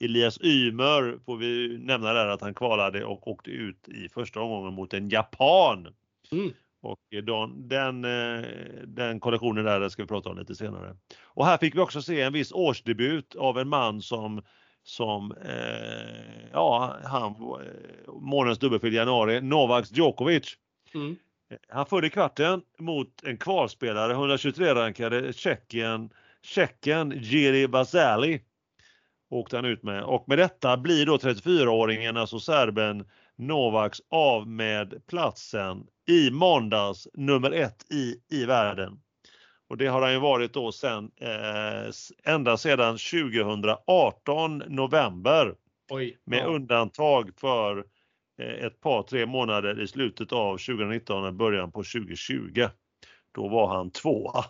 Elias 0.00 0.38
Ymer 0.42 1.18
får 1.24 1.36
vi 1.36 1.78
nämna 1.78 2.12
där 2.12 2.26
att 2.26 2.40
han 2.40 2.54
kvalade 2.54 3.04
och 3.04 3.28
åkte 3.28 3.50
ut 3.50 3.88
i 3.88 4.08
första 4.08 4.40
omgången 4.40 4.74
mot 4.74 4.94
en 4.94 5.08
japan. 5.08 5.94
Mm. 6.32 6.52
Och 6.80 6.98
den, 7.10 7.68
den, 7.68 8.04
eh, 8.04 8.44
den 8.86 9.20
kollektionen 9.20 9.64
där 9.64 9.88
ska 9.88 10.02
vi 10.02 10.08
prata 10.08 10.30
om 10.30 10.38
lite 10.38 10.54
senare. 10.54 10.96
Och 11.24 11.46
här 11.46 11.58
fick 11.58 11.74
vi 11.74 11.80
också 11.80 12.02
se 12.02 12.20
en 12.20 12.32
viss 12.32 12.52
årsdebut 12.52 13.36
av 13.36 13.58
en 13.58 13.68
man 13.68 14.02
som 14.02 14.42
som 14.82 15.32
eh, 15.44 16.48
ja, 16.52 16.96
han 17.04 17.30
eh, 17.30 18.12
månadens 18.12 18.58
dubbelfel 18.58 18.92
i 18.92 18.96
januari, 18.96 19.40
Novak 19.40 19.86
Djokovic. 19.90 20.56
Mm. 20.94 21.16
Han 21.68 21.86
förde 21.86 22.10
kvarten 22.10 22.62
mot 22.78 23.22
en 23.24 23.36
kvalspelare, 23.36 24.12
123 24.12 24.74
rankade 24.74 25.32
Tjeckien, 25.32 26.10
Tjecken 26.42 27.12
Jiri 27.16 27.66
Vasali. 27.66 28.40
Åkte 29.30 29.56
han 29.56 29.64
ut 29.64 29.82
med 29.82 30.04
och 30.04 30.28
med 30.28 30.38
detta 30.38 30.76
blir 30.76 31.06
då 31.06 31.16
34-åringen, 31.16 32.16
alltså 32.16 32.40
serben 32.40 33.04
Novaks 33.36 33.98
av 34.10 34.48
med 34.48 35.06
platsen 35.06 35.86
i 36.08 36.30
måndags 36.30 37.08
nummer 37.14 37.50
ett 37.50 37.92
i, 37.92 38.16
i 38.30 38.44
världen. 38.44 39.00
Och 39.68 39.76
det 39.76 39.86
har 39.86 40.02
han 40.02 40.12
ju 40.12 40.18
varit 40.18 40.52
då 40.52 40.72
sen, 40.72 41.10
eh, 41.20 42.32
ända 42.32 42.56
sedan 42.56 42.98
2018 42.98 44.58
november 44.58 45.54
Oj. 45.90 46.18
med 46.24 46.38
ja. 46.38 46.44
undantag 46.44 47.30
för 47.36 47.84
eh, 48.38 48.64
ett 48.66 48.80
par 48.80 49.02
tre 49.02 49.26
månader 49.26 49.80
i 49.80 49.86
slutet 49.86 50.32
av 50.32 50.52
2019 50.58 51.24
och 51.24 51.34
början 51.34 51.72
på 51.72 51.78
2020. 51.78 52.66
Då 53.32 53.48
var 53.48 53.68
han 53.76 53.90
tvåa. 53.90 54.44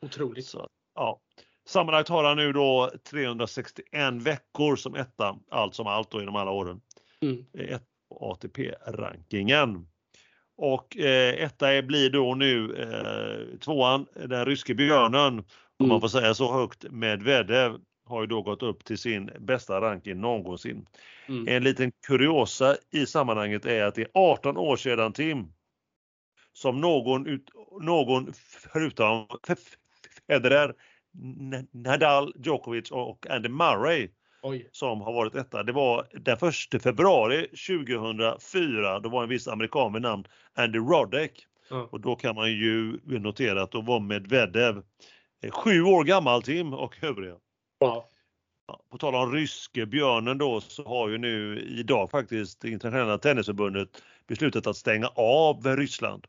Otroligt. 0.00 0.46
Så, 0.46 0.68
ja. 0.94 1.20
Sammanlagt 1.66 2.08
har 2.08 2.24
han 2.24 2.36
nu 2.36 2.52
då 2.52 2.90
361 3.10 4.12
veckor 4.12 4.76
som 4.76 4.94
etta, 4.94 5.36
allt 5.50 5.74
som 5.74 5.86
allt 5.86 6.10
då 6.10 6.20
genom 6.20 6.36
alla 6.36 6.50
åren. 6.50 6.80
Mm. 7.22 7.44
Ett 7.58 7.82
på 8.08 8.30
ATP-rankingen. 8.30 9.86
Och 10.56 10.96
eh, 10.96 11.34
etta 11.44 11.72
är, 11.72 11.82
blir 11.82 12.10
då 12.10 12.34
nu 12.34 12.76
eh, 12.76 13.58
tvåan, 13.58 14.06
den 14.14 14.44
ryske 14.46 14.74
björnen, 14.74 15.38
om 15.38 15.44
Mm. 15.80 15.88
man 15.88 16.00
får 16.00 16.08
säga 16.08 16.34
så 16.34 16.52
högt, 16.52 16.84
Medvedev 16.90 17.78
har 18.04 18.20
ju 18.20 18.26
då 18.26 18.42
gått 18.42 18.62
upp 18.62 18.84
till 18.84 18.98
sin 18.98 19.30
bästa 19.40 19.80
ranking 19.80 20.20
någonsin. 20.20 20.86
Mm. 21.28 21.48
En 21.48 21.64
liten 21.64 21.92
kuriosa 22.06 22.76
i 22.90 23.06
sammanhanget 23.06 23.66
är 23.66 23.84
att 23.84 23.94
det 23.94 24.02
är 24.02 24.10
18 24.14 24.56
år 24.56 24.76
sedan 24.76 25.12
Tim 25.12 25.52
som 26.52 26.80
någon, 26.80 27.26
ut, 27.26 27.50
någon 27.80 28.32
förutom 28.72 29.26
Federer, 30.26 30.74
Nadal, 31.72 32.32
Djokovic 32.44 32.90
och 32.90 33.26
Andy 33.30 33.48
Murray 33.48 34.08
Oj. 34.42 34.68
som 34.72 35.00
har 35.00 35.12
varit 35.12 35.34
etta. 35.34 35.62
Det 35.62 35.72
var 35.72 36.06
den 36.12 36.38
1 36.74 36.82
februari 36.82 37.46
2004. 37.46 39.00
Då 39.00 39.08
var 39.08 39.22
en 39.22 39.28
viss 39.28 39.48
amerikan 39.48 39.92
med 39.92 40.02
namn 40.02 40.24
Andy 40.54 40.78
Roddick. 40.78 41.46
Ja. 41.70 41.88
Och 41.92 42.00
då 42.00 42.16
kan 42.16 42.34
man 42.34 42.50
ju 42.50 43.00
notera 43.04 43.62
att 43.62 43.70
då 43.70 43.80
var 43.80 44.00
Medvedev 44.00 44.82
eh, 45.42 45.50
sju 45.50 45.82
år 45.82 46.04
gammal 46.04 46.42
Tim 46.42 46.74
och 46.74 47.04
övriga. 47.04 47.36
Ja, 47.78 48.08
på 48.90 48.98
tal 48.98 49.14
om 49.14 49.32
ryske 49.32 49.86
björnen 49.86 50.38
då 50.38 50.60
så 50.60 50.84
har 50.84 51.08
ju 51.08 51.18
nu 51.18 51.60
idag 51.60 52.10
faktiskt 52.10 52.64
internationella 52.64 53.18
tennisförbundet 53.18 54.02
beslutat 54.26 54.66
att 54.66 54.76
stänga 54.76 55.08
av 55.14 55.66
Ryssland. 55.66 56.26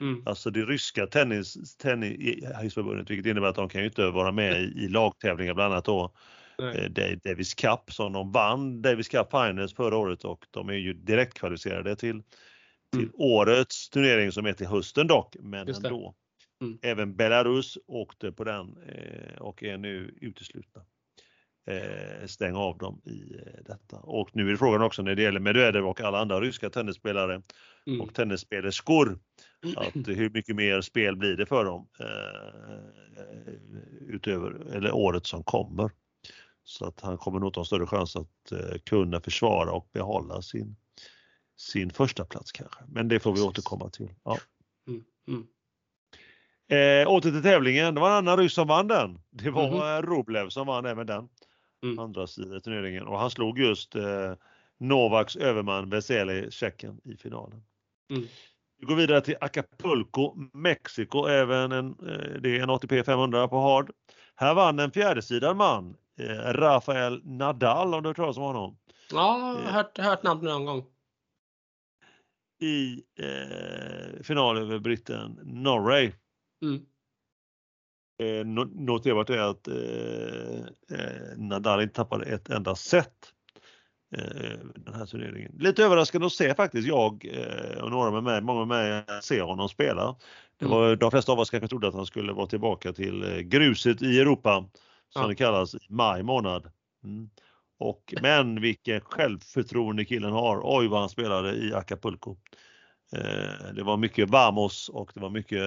Mm. 0.00 0.22
Alltså 0.26 0.50
det 0.50 0.64
ryska 0.64 1.06
tennis, 1.06 1.76
tennisförbundet 1.76 3.10
vilket 3.10 3.26
innebär 3.26 3.48
att 3.48 3.56
de 3.56 3.68
kan 3.68 3.80
ju 3.80 3.86
inte 3.86 4.10
vara 4.10 4.32
med 4.32 4.60
i, 4.60 4.64
i 4.64 4.88
lagtävlingar 4.88 5.54
bland 5.54 5.72
annat 5.72 5.84
då 5.84 6.12
eh, 6.62 7.16
Davis 7.24 7.54
Cup 7.54 7.92
som 7.92 8.12
de 8.12 8.32
vann 8.32 8.82
Davis 8.82 9.08
Cup 9.08 9.30
Finals 9.30 9.74
förra 9.74 9.96
året 9.96 10.24
och 10.24 10.46
de 10.50 10.68
är 10.68 10.74
ju 10.74 10.92
direkt 10.92 11.34
kvalificerade 11.34 11.96
till, 11.96 12.22
till 12.92 13.02
mm. 13.02 13.12
årets 13.14 13.90
turnering 13.90 14.32
som 14.32 14.46
är 14.46 14.52
till 14.52 14.66
hösten 14.66 15.06
dock, 15.06 15.36
men 15.40 15.68
ändå. 15.68 16.14
Mm. 16.62 16.78
Även 16.82 17.16
Belarus 17.16 17.78
åkte 17.86 18.32
på 18.32 18.44
den 18.44 18.78
eh, 18.88 19.38
och 19.38 19.62
är 19.62 19.78
nu 19.78 20.14
uteslutna. 20.20 20.82
Eh, 21.70 22.26
stänga 22.26 22.58
av 22.58 22.78
dem 22.78 23.00
i 23.04 23.36
detta. 23.64 23.96
Och 23.96 24.30
nu 24.32 24.50
är 24.50 24.56
frågan 24.56 24.82
också 24.82 25.02
när 25.02 25.14
det 25.14 25.22
gäller 25.22 25.40
Medvedev 25.40 25.86
och 25.86 26.00
alla 26.00 26.18
andra 26.18 26.40
ryska 26.40 26.70
tennisspelare 26.70 27.42
mm. 27.86 28.00
och 28.00 28.14
tennisspelerskor. 28.14 29.18
Att 29.76 29.94
hur 30.08 30.30
mycket 30.30 30.56
mer 30.56 30.80
spel 30.80 31.16
blir 31.16 31.36
det 31.36 31.46
för 31.46 31.64
dem 31.64 31.88
eh, 32.00 33.54
utöver 34.08 34.74
eller 34.74 34.92
året 34.92 35.26
som 35.26 35.44
kommer. 35.44 35.90
Så 36.64 36.86
att 36.86 37.00
han 37.00 37.18
kommer 37.18 37.40
nog 37.40 37.54
ta 37.54 37.64
större 37.64 37.86
chans 37.86 38.16
att 38.16 38.52
eh, 38.52 38.78
kunna 38.84 39.20
försvara 39.20 39.72
och 39.72 39.88
behålla 39.92 40.42
sin, 40.42 40.76
sin 41.56 41.90
första 41.90 42.24
plats 42.24 42.52
kanske. 42.52 42.80
Men 42.88 43.08
det 43.08 43.20
får 43.20 43.32
vi 43.32 43.40
återkomma 43.40 43.90
till. 43.90 44.10
Ja. 44.24 44.38
Mm. 44.88 45.04
Mm. 45.28 45.46
Eh, 46.68 47.08
åter 47.08 47.30
till 47.30 47.42
tävlingen, 47.42 47.94
det 47.94 48.00
var 48.00 48.10
en 48.10 48.16
annan 48.16 48.38
ryss 48.38 48.54
som 48.54 48.68
vann 48.68 48.88
den. 48.88 49.18
Det 49.30 49.50
var 49.50 49.98
mm. 49.98 50.10
Roblev 50.10 50.48
som 50.48 50.66
vann 50.66 50.86
även 50.86 51.06
den. 51.06 51.28
Mm. 51.82 51.98
Andra 51.98 52.26
sidan 52.26 52.60
turneringen 52.60 53.06
och 53.06 53.18
han 53.18 53.30
slog 53.30 53.58
just 53.58 53.94
eh, 53.94 54.34
Novaks 54.78 55.36
överman 55.36 55.90
Veseli 55.90 56.50
Tjeckien 56.50 57.00
i 57.04 57.16
finalen. 57.16 57.62
Mm. 58.10 58.24
Vi 58.78 58.86
går 58.86 58.96
vidare 58.96 59.20
till 59.20 59.36
Acapulco, 59.40 60.34
Mexiko, 60.52 61.26
även 61.26 61.72
en, 61.72 61.86
eh, 61.86 62.40
det 62.40 62.56
är 62.56 62.62
en 62.62 62.70
ATP 62.70 63.04
500 63.04 63.48
på 63.48 63.60
hard. 63.60 63.90
Här 64.34 64.54
vann 64.54 64.78
en 64.78 64.90
fjärdesidad 64.90 65.56
man, 65.56 65.96
eh, 66.20 66.52
Rafael 66.52 67.20
Nadal 67.24 67.94
om 67.94 68.02
du 68.02 68.08
har 68.08 68.10
hört 68.10 68.16
talas 68.16 68.36
om 68.36 68.42
honom? 68.42 68.78
Ja, 69.12 69.38
jag 69.38 69.72
har 69.72 69.72
hört, 69.72 69.98
hört 69.98 70.22
namnet 70.22 70.44
någon 70.44 70.64
gång. 70.64 70.84
I 72.60 73.02
eh, 73.18 74.22
final 74.22 74.58
över 74.58 74.78
britten 74.78 75.40
Norway. 75.42 76.12
Mm. 76.62 76.86
Eh, 78.22 78.46
noterbart 78.74 79.30
är 79.30 79.38
att 79.38 79.68
eh, 79.68 80.98
eh, 80.98 81.36
Nadal 81.36 81.82
inte 81.82 81.94
tappade 81.94 82.24
ett 82.24 82.50
enda 82.50 82.74
set 82.74 83.06
eh, 83.06 83.35
den 84.74 84.94
här 84.94 85.06
turneringen. 85.06 85.52
Lite 85.58 85.84
överraskande 85.84 86.26
att 86.26 86.32
se 86.32 86.54
faktiskt. 86.54 86.88
Jag 86.88 87.24
eh, 87.32 87.82
och 87.82 87.90
några 87.90 88.10
med 88.10 88.22
mig, 88.22 88.40
många 88.40 88.64
med 88.64 89.04
mig 89.08 89.22
ser 89.22 89.40
honom 89.40 89.68
spela. 89.68 90.16
Det 90.58 90.64
mm. 90.64 90.78
var. 90.78 90.96
De 90.96 91.10
flesta 91.10 91.32
av 91.32 91.38
oss 91.38 91.50
kanske 91.50 91.68
trodde 91.68 91.88
att 91.88 91.94
han 91.94 92.06
skulle 92.06 92.32
vara 92.32 92.46
tillbaka 92.46 92.92
till 92.92 93.22
eh, 93.22 93.38
gruset 93.38 94.02
i 94.02 94.20
Europa 94.20 94.64
som 95.08 95.22
ja. 95.22 95.28
det 95.28 95.34
kallas 95.34 95.74
i 95.74 95.78
maj 95.88 96.22
månad. 96.22 96.70
Mm. 97.04 97.30
Och, 97.78 98.14
men 98.22 98.60
vilken 98.60 99.00
självförtroende 99.00 100.04
killen 100.04 100.32
har. 100.32 100.60
Oj 100.64 100.88
vad 100.88 101.00
han 101.00 101.08
spelade 101.08 101.56
i 101.56 101.74
Acapulco. 101.74 102.36
Eh, 103.12 103.74
det 103.74 103.82
var 103.82 103.96
mycket 103.96 104.30
vamos 104.30 104.88
och 104.88 105.10
det 105.14 105.20
var 105.20 105.30
mycket 105.30 105.62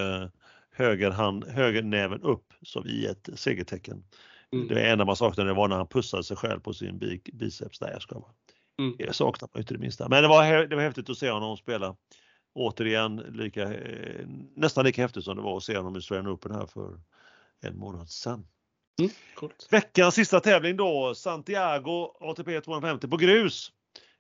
höger 0.72 1.12
hand, 1.12 1.46
högernäven 1.48 2.22
upp 2.22 2.54
som 2.62 2.88
i 2.88 3.06
ett 3.06 3.30
segertecken. 3.34 4.04
Mm. 4.54 4.68
Det 4.68 4.90
enda 4.90 5.06
man 5.06 5.16
saknade 5.16 5.54
var 5.54 5.68
när 5.68 5.76
han 5.76 5.88
pussade 5.88 6.24
sig 6.24 6.38
själv 6.38 6.60
på 6.60 6.74
sin 6.74 7.00
biceps. 7.34 7.80
Där 7.80 7.92
jag 7.92 8.02
ska 8.02 8.20
vara. 8.20 8.32
Mm. 8.80 8.96
Det 8.98 9.16
saknar 9.16 9.50
man 9.54 9.62
inte 9.62 9.74
det 9.74 9.80
minsta. 9.80 10.10
Men 10.10 10.22
det 10.22 10.30
var, 10.30 10.68
det 10.68 10.76
var 10.76 10.84
häftigt 10.84 11.10
att 11.10 11.18
se 11.18 11.30
honom 11.30 11.58
spela. 11.58 11.96
Återigen 12.56 13.16
lika, 13.16 13.74
eh, 13.74 14.28
nästan 14.56 14.86
lika 14.86 15.02
häftigt 15.02 15.24
som 15.24 15.36
det 15.36 15.44
var 15.44 15.58
att 15.58 15.64
se 15.64 15.78
honom 15.78 15.96
i 15.96 15.98
Australian 15.98 16.28
Open 16.28 16.52
här 16.52 16.66
för 16.66 17.00
en 17.62 17.78
månad 17.78 18.10
sedan. 18.10 18.48
Mm, 19.00 19.12
Veckans 19.70 20.16
sista 20.16 20.40
tävling 20.40 20.78
då, 20.78 21.16
Santiago 21.16 22.12
ATP 22.20 22.62
250 22.62 23.08
på 23.08 23.18
grus. 23.18 23.72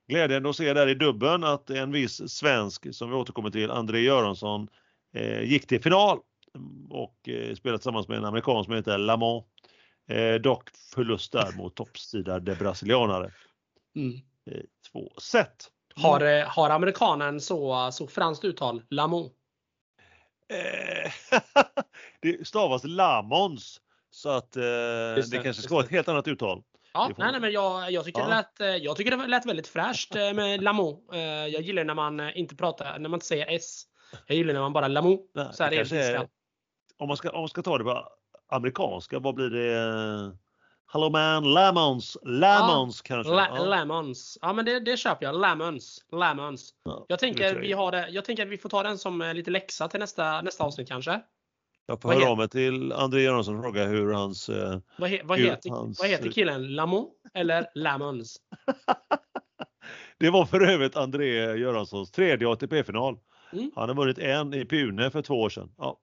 Glädjande 0.07 0.49
att 0.49 0.55
se 0.55 0.73
där 0.73 0.87
i 0.87 0.95
dubben 0.95 1.43
att 1.43 1.69
en 1.69 1.91
viss 1.91 2.29
svensk 2.29 2.95
som 2.95 3.09
vi 3.09 3.15
återkommer 3.15 3.49
till, 3.49 3.71
André 3.71 3.99
Göransson, 3.99 4.67
eh, 5.13 5.41
gick 5.41 5.67
till 5.67 5.83
final 5.83 6.19
och 6.89 7.29
eh, 7.29 7.55
spelat 7.55 7.81
tillsammans 7.81 8.07
med 8.07 8.17
en 8.17 8.25
amerikan 8.25 8.63
som 8.63 8.73
heter 8.73 8.97
Lamont. 8.97 9.45
Eh, 10.09 10.35
dock 10.35 10.69
förlust 10.95 11.31
där 11.31 11.51
mot 11.57 11.75
toppsidade 11.75 12.55
brasilianare. 12.55 13.31
Mm. 13.95 14.13
Eh, 14.51 14.63
två 14.91 15.13
set. 15.21 15.71
Har, 15.95 16.21
eh, 16.21 16.47
har 16.47 16.69
amerikanen 16.69 17.41
så, 17.41 17.89
så 17.91 18.07
franskt 18.07 18.45
uttal? 18.45 18.81
Lamont? 18.89 19.33
Eh, 20.53 21.11
det 22.21 22.47
stavas 22.47 22.83
Lamons. 22.83 23.81
Så 24.11 24.29
att 24.29 24.55
eh, 24.55 24.61
det, 24.61 25.31
det, 25.31 25.43
kanske 25.43 25.61
ska 25.63 25.73
vara 25.73 25.85
ett 25.85 25.91
helt 25.91 26.07
annat 26.07 26.27
uttal. 26.27 26.63
Ja, 26.93 27.11
nej, 27.17 27.31
nej, 27.31 27.41
men 27.41 27.51
jag, 27.51 27.91
jag, 27.91 28.05
tycker 28.05 28.19
ja. 28.19 28.27
det 28.27 28.35
lät, 28.35 28.61
eh, 28.61 28.67
jag 28.67 28.97
tycker 28.97 29.17
det 29.17 29.27
lät 29.27 29.45
väldigt 29.45 29.67
fräscht 29.67 30.13
med 30.13 30.63
Lamont. 30.63 31.05
Jag 31.51 31.61
gillar 31.61 31.83
när 31.83 31.93
man 31.93 32.29
inte 32.29 32.55
pratar, 32.55 32.99
när 32.99 33.09
man 33.09 33.17
inte 33.17 33.25
säger 33.25 33.47
S. 33.55 33.83
Jag 34.27 34.37
gillar 34.37 34.53
när 34.53 34.61
man 34.61 34.73
bara 34.73 34.87
Lamont. 34.87 35.31
så 35.51 35.63
här 35.63 35.93
är, 35.93 36.27
om, 36.97 37.07
man 37.07 37.17
ska, 37.17 37.29
om 37.29 37.39
man 37.39 37.49
ska 37.49 37.61
ta 37.61 37.77
det 37.77 37.83
på 37.83 38.18
amerikanska, 38.49 39.19
vad 39.19 39.35
blir 39.35 39.49
det? 39.49 40.35
Hello 40.91 41.09
man, 41.09 41.53
lemons, 41.53 42.17
lemons 42.23 43.01
ja, 43.03 43.07
kanske? 43.07 43.33
La, 43.33 43.47
ja. 43.55 43.65
Lemons. 43.65 44.37
Ja 44.41 44.53
men 44.53 44.65
det, 44.65 44.79
det 44.79 44.97
köper 44.97 45.25
jag. 45.25 45.41
Lemons. 45.41 46.05
Lemons. 46.11 46.73
Ja, 46.83 47.05
jag, 47.09 47.19
tänker, 47.19 47.55
vi 47.55 47.73
har 47.73 47.91
det, 47.91 48.09
jag 48.09 48.25
tänker 48.25 48.43
att 48.43 48.51
vi 48.51 48.57
får 48.57 48.69
ta 48.69 48.83
den 48.83 48.97
som 48.97 49.21
eh, 49.21 49.33
lite 49.33 49.51
läxa 49.51 49.87
till 49.87 49.99
nästa, 49.99 50.41
nästa 50.41 50.63
avsnitt 50.63 50.87
kanske. 50.87 51.21
Jag 51.85 52.01
får 52.01 52.13
höra 52.13 52.29
av 52.29 52.37
mig 52.37 52.49
till 52.49 52.93
André 52.93 53.21
Göransson 53.21 53.55
och 53.55 53.63
fråga 53.63 53.85
hur 53.85 54.11
hans... 54.13 54.49
Eh, 54.49 54.79
vad, 54.97 55.09
he, 55.09 55.21
vad, 55.23 55.39
heter, 55.39 55.69
hans... 55.69 55.99
vad 55.99 56.09
heter 56.09 56.31
killen? 56.31 56.75
Lamont 56.75 57.09
eller 57.33 57.67
Lemons? 57.75 58.37
det 60.19 60.29
var 60.29 60.45
för 60.45 60.61
övrigt 60.61 60.95
André 60.95 61.57
Göranssons 61.57 62.11
tredje 62.11 62.49
ATP-final. 62.49 63.17
Mm. 63.53 63.71
Han 63.75 63.89
har 63.89 63.95
vunnit 63.95 64.17
en 64.17 64.53
i 64.53 64.65
Pune 64.65 65.11
för 65.11 65.21
två 65.21 65.41
år 65.41 65.49
sedan. 65.49 65.71
Ja. 65.77 65.99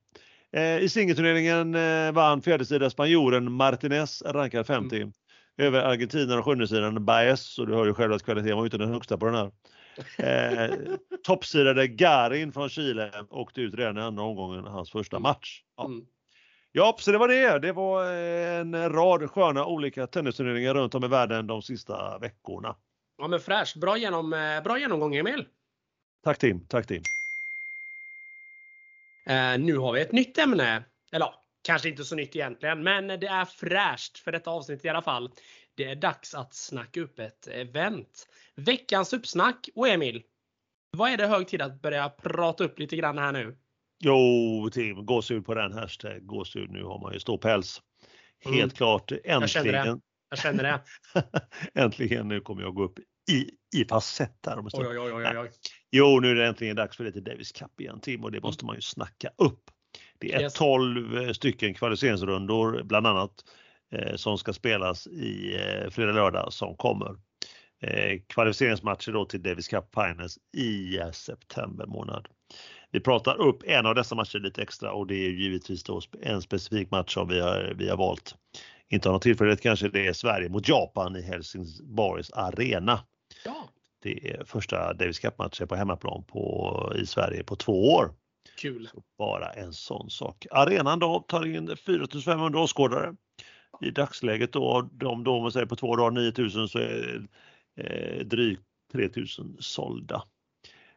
Eh, 0.56 0.78
I 0.78 0.88
singelturneringen 0.88 1.74
eh, 1.74 2.12
vann 2.12 2.42
fjärdesida 2.42 2.90
spanjoren 2.90 3.52
Martinez, 3.52 4.22
rankad 4.22 4.66
50. 4.66 4.96
Mm. 4.96 5.12
Över 5.58 5.80
argentinaren 5.80 6.38
och 6.38 6.44
sjundesidan 6.44 7.04
Baez, 7.04 7.40
så 7.40 7.64
du 7.64 7.74
hör 7.74 7.86
ju 7.86 7.94
själv 7.94 8.12
att 8.12 8.22
kvaliteten 8.22 8.56
var 8.56 8.64
inte 8.64 8.78
den 8.78 8.92
högsta 8.92 9.18
på 9.18 9.26
den 9.26 9.34
här. 9.34 9.50
Eh, 10.18 10.74
toppsidade 11.22 11.88
Garin 11.88 12.52
från 12.52 12.68
Chile 12.68 13.12
åkte 13.30 13.60
ut 13.60 13.74
redan 13.74 13.98
i 13.98 14.00
andra 14.00 14.22
omgången, 14.22 14.64
hans 14.64 14.90
första 14.90 15.18
match. 15.18 15.62
Ja. 15.76 15.84
Mm. 15.84 16.06
ja, 16.72 16.96
så 16.98 17.12
det 17.12 17.18
var 17.18 17.28
det. 17.28 17.58
Det 17.58 17.72
var 17.72 18.04
en 18.12 18.92
rad 18.92 19.30
sköna 19.30 19.66
olika 19.66 20.06
tennisturneringar 20.06 20.74
runt 20.74 20.94
om 20.94 21.04
i 21.04 21.08
världen 21.08 21.46
de 21.46 21.62
sista 21.62 22.18
veckorna. 22.18 22.76
Ja 23.18 23.28
men 23.28 23.40
fräscht. 23.40 23.76
Bra, 23.76 23.96
genom, 23.96 24.30
bra 24.64 24.78
genomgång 24.78 25.16
Emil. 25.16 25.44
Tack 26.24 26.38
Tim, 26.38 26.66
tack 26.66 26.86
Tim. 26.86 27.02
Eh, 29.26 29.58
nu 29.58 29.76
har 29.78 29.92
vi 29.92 30.00
ett 30.00 30.12
nytt 30.12 30.38
ämne. 30.38 30.84
Eller 31.12 31.28
kanske 31.64 31.88
inte 31.88 32.04
så 32.04 32.14
nytt 32.14 32.36
egentligen, 32.36 32.82
men 32.82 33.06
det 33.06 33.26
är 33.26 33.44
fräscht 33.44 34.18
för 34.18 34.32
detta 34.32 34.50
avsnitt 34.50 34.84
i 34.84 34.88
alla 34.88 35.02
fall. 35.02 35.30
Det 35.74 35.84
är 35.84 35.96
dags 35.96 36.34
att 36.34 36.54
snacka 36.54 37.00
upp 37.00 37.18
ett 37.18 37.46
event. 37.46 38.26
Veckans 38.56 39.12
uppsnack 39.12 39.68
och 39.74 39.88
Emil, 39.88 40.22
vad 40.90 41.10
är 41.10 41.16
det 41.16 41.26
hög 41.26 41.48
tid 41.48 41.62
att 41.62 41.82
börja 41.82 42.08
prata 42.08 42.64
upp 42.64 42.78
lite 42.78 42.96
grann 42.96 43.18
här 43.18 43.32
nu? 43.32 43.56
Jo, 43.98 44.70
Tim, 44.72 45.06
gåshud 45.06 45.46
på 45.46 45.54
den 45.54 45.72
hashtag. 45.72 46.26
Gåshud, 46.26 46.70
nu 46.70 46.84
har 46.84 46.98
man 46.98 47.12
ju 47.12 47.20
stor 47.20 47.38
päls. 47.38 47.82
Helt 48.44 48.56
mm. 48.56 48.70
klart, 48.70 49.12
äntligen. 49.12 49.40
Jag 49.40 49.50
känner 49.50 49.72
det. 49.72 50.00
Jag 50.30 50.38
känner 50.38 50.62
det. 50.62 50.80
äntligen, 51.82 52.28
nu 52.28 52.40
kommer 52.40 52.62
jag 52.62 52.74
gå 52.74 52.84
upp 52.84 52.98
i, 53.30 53.50
i 53.80 53.84
facett 53.88 54.46
här. 54.46 54.58
Oj, 54.58 54.70
oj, 54.74 54.98
oj, 54.98 55.12
oj, 55.12 55.38
oj. 55.38 55.50
Jo, 55.96 56.20
nu 56.20 56.30
är 56.30 56.34
det 56.34 56.46
äntligen 56.46 56.76
dags 56.76 56.96
för 56.96 57.04
lite 57.04 57.20
Davis 57.20 57.52
Cup 57.52 57.80
igen 57.80 58.00
Tim 58.00 58.24
och 58.24 58.32
det 58.32 58.40
måste 58.40 58.64
man 58.64 58.74
ju 58.74 58.80
snacka 58.80 59.30
upp. 59.36 59.70
Det 60.18 60.32
är 60.32 60.40
yes. 60.40 60.54
12 60.54 61.18
eh, 61.18 61.32
stycken 61.32 61.74
kvalificeringsrundor 61.74 62.82
bland 62.82 63.06
annat 63.06 63.32
eh, 63.92 64.16
som 64.16 64.38
ska 64.38 64.52
spelas 64.52 65.06
i 65.06 65.54
eh, 65.54 65.90
fredag 65.90 66.12
lördag 66.12 66.52
som 66.52 66.76
kommer. 66.76 67.16
Eh, 67.82 68.20
kvalificeringsmatcher 68.26 69.12
då 69.12 69.24
till 69.24 69.42
Davis 69.42 69.68
Cup 69.68 69.84
Finals 69.94 70.38
i 70.56 70.98
eh, 70.98 71.10
september 71.10 71.86
månad. 71.86 72.28
Vi 72.90 73.00
pratar 73.00 73.40
upp 73.40 73.62
en 73.66 73.86
av 73.86 73.94
dessa 73.94 74.14
matcher 74.14 74.38
lite 74.38 74.62
extra 74.62 74.92
och 74.92 75.06
det 75.06 75.14
är 75.14 75.30
givetvis 75.30 75.84
då 75.84 76.00
en 76.22 76.42
specifik 76.42 76.90
match 76.90 77.14
som 77.14 77.28
vi 77.28 77.40
har, 77.40 77.74
vi 77.78 77.88
har 77.88 77.96
valt. 77.96 78.34
Inte 78.88 79.08
av 79.08 79.12
någon 79.12 79.20
tillfällighet 79.20 79.60
kanske 79.60 79.88
det 79.88 80.06
är 80.06 80.12
Sverige 80.12 80.48
mot 80.48 80.68
Japan 80.68 81.16
i 81.16 81.22
Helsingborgs 81.22 82.30
arena. 82.30 83.00
Ja. 83.44 83.68
Det 84.02 84.30
är 84.30 84.44
första 84.44 84.92
Davis 84.92 85.18
Cup-matchen 85.18 85.68
på 85.68 85.76
hemmaplan 85.76 86.24
på, 86.24 86.92
i 86.96 87.06
Sverige 87.06 87.44
på 87.44 87.56
två 87.56 87.94
år. 87.94 88.14
Kul! 88.58 88.88
Så 88.92 89.02
bara 89.18 89.52
en 89.52 89.72
sån 89.72 90.10
sak. 90.10 90.46
Arenan 90.50 90.98
då 90.98 91.20
tar 91.28 91.46
in 91.46 91.76
4500 91.76 92.60
åskådare. 92.60 93.14
i 93.80 93.90
dagsläget 93.90 94.52
då, 94.52 94.88
de 94.92 95.24
då 95.24 95.32
om 95.32 95.42
man 95.42 95.52
säger 95.52 95.66
på 95.66 95.76
två 95.76 95.96
dagar 95.96 96.10
9000 96.10 96.68
så 96.68 96.78
är 96.78 97.26
eh, 97.80 98.26
drygt 98.26 98.62
3000 98.92 99.56
sålda. 99.58 100.22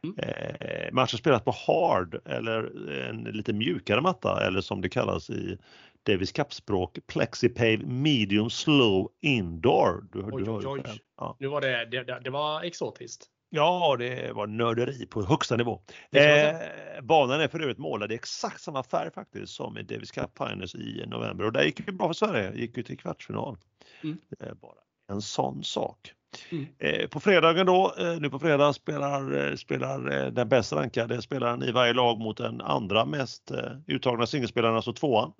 Mm. 0.04 0.16
Eh, 0.18 0.92
matchen 0.92 1.18
spelas 1.18 1.42
på 1.42 1.54
hard 1.66 2.20
eller 2.24 2.88
en 3.08 3.24
lite 3.24 3.52
mjukare 3.52 4.00
matta 4.00 4.46
eller 4.46 4.60
som 4.60 4.80
det 4.80 4.88
kallas 4.88 5.30
i 5.30 5.58
Davis 6.06 6.32
Cup-språk 6.32 6.98
Plexipave 7.06 7.86
Medium 7.86 8.50
Slow 8.50 9.08
Indoor. 9.20 10.04
Du, 10.12 10.18
oj, 10.22 10.44
du 10.44 10.50
oj, 10.50 10.66
oj. 10.66 10.82
Ja. 11.16 11.36
Nu 11.38 11.46
var 11.46 11.60
det, 11.60 11.84
det, 11.84 12.20
det 12.24 12.30
var 12.30 12.62
exotiskt. 12.62 13.26
Ja, 13.52 13.96
det 13.98 14.32
var 14.32 14.46
nörderi 14.46 15.06
på 15.06 15.22
högsta 15.22 15.56
nivå. 15.56 15.80
Eh, 16.12 16.56
banan 17.02 17.40
är 17.40 17.48
för 17.48 17.60
övrigt 17.60 17.78
målad 17.78 18.12
i 18.12 18.14
exakt 18.14 18.60
samma 18.60 18.82
färg 18.82 19.10
faktiskt 19.10 19.52
som 19.52 19.78
i 19.78 19.82
Davis 19.82 20.10
Cup 20.10 20.38
Finals 20.38 20.74
i 20.74 21.04
november 21.06 21.44
och 21.44 21.52
där 21.52 21.64
gick 21.64 21.86
det 21.86 21.92
bra 21.92 22.06
för 22.06 22.14
Sverige, 22.14 22.52
gick 22.54 22.76
ju 22.76 22.82
till 22.82 22.98
kvartsfinal. 22.98 23.56
Mm. 24.02 24.18
Eh, 24.40 24.54
bara 24.54 24.74
en 25.08 25.22
sån 25.22 25.64
sak. 25.64 26.12
Mm. 26.50 26.66
Eh, 26.78 27.08
på 27.08 27.20
fredagen 27.20 27.66
då, 27.66 27.94
eh, 27.98 28.20
nu 28.20 28.30
på 28.30 28.38
fredag 28.38 28.72
spelar, 28.72 29.48
eh, 29.48 29.54
spelar 29.54 30.30
den 30.30 30.48
bäst 30.48 30.72
rankade 30.72 31.22
spelaren 31.22 31.62
i 31.62 31.72
varje 31.72 31.92
lag 31.92 32.18
mot 32.18 32.36
den 32.36 32.60
andra 32.60 33.04
mest 33.04 33.52
uttagna 33.86 34.26
singelspelaren, 34.26 34.76
alltså 34.76 34.92
tvåan. 34.92 35.32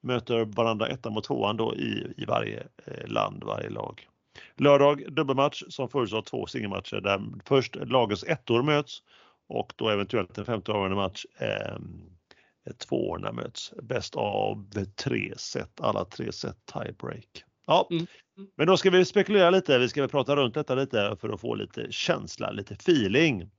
Möter 0.00 0.44
varandra 0.44 0.88
ettan 0.88 1.12
mot 1.12 1.24
tvåan 1.24 1.56
då 1.56 1.74
i, 1.74 2.14
i 2.16 2.24
varje 2.24 2.62
land, 3.06 3.44
varje 3.44 3.70
lag. 3.70 4.08
Lördag 4.56 5.12
dubbelmatch 5.12 5.62
som 5.68 5.88
av 5.94 6.22
två 6.22 6.46
singelmatcher 6.46 7.00
där 7.00 7.22
först 7.44 7.76
lagets 7.76 8.24
ettor 8.24 8.62
möts 8.62 9.02
och 9.48 9.72
då 9.76 9.88
eventuellt 9.88 10.38
en 10.38 10.44
femte 10.44 10.72
avgörande 10.72 10.96
match. 10.96 11.26
Eh, 11.38 11.76
tvåorna 12.78 13.32
möts. 13.32 13.72
Bäst 13.82 14.16
av 14.16 14.70
tre 14.96 15.34
set, 15.36 15.80
alla 15.80 16.04
tre 16.04 16.32
set 16.32 16.56
tiebreak. 16.72 17.44
Ja, 17.66 17.88
mm. 17.90 18.06
men 18.56 18.66
då 18.66 18.76
ska 18.76 18.90
vi 18.90 19.04
spekulera 19.04 19.50
lite. 19.50 19.78
Vi 19.78 19.88
ska 19.88 20.08
prata 20.08 20.36
runt 20.36 20.54
detta 20.54 20.74
lite 20.74 21.16
för 21.20 21.28
att 21.28 21.40
få 21.40 21.54
lite 21.54 21.86
känsla, 21.92 22.50
lite 22.50 22.74
feeling. 22.74 23.50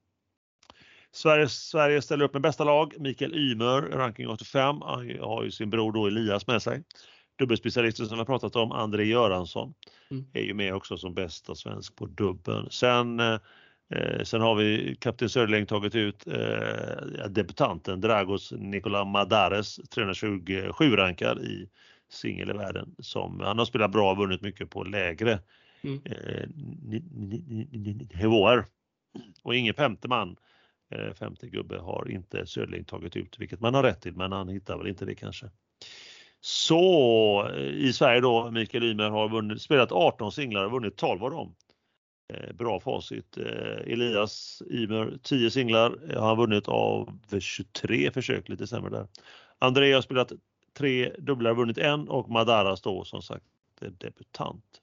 Sverige, 1.11 1.49
Sverige 1.49 2.01
ställer 2.01 2.25
upp 2.25 2.33
med 2.33 2.41
bästa 2.41 2.63
lag. 2.63 2.93
Mikael 2.99 3.35
Ymer, 3.35 3.81
ranking 3.81 4.27
85. 4.27 4.81
Han 4.81 5.19
har 5.19 5.43
ju 5.43 5.51
sin 5.51 5.69
bror 5.69 5.91
då 5.91 6.07
Elias 6.07 6.47
med 6.47 6.61
sig. 6.61 6.83
Dubbelspecialisten 7.39 8.07
som 8.07 8.19
vi 8.19 8.25
pratat 8.25 8.55
om, 8.55 8.71
André 8.71 9.03
Göransson, 9.03 9.73
mm. 10.11 10.25
är 10.33 10.41
ju 10.41 10.53
med 10.53 10.73
också 10.73 10.97
som 10.97 11.13
bästa 11.13 11.55
svensk 11.55 11.95
på 11.95 12.05
dubbeln. 12.05 12.67
Sen, 12.71 13.19
eh, 13.19 14.23
sen 14.23 14.41
har 14.41 14.55
vi 14.55 14.97
kapten 15.01 15.29
Söderling 15.29 15.65
tagit 15.65 15.95
ut 15.95 16.27
eh, 16.27 17.27
debutanten 17.29 18.01
Dragos 18.01 18.53
Nikola 18.57 19.05
Madares, 19.05 19.75
327 19.75 20.95
rankad 20.95 21.39
i 21.39 21.69
singel 22.09 22.49
i 22.49 22.53
världen. 22.53 22.95
Som, 22.99 23.39
han 23.39 23.57
har 23.57 23.65
spelat 23.65 23.91
bra 23.91 24.11
och 24.11 24.17
vunnit 24.17 24.41
mycket 24.41 24.69
på 24.69 24.83
lägre 24.83 25.39
mm. 25.81 26.01
eh, 26.05 26.49
nivåer. 28.19 28.65
Och 29.43 29.55
ingen 29.55 29.73
femte 29.73 30.07
man, 30.07 30.35
eh, 30.89 31.13
femte 31.13 31.47
gubbe 31.47 31.77
har 31.77 32.11
inte 32.11 32.45
Söderling 32.45 32.83
tagit 32.83 33.15
ut, 33.15 33.39
vilket 33.39 33.59
man 33.59 33.73
har 33.73 33.83
rätt 33.83 34.01
till, 34.01 34.15
men 34.15 34.31
han 34.31 34.49
hittar 34.49 34.77
väl 34.77 34.87
inte 34.87 35.05
det 35.05 35.15
kanske. 35.15 35.49
Så 36.41 37.49
eh, 37.53 37.67
i 37.67 37.93
Sverige 37.93 38.21
då, 38.21 38.51
Mikael 38.51 38.83
Ymer 38.83 39.09
har 39.09 39.29
vunnit, 39.29 39.61
spelat 39.61 39.91
18 39.91 40.31
singlar 40.31 40.65
och 40.65 40.71
vunnit 40.71 40.97
12 40.97 41.23
av 41.23 41.31
dem. 41.31 41.55
Eh, 42.33 42.53
bra 42.53 42.79
facit. 42.79 43.37
Eh, 43.37 43.93
Elias 43.93 44.63
Ymer 44.69 45.17
10 45.23 45.51
singlar 45.51 46.11
eh, 46.11 46.19
har 46.19 46.27
han 46.27 46.37
vunnit 46.37 46.67
av 46.67 47.19
23 47.39 48.11
försök, 48.11 48.49
lite 48.49 48.67
sämre 48.67 48.89
där. 48.89 49.07
André 49.59 49.93
har 49.93 50.01
spelat 50.01 50.31
tre 50.77 51.13
dubblar, 51.17 51.53
vunnit 51.53 51.77
en 51.77 52.09
och 52.09 52.29
Madaras 52.29 52.81
då 52.81 53.03
som 53.03 53.21
sagt 53.21 53.45
eh, 53.81 53.91
debutant. 53.91 54.81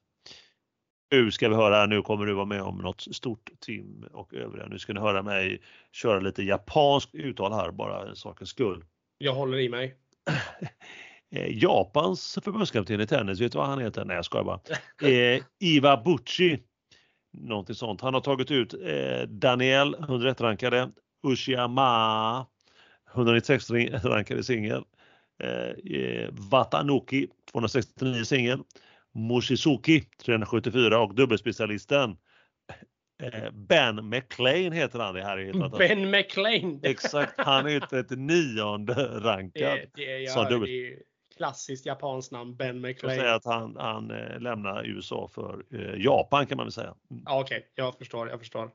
Nu 1.15 1.31
ska 1.31 1.49
vi 1.49 1.55
höra, 1.55 1.87
nu 1.87 2.03
kommer 2.03 2.27
du 2.27 2.33
vara 2.33 2.47
med 2.47 2.63
om 2.63 2.79
något 2.79 3.01
stort 3.01 3.51
Tim 3.61 4.05
och 4.13 4.35
övriga. 4.35 4.67
Nu 4.67 4.79
ska 4.79 4.93
ni 4.93 5.01
höra 5.01 5.23
mig 5.23 5.63
köra 5.93 6.21
lite 6.21 6.43
japanskt 6.43 7.15
uttal 7.15 7.53
här 7.53 7.71
bara 7.71 8.09
en 8.09 8.17
sakens 8.17 8.51
skull. 8.51 8.85
Jag 9.19 9.35
håller 9.35 9.59
i 9.59 9.69
mig. 9.69 9.95
Eh, 11.31 11.59
Japans 11.63 12.39
förbundskapten 12.45 13.01
i 13.01 13.07
tennis, 13.07 13.41
vet 13.41 13.53
du 13.53 13.59
vad 13.59 13.67
han 13.67 13.79
heter? 13.79 14.05
Nej 14.05 14.17
jag 14.17 14.25
skojar 14.25 14.45
bara. 14.45 14.61
Eh, 15.09 15.43
Iva 15.61 15.97
Bucci. 15.97 16.59
Någonting 17.33 17.75
sånt. 17.75 18.01
Han 18.01 18.15
har 18.15 18.21
tagit 18.21 18.51
ut 18.51 18.75
eh, 18.75 19.29
Daniel, 19.29 19.95
101 19.95 20.41
rankade, 20.41 20.91
Ushiyama, 21.27 22.47
196 23.15 23.71
rankade 24.05 24.45
singel, 24.45 24.85
eh, 25.43 25.99
eh 26.01 26.29
Watanuki, 26.33 27.29
269 27.53 28.25
singel, 28.25 28.59
Moshizuki, 29.15 30.01
374 30.25 31.01
och 31.01 31.15
dubbelspecialisten 31.15 32.17
eh, 33.23 33.51
Ben 33.53 34.09
McLean 34.09 34.73
heter 34.73 34.99
han. 34.99 35.15
Det 35.15 35.23
här 35.23 35.39
är 35.39 35.79
ben 35.79 36.11
McLean! 36.11 36.81
Exakt, 36.83 37.33
han 37.37 37.67
är 37.67 37.81
39 37.81 38.63
rankad. 39.21 39.53
Det, 39.55 39.89
det, 39.95 40.19
ja, 40.19 40.33
som 40.33 40.45
dubbel 40.45 40.69
klassiskt 41.37 41.87
japanskt 41.87 42.33
namn, 42.33 42.57
Ben 42.57 42.81
McLean. 42.81 43.17
säga 43.17 43.35
att 43.35 43.45
han, 43.45 43.77
han 43.77 44.11
eh, 44.11 44.41
lämnar 44.41 44.85
USA 44.85 45.29
för 45.35 45.65
eh, 45.71 46.05
Japan 46.05 46.47
kan 46.47 46.57
man 46.57 46.67
väl 46.67 46.73
säga. 46.73 46.95
Mm. 47.11 47.23
Okej, 47.27 47.43
okay. 47.43 47.63
jag 47.75 47.99
förstår, 47.99 48.29
jag 48.29 48.39
förstår. 48.39 48.71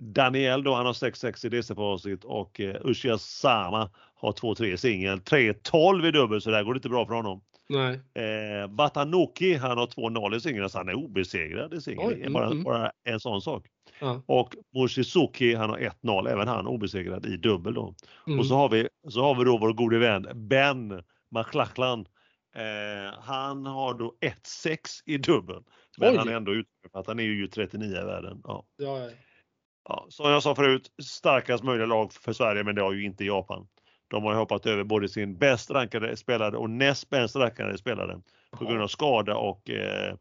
Daniel 0.00 0.64
då, 0.64 0.74
han 0.74 0.86
har 0.86 0.92
6-6 0.92 1.46
i 1.46 1.48
DC-facit 1.48 2.24
och 2.24 2.60
eh, 2.60 3.16
Sama 3.18 3.90
har 4.14 4.32
2-3 4.32 4.76
singel. 4.76 5.18
3-12 5.18 6.08
i 6.08 6.10
dubbel 6.10 6.40
så 6.40 6.50
där 6.50 6.64
går 6.64 6.74
det 6.74 6.78
inte 6.78 6.88
bra 6.88 7.06
för 7.06 7.14
honom. 7.14 7.42
Nej. 7.68 8.00
Eh, 8.24 8.66
Batanoki, 8.66 9.54
han 9.54 9.78
har 9.78 9.86
2-0 9.86 10.36
i 10.36 10.40
singel 10.40 10.70
så 10.70 10.78
han 10.78 10.88
är 10.88 10.94
obesegrad 10.94 11.74
i 11.74 11.80
singel. 11.80 12.12
Mm, 12.12 12.32
bara, 12.32 12.46
mm. 12.46 12.62
bara 12.62 12.92
en 13.04 13.20
sån 13.20 13.42
sak. 13.42 13.66
Ja. 14.00 14.22
Och 14.26 14.54
Moshizuki, 14.74 15.54
han 15.54 15.70
har 15.70 15.78
1-0, 15.78 16.28
även 16.28 16.48
han 16.48 16.66
obesegrad 16.66 17.26
i 17.26 17.36
dubbel 17.36 17.74
då. 17.74 17.94
Mm. 18.26 18.38
Och 18.38 18.46
så 18.46 18.54
har, 18.54 18.68
vi, 18.68 18.88
så 19.08 19.22
har 19.22 19.34
vi 19.34 19.44
då 19.44 19.58
vår 19.58 19.72
gode 19.72 19.98
vän 19.98 20.26
Ben 20.34 21.02
McLachlan. 21.30 22.06
Eh, 22.54 23.20
han 23.20 23.66
har 23.66 23.94
då 23.94 24.14
1-6 24.64 24.76
i 25.06 25.18
dubbel. 25.18 25.62
Men 25.98 26.10
Oj. 26.10 26.16
han 26.16 26.28
är 26.28 26.32
ändå 26.32 26.52
att 26.92 27.06
han 27.06 27.18
är 27.18 27.22
ju 27.22 27.46
39 27.46 27.90
i 27.90 28.04
världen. 28.04 28.40
Ja. 28.44 28.66
Ja, 28.76 28.98
ja. 28.98 29.10
Ja, 29.88 30.06
som 30.08 30.30
jag 30.30 30.42
sa 30.42 30.54
förut, 30.54 30.90
starkast 31.02 31.64
möjliga 31.64 31.86
lag 31.86 32.12
för 32.12 32.32
Sverige 32.32 32.64
men 32.64 32.74
det 32.74 32.82
har 32.82 32.92
ju 32.92 33.04
inte 33.04 33.24
Japan. 33.24 33.68
De 34.12 34.24
har 34.24 34.34
hoppat 34.34 34.66
över 34.66 34.84
både 34.84 35.08
sin 35.08 35.38
bäst 35.38 35.70
rankade 35.70 36.16
spelare 36.16 36.56
och 36.56 36.70
näst 36.70 37.10
bäst 37.10 37.36
rankade 37.36 37.78
spelare 37.78 38.20
på 38.58 38.64
grund 38.64 38.82
av 38.82 38.88
skada 38.88 39.36
och 39.36 39.70
eh, 39.70 40.14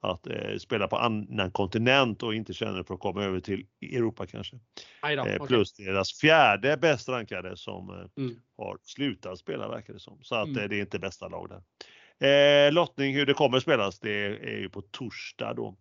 att 0.00 0.26
eh, 0.26 0.56
spela 0.58 0.88
på 0.88 0.96
annan 0.96 1.50
kontinent 1.50 2.22
och 2.22 2.34
inte 2.34 2.54
känner 2.54 2.82
för 2.82 2.94
att 2.94 3.00
komma 3.00 3.24
över 3.24 3.40
till 3.40 3.66
Europa 3.82 4.26
kanske. 4.26 4.56
Då, 5.02 5.08
eh, 5.08 5.46
plus 5.46 5.72
okay. 5.72 5.86
deras 5.86 6.12
fjärde 6.20 6.76
bäst 6.76 7.08
rankade 7.08 7.56
som 7.56 7.90
eh, 7.90 8.24
mm. 8.24 8.36
har 8.56 8.78
slutat 8.82 9.38
spela 9.38 9.68
verkar 9.68 9.92
det 9.92 10.00
som. 10.00 10.18
Så 10.22 10.34
att 10.34 10.48
mm. 10.48 10.62
Eh, 10.62 10.68
det 10.68 10.76
är 10.76 10.80
inte 10.80 10.98
bästa 10.98 11.28
lag 11.28 11.48
där. 11.48 12.66
Eh, 12.66 12.72
lottning 12.72 13.14
hur 13.14 13.26
det 13.26 13.34
kommer 13.34 13.60
spelas 13.60 14.00
det 14.00 14.26
är 14.26 14.58
ju 14.58 14.68
på 14.68 14.82
torsdag 14.82 15.54
då. 15.54 15.76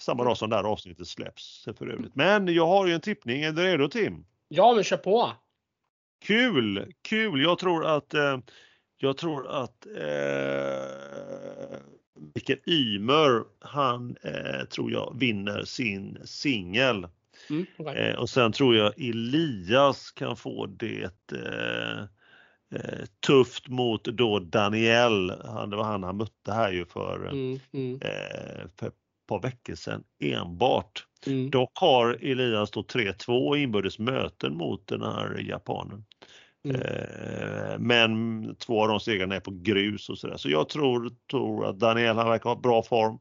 Samma 0.00 0.24
dag 0.24 0.36
som 0.36 0.50
det 0.50 0.56
här 0.56 0.64
avsnittet 0.64 1.06
släpps 1.06 1.68
för 1.78 1.86
övrigt. 1.86 2.14
Men 2.14 2.54
jag 2.54 2.66
har 2.66 2.86
ju 2.86 2.94
en 2.94 3.00
tippning. 3.00 3.42
Är 3.42 3.52
du 3.52 3.62
redo 3.62 3.88
Tim? 3.88 4.24
Ja, 4.48 4.72
men 4.74 4.84
kör 4.84 4.96
på! 4.96 5.32
Kul! 6.20 6.92
Kul! 7.02 7.42
Jag 7.42 7.58
tror 7.58 7.86
att 7.86 8.14
eh, 8.14 8.38
jag 8.98 9.16
tror 9.16 9.48
att 9.48 9.86
eh, 9.86 10.90
Mikael 12.34 12.58
Ymer, 12.66 13.44
han 13.60 14.16
eh, 14.22 14.64
tror 14.64 14.92
jag 14.92 15.16
vinner 15.18 15.64
sin 15.64 16.18
singel. 16.24 17.06
Mm, 17.50 17.66
okay. 17.78 17.96
eh, 17.96 18.14
och 18.14 18.30
sen 18.30 18.52
tror 18.52 18.76
jag 18.76 19.00
Elias 19.00 20.10
kan 20.10 20.36
få 20.36 20.66
det 20.66 21.32
eh, 21.32 22.00
eh 22.74 23.04
tufft 23.26 23.68
mot 23.68 24.04
då 24.04 24.38
Daniel. 24.38 25.30
Han, 25.44 25.70
det 25.70 25.76
var 25.76 25.84
han 25.84 26.02
han 26.02 26.16
mötte 26.16 26.52
här 26.52 26.72
ju 26.72 26.86
för, 26.86 27.28
mm, 27.28 27.60
mm. 27.72 28.00
Eh, 28.02 28.68
för 28.76 28.86
ett 28.86 28.94
par 29.28 29.42
veckor 29.42 29.74
sedan 29.74 30.04
enbart. 30.18 31.06
Mm. 31.26 31.50
Dock 31.50 31.70
har 31.74 32.18
Elias 32.20 32.70
då 32.70 32.82
3-2 32.82 33.56
inbördes 33.56 33.98
möten 33.98 34.56
mot 34.56 34.86
den 34.86 35.02
här 35.02 35.38
japanen. 35.48 36.04
Mm. 36.64 36.80
Eh, 36.80 37.78
men 37.78 38.56
två 38.56 38.82
av 38.82 38.88
de 38.88 39.00
segrarna 39.00 39.34
är 39.34 39.40
på 39.40 39.50
grus 39.50 40.08
och 40.08 40.18
sådär. 40.18 40.36
Så 40.36 40.50
jag 40.50 40.68
tror, 40.68 41.10
tror 41.30 41.66
att 41.66 41.78
Daniel 41.78 42.16
han 42.16 42.28
verkar 42.28 42.50
ha 42.50 42.56
bra 42.56 42.82
form. 42.82 43.18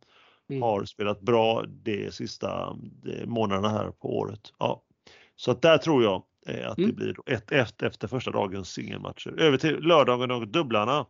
Mm. 0.49 0.61
Har 0.61 0.85
spelat 0.85 1.21
bra 1.21 1.63
de 1.67 2.11
sista 2.11 2.77
de 3.03 3.25
månaderna 3.25 3.69
här 3.69 3.91
på 3.91 4.17
året. 4.17 4.53
Ja. 4.59 4.83
Så 5.35 5.51
att 5.51 5.61
där 5.61 5.77
tror 5.77 6.03
jag 6.03 6.23
eh, 6.47 6.71
att 6.71 6.77
mm. 6.77 6.89
det 6.89 6.95
blir 6.95 7.15
ett, 7.25 7.51
ett 7.51 7.83
efter 7.83 8.07
första 8.07 8.31
dagens 8.31 8.69
singelmatcher. 8.69 9.39
Över 9.39 9.57
till 9.57 9.79
lördagen 9.79 10.31
och 10.31 10.47
dubblarna. 10.47 11.05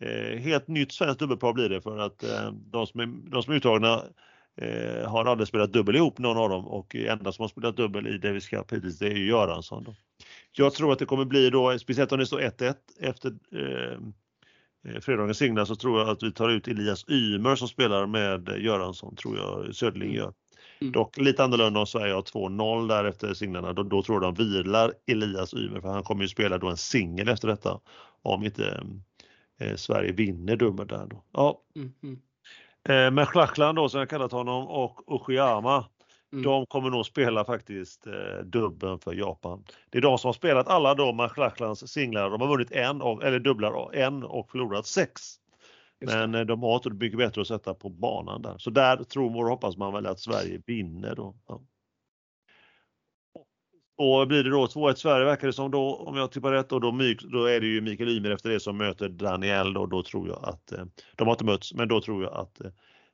Eh, 0.00 0.38
helt 0.38 0.68
nytt 0.68 0.92
svenskt 0.92 1.18
dubbelpar 1.18 1.52
blir 1.52 1.68
det 1.68 1.80
för 1.80 1.98
att 1.98 2.24
de 2.52 2.86
som 2.86 3.00
är, 3.00 3.30
de 3.30 3.42
som 3.42 3.52
är 3.52 3.56
uttagna 3.56 4.02
eh, 4.56 5.10
har 5.10 5.24
aldrig 5.24 5.48
spelat 5.48 5.72
dubbel 5.72 5.96
ihop 5.96 6.18
någon 6.18 6.36
av 6.36 6.48
dem 6.48 6.66
och 6.66 6.94
enda 6.94 7.32
som 7.32 7.42
har 7.42 7.48
spelat 7.48 7.76
dubbel 7.76 8.06
i 8.06 8.18
Davis 8.18 8.48
Cup 8.48 8.72
hittills 8.72 8.98
det 8.98 9.06
är 9.06 9.16
ju 9.16 9.26
Göransson. 9.26 9.84
Då. 9.84 9.94
Jag 10.52 10.74
tror 10.74 10.92
att 10.92 10.98
det 10.98 11.06
kommer 11.06 11.24
bli 11.24 11.50
då, 11.50 11.78
speciellt 11.78 12.12
om 12.12 12.18
det 12.18 12.26
står 12.26 12.40
1-1 12.40 12.74
efter, 13.00 13.32
eh, 13.52 13.98
eh, 14.88 15.00
fredagens 15.00 15.38
singlar 15.38 15.64
så 15.64 15.76
tror 15.76 16.00
jag 16.00 16.08
att 16.08 16.22
vi 16.22 16.32
tar 16.32 16.48
ut 16.48 16.68
Elias 16.68 17.04
Ymer 17.08 17.56
som 17.56 17.68
spelar 17.68 18.06
med 18.06 18.48
Göransson, 18.58 19.16
tror 19.16 19.36
jag 19.36 19.74
Söderling 19.74 20.12
gör. 20.12 20.32
Mm. 20.80 20.92
Dock 20.92 21.16
lite 21.16 21.44
annorlunda 21.44 21.80
om 21.80 21.86
Sverige 21.86 22.14
har 22.14 22.22
2-0 22.22 22.88
där 22.88 23.04
efter 23.04 23.34
singlarna. 23.34 23.72
Då, 23.72 23.82
då 23.82 24.02
tror 24.02 24.22
jag 24.22 24.34
de 24.34 24.44
vilar 24.44 24.92
Elias 25.06 25.54
Ymer 25.54 25.80
för 25.80 25.88
han 25.88 26.02
kommer 26.02 26.22
ju 26.22 26.28
spela 26.28 26.58
då 26.58 26.68
en 26.68 26.76
singel 26.76 27.28
efter 27.28 27.48
detta. 27.48 27.80
Om 28.22 28.44
inte 28.44 28.84
eh, 29.60 29.76
Sverige 29.76 30.12
vinner 30.12 30.56
dubbel 30.56 30.86
där 30.86 31.06
då. 31.06 31.24
Ja. 31.32 31.62
Mm, 31.76 31.92
mm. 32.02 32.20
Eh, 32.88 33.10
men 33.10 33.26
Schlackland 33.26 33.76
då 33.76 33.88
som 33.88 34.00
jag 34.00 34.08
kallat 34.08 34.32
honom 34.32 34.68
och 34.68 35.00
Uchiyama. 35.06 35.84
Mm. 36.32 36.44
De 36.44 36.66
kommer 36.66 36.90
nog 36.90 37.06
spela 37.06 37.44
faktiskt 37.44 38.06
eh, 38.06 38.44
dubben 38.44 38.98
för 38.98 39.14
Japan. 39.14 39.64
Det 39.90 39.98
är 39.98 40.02
de 40.02 40.18
som 40.18 40.28
har 40.28 40.32
spelat 40.32 40.68
alla 40.68 40.94
då 40.94 41.12
McLachlands 41.12 41.88
singlar. 41.88 42.30
De 42.30 42.40
har 42.40 42.48
vunnit 42.48 42.72
en, 42.72 43.00
eller 43.00 43.38
dubblar, 43.38 43.94
en 43.94 44.22
och 44.22 44.50
förlorat 44.50 44.86
sex. 44.86 45.20
Men 46.00 46.34
eh, 46.34 46.40
de 46.40 46.62
har 46.62 46.74
inte 46.74 46.90
mycket 46.90 47.18
bättre 47.18 47.40
att 47.40 47.46
sätta 47.46 47.74
på 47.74 47.88
banan 47.88 48.42
där. 48.42 48.58
Så 48.58 48.70
där 48.70 49.04
tror 49.04 49.36
och 49.36 49.50
hoppas 49.50 49.76
man 49.76 49.92
väl 49.92 50.06
att 50.06 50.20
Sverige 50.20 50.62
vinner 50.66 51.14
då. 51.14 51.34
Ja. 51.48 51.60
Och 53.96 54.28
blir 54.28 54.44
det 54.44 54.50
då 54.50 54.66
2-1 54.66 54.94
Sverige 54.94 55.24
verkar 55.24 55.46
det 55.46 55.52
som 55.52 55.70
då, 55.70 55.94
om 55.94 56.16
jag 56.16 56.32
tippar 56.32 56.52
rätt, 56.52 56.72
och 56.72 56.80
då, 56.80 56.90
då 57.32 57.44
är 57.44 57.60
det 57.60 57.66
ju 57.66 57.80
Mikael 57.80 58.08
Ymer 58.08 58.30
efter 58.30 58.50
det 58.50 58.60
som 58.60 58.76
möter 58.76 59.08
Daniel 59.08 59.72
då, 59.72 59.86
då 59.86 60.02
tror 60.02 60.28
jag 60.28 60.44
att, 60.44 60.72
eh, 60.72 60.84
de 61.16 61.24
har 61.26 61.34
inte 61.34 61.44
mötts, 61.44 61.74
men 61.74 61.88
då 61.88 62.00
tror 62.00 62.22
jag 62.22 62.32
att 62.34 62.60
eh, 62.60 62.70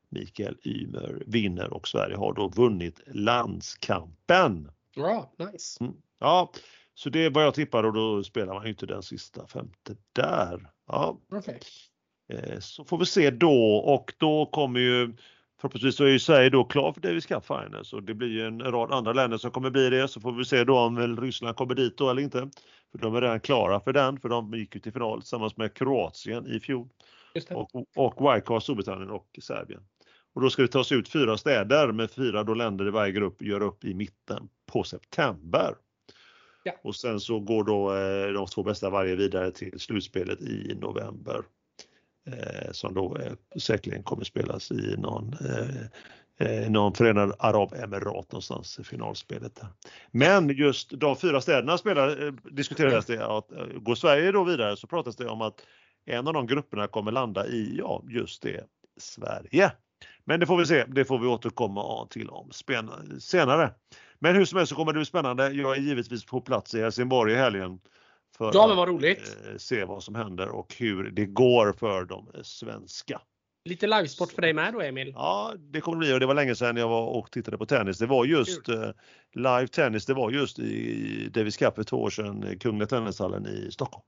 Mikael 0.09 0.57
Ymer 0.65 1.23
vinner 1.27 1.73
och 1.73 1.89
Sverige 1.89 2.17
har 2.17 2.33
då 2.33 2.49
vunnit 2.49 3.01
landskampen. 3.07 4.71
Ja, 4.95 5.33
nice. 5.39 5.85
Mm. 5.85 5.95
Ja, 6.19 6.53
så 6.95 7.11
det 7.11 7.25
är 7.25 7.31
vad 7.31 7.45
jag 7.45 7.55
tippar 7.55 7.85
och 7.85 7.93
då 7.93 8.23
spelar 8.23 8.55
man 8.55 8.65
ju 8.65 8.71
inte 8.71 8.87
den 8.87 9.03
sista 9.03 9.47
femte 9.47 9.97
där. 10.13 10.71
Ja. 10.87 11.21
Okay. 11.31 11.59
Eh, 12.33 12.59
så 12.61 12.85
får 12.85 12.99
vi 12.99 13.07
se 13.07 13.31
då 13.31 13.77
och 13.77 14.13
då 14.19 14.47
kommer 14.47 14.81
ju 14.81 15.17
Förhoppningsvis 15.61 15.97
så 15.97 16.05
är 16.05 16.09
ju 16.09 16.19
Sverige 16.19 16.51
då 16.51 16.65
klar 16.65 16.93
för 16.93 17.01
Davis 17.01 17.27
Cup 17.27 17.47
Finals 17.47 17.93
och 17.93 18.03
det 18.03 18.15
blir 18.15 18.29
ju 18.29 18.47
en 18.47 18.61
rad 18.61 18.93
andra 18.93 19.13
länder 19.13 19.39
som 19.39 19.51
kommer 19.51 19.71
bli 19.71 19.91
det 19.91 20.09
så 20.09 20.21
får 20.21 20.33
vi 20.33 20.45
se 20.45 20.65
då 20.65 20.79
om 20.79 21.17
Ryssland 21.21 21.57
kommer 21.57 21.75
dit 21.75 21.97
då 21.97 22.11
eller 22.11 22.23
inte. 22.23 22.51
För 22.93 22.99
de 22.99 23.15
är 23.15 23.21
redan 23.21 23.41
klara 23.41 23.81
för 23.81 23.93
den 23.93 24.21
för 24.21 24.29
de 24.29 24.55
gick 24.55 24.75
ju 24.75 24.81
till 24.81 24.93
final 24.93 25.21
tillsammans 25.21 25.57
med 25.57 25.75
Kroatien 25.75 26.47
i 26.47 26.61
fjol. 26.61 26.89
Och, 27.51 27.71
och 27.97 28.33
Wildcard 28.33 28.63
Storbritannien 28.63 29.11
och 29.11 29.39
Serbien. 29.43 29.81
Och 30.35 30.41
då 30.41 30.51
ska 30.51 30.63
det 30.63 30.69
tas 30.69 30.93
ut 30.93 31.09
fyra 31.09 31.39
städer 31.39 31.93
med 31.93 32.11
fyra 32.11 32.45
då 32.45 32.55
länder 32.55 32.87
i 32.87 32.91
varje 32.91 33.13
grupp 33.13 33.43
gör 33.43 33.63
upp 33.63 33.85
i 33.85 33.95
mitten 33.95 34.49
på 34.73 34.85
september. 34.85 35.75
Ja. 36.63 36.73
Och 36.83 36.97
sen 36.97 37.21
så 37.21 37.41
går 37.41 37.65
då 37.65 37.95
eh, 37.95 38.33
de 38.33 38.47
två 38.47 38.63
bästa 38.63 38.91
varje 38.91 39.17
vidare 39.17 39.51
till 39.51 39.81
slutspelet 39.81 40.41
i 40.41 40.79
november. 40.81 41.43
Eh, 42.27 42.73
som 42.73 42.95
då 42.95 43.17
eh, 43.17 43.33
säkerligen 43.61 44.03
kommer 44.03 44.25
spelas 44.25 44.71
i 44.71 44.97
någon 44.99 45.33
eh, 45.33 45.85
eh 46.49 46.71
någon 46.71 46.95
Förenade 46.95 47.35
Arabemirat 47.39 48.33
någonstans 48.33 48.79
i 48.79 48.85
finalspelet. 48.85 49.55
Där. 49.55 49.69
Men 50.11 50.49
just 50.49 50.91
de 50.91 51.17
fyra 51.17 51.41
städerna 51.41 51.79
spelar, 51.79 52.27
eh, 52.27 52.33
diskuterades 52.33 53.07
det 53.07 53.27
att 53.27 53.53
eh, 53.53 53.67
går 53.67 53.95
Sverige 53.95 54.33
då 54.33 54.45
vidare 54.45 54.77
så 54.77 54.87
pratas 54.87 55.17
det 55.17 55.29
om 55.29 55.41
att 55.41 55.63
en 56.07 56.27
av 56.27 56.35
de 56.35 56.47
grupperna 56.47 56.87
kommer 56.87 57.13
landa 57.13 57.47
i, 57.47 57.77
ja 57.79 58.03
just 58.09 58.43
det, 58.43 58.65
Sverige. 58.97 59.73
Men 60.25 60.41
det 60.41 60.47
får 60.47 60.57
vi 60.57 60.67
se, 60.67 60.85
det 60.85 61.05
får 61.05 61.19
vi 61.19 61.27
återkomma 61.27 62.07
till 62.07 62.29
om 62.29 62.51
senare. 63.21 63.75
Men 64.19 64.37
hur 64.37 64.45
som 64.45 64.57
helst 64.57 64.71
så 64.71 64.77
kommer 64.77 64.93
det 64.93 64.99
bli 64.99 65.07
spännande. 65.07 65.51
Jag 65.51 65.77
är 65.77 65.81
givetvis 65.81 66.25
på 66.25 66.41
plats 66.41 66.75
i 66.75 66.81
Helsingborg 66.81 67.33
i 67.33 67.37
helgen. 67.37 67.81
För 68.41 68.51
ja, 68.55 68.67
men 68.67 68.77
vad 68.77 68.89
roligt. 68.89 69.19
att 69.19 69.47
eh, 69.47 69.57
se 69.57 69.85
vad 69.85 70.03
som 70.03 70.15
händer 70.15 70.49
och 70.49 70.75
hur 70.79 71.11
det 71.11 71.27
går 71.27 71.73
för 71.73 72.05
de 72.05 72.31
svenska. 72.43 73.21
Lite 73.65 73.87
livesport 73.87 74.33
för 74.33 74.43
dig 74.43 74.53
med 74.53 74.73
då 74.73 74.81
Emil? 74.81 75.13
Ja, 75.17 75.55
det 75.59 75.81
kommer 75.81 75.97
det 75.97 76.07
bli 76.07 76.15
och 76.15 76.21
det 76.21 76.27
var 76.27 76.35
länge 76.35 76.55
sedan 76.55 76.77
jag 76.77 76.89
var 76.89 77.07
och 77.07 77.31
tittade 77.31 77.59
på 77.59 77.67
tennis. 77.67 77.99
Det 77.99 78.07
var 78.07 78.25
just 78.25 78.69
eh, 78.69 78.91
live 79.35 79.69
tennis, 79.69 80.07
det 80.07 80.15
var 80.15 80.31
just 80.31 80.59
i 80.59 81.31
Davis 81.35 81.57
Cup 81.57 81.75
för 81.75 81.83
två 81.83 81.97
år 81.97 82.11
sedan, 82.11 82.59
Kungliga 82.61 82.87
Tennishallen 82.87 83.47
i 83.47 83.71
Stockholm. 83.71 84.03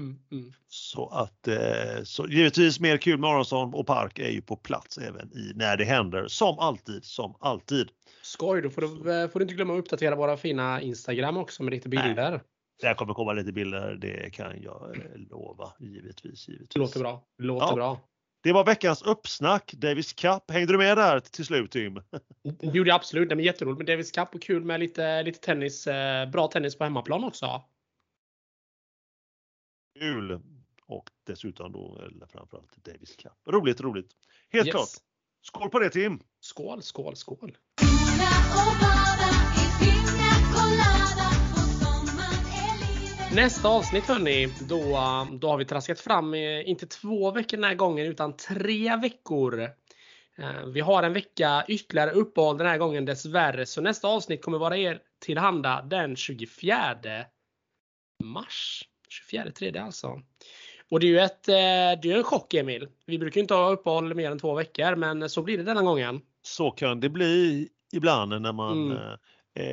Mm, 0.00 0.18
mm. 0.32 0.52
Så 0.68 1.08
att 1.08 1.48
eh, 1.48 2.02
så 2.04 2.26
givetvis 2.28 2.80
mer 2.80 2.96
kul 2.96 3.18
med 3.18 3.30
Aronsson 3.30 3.74
och 3.74 3.86
Park 3.86 4.18
är 4.18 4.30
ju 4.30 4.42
på 4.42 4.56
plats 4.56 4.98
även 4.98 5.32
i 5.32 5.52
när 5.54 5.76
det 5.76 5.84
händer. 5.84 6.28
Som 6.28 6.58
alltid, 6.58 7.04
som 7.04 7.34
alltid. 7.40 7.88
Skoj, 8.22 8.62
då 8.62 8.70
får 8.70 8.82
du, 8.82 9.12
eh, 9.12 9.28
får 9.28 9.38
du 9.38 9.42
inte 9.42 9.54
glömma 9.54 9.74
att 9.74 9.78
uppdatera 9.78 10.16
våra 10.16 10.36
fina 10.36 10.82
Instagram 10.82 11.36
också 11.36 11.62
med 11.62 11.70
lite 11.70 11.88
bilder. 11.88 12.30
Nej. 12.30 12.40
Det 12.80 12.94
kommer 12.94 13.14
komma 13.14 13.32
lite 13.32 13.52
bilder, 13.52 13.94
det 13.94 14.30
kan 14.32 14.62
jag 14.62 14.96
eh, 14.96 15.02
lova 15.16 15.72
givetvis. 15.78 16.48
givetvis. 16.48 16.68
Det 16.68 16.78
låter 16.78 17.00
bra. 17.00 17.24
Det 17.38 17.44
låter 17.44 17.66
ja. 17.66 17.74
bra. 17.74 18.00
Det 18.42 18.52
var 18.52 18.64
veckans 18.64 19.02
uppsnack, 19.02 19.72
Davis 19.72 20.12
Cup. 20.12 20.50
Hängde 20.50 20.72
du 20.72 20.78
med 20.78 20.96
där 20.96 21.20
till 21.20 21.44
slut 21.44 21.70
Tim? 21.70 22.02
Det 22.42 22.66
gjorde 22.66 22.90
jag 22.90 22.94
absolut. 22.96 23.28
Det 23.28 23.34
var 23.34 23.42
jätteroligt 23.42 23.78
med 23.78 23.86
Davis 23.86 24.10
Cup 24.10 24.34
och 24.34 24.42
kul 24.42 24.64
med 24.64 24.80
lite, 24.80 25.22
lite 25.22 25.38
tennis, 25.38 25.88
bra 26.32 26.48
tennis 26.48 26.78
på 26.78 26.84
hemmaplan 26.84 27.24
också. 27.24 27.62
Kul! 29.98 30.40
Och 30.86 31.10
dessutom 31.26 31.72
då, 31.72 31.98
eller 32.06 32.26
framförallt 32.26 32.84
Davis 32.84 33.16
Cup. 33.16 33.32
Roligt, 33.46 33.80
roligt. 33.80 34.10
Helt 34.50 34.66
yes. 34.66 34.74
klart. 34.74 34.88
Skål 35.42 35.70
på 35.70 35.78
det 35.78 35.90
Tim! 35.90 36.20
Skål, 36.40 36.82
skål, 36.82 37.16
skål! 37.16 37.56
Nästa 43.34 43.68
avsnitt 43.68 44.04
hörni, 44.04 44.48
då, 44.68 44.78
då 45.40 45.48
har 45.48 45.56
vi 45.56 45.64
traskat 45.64 46.00
fram, 46.00 46.34
eh, 46.34 46.68
inte 46.68 46.86
två 46.86 47.30
veckor 47.30 47.56
den 47.56 47.64
här 47.64 47.74
gången, 47.74 48.06
utan 48.06 48.36
tre 48.36 48.96
veckor. 48.96 49.62
Eh, 50.38 50.66
vi 50.66 50.80
har 50.80 51.02
en 51.02 51.12
vecka 51.12 51.64
ytterligare 51.68 52.10
uppehåll 52.10 52.58
den 52.58 52.66
här 52.66 52.78
gången 52.78 53.04
dessvärre, 53.04 53.66
så 53.66 53.80
nästa 53.80 54.08
avsnitt 54.08 54.42
kommer 54.42 54.58
vara 54.58 54.76
er 54.76 55.00
tillhanda 55.20 55.82
den 55.82 56.16
24 56.16 56.96
mars. 58.24 58.84
24 59.08 59.50
tredje 59.50 59.82
alltså. 59.82 60.22
Och 60.90 61.00
det 61.00 61.06
är 61.06 61.10
ju 61.10 61.18
ett, 61.18 61.48
eh, 61.48 61.54
det 62.02 62.12
är 62.12 62.16
en 62.16 62.24
chock 62.24 62.54
Emil. 62.54 62.88
Vi 63.06 63.18
brukar 63.18 63.40
inte 63.40 63.54
ha 63.54 63.70
uppehåll 63.70 64.14
mer 64.14 64.30
än 64.30 64.38
två 64.38 64.54
veckor 64.54 64.96
men 64.96 65.30
så 65.30 65.42
blir 65.42 65.58
det 65.58 65.64
denna 65.64 65.82
gången. 65.82 66.20
Så 66.42 66.70
kan 66.70 67.00
det 67.00 67.08
bli 67.08 67.68
ibland 67.92 68.42
när 68.42 68.52
man 68.52 68.90
mm. 68.90 69.18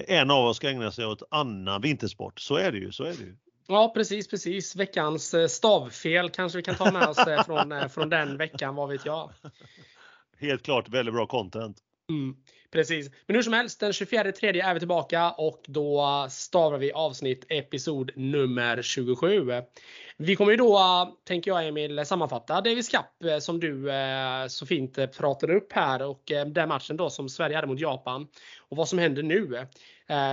en 0.08 0.32
av 0.32 0.46
oss 0.46 0.58
ska 0.58 0.70
ägna 0.70 0.92
sig 0.92 1.06
åt 1.06 1.24
annan 1.32 1.82
vintersport. 1.82 2.40
Så 2.40 2.56
är 2.56 2.72
det 2.72 2.78
ju. 2.78 2.92
Så 2.92 3.04
är 3.04 3.14
det 3.14 3.24
ju. 3.24 3.36
Ja 3.68 3.92
precis, 3.94 4.28
precis. 4.28 4.76
Veckans 4.76 5.34
eh, 5.34 5.48
stavfel 5.48 6.30
kanske 6.30 6.58
vi 6.58 6.64
kan 6.64 6.76
ta 6.76 6.92
med 6.92 7.08
oss 7.08 7.18
eh, 7.18 7.44
från, 7.44 7.90
från 7.90 8.10
den 8.10 8.38
veckan, 8.38 8.76
vad 8.76 8.90
vet 8.90 9.06
jag. 9.06 9.32
Helt 10.40 10.64
klart 10.64 10.90
väldigt 10.90 11.14
bra 11.14 11.28
content. 11.28 11.78
Mm. 12.10 12.36
Precis. 12.76 13.10
Men 13.26 13.36
hur 13.36 13.44
som 13.44 13.54
helst, 13.54 13.80
den 13.80 13.94
24 13.94 14.32
tredje 14.32 14.66
är 14.66 14.74
vi 14.74 14.80
tillbaka 14.80 15.32
och 15.32 15.62
då 15.68 16.28
stavar 16.30 16.78
vi 16.78 16.92
avsnitt 16.92 17.46
episod 17.50 18.12
nummer 18.16 18.82
27. 18.82 19.52
Vi 20.18 20.36
kommer 20.36 20.52
ju 20.52 20.58
då, 20.58 20.80
tänker 21.24 21.52
jag 21.52 21.68
Emil, 21.68 22.06
sammanfatta 22.06 22.62
Davis 22.62 22.90
Cup 22.90 23.32
eh, 23.32 23.38
som 23.38 23.60
du 23.60 23.92
eh, 23.92 24.48
så 24.48 24.66
fint 24.66 24.98
eh, 24.98 25.08
pratade 25.08 25.56
upp 25.56 25.74
här 25.74 26.02
och 26.02 26.32
den 26.48 26.70
matchen 26.70 26.98
då 26.98 27.10
som 27.10 27.30
Sverige 27.30 27.56
hade 27.56 27.68
mot 27.68 27.80
Japan 27.80 28.28
och 28.60 28.78
vad 28.78 28.90
som 28.90 29.00
händer 29.00 29.24
nu. 29.24 29.68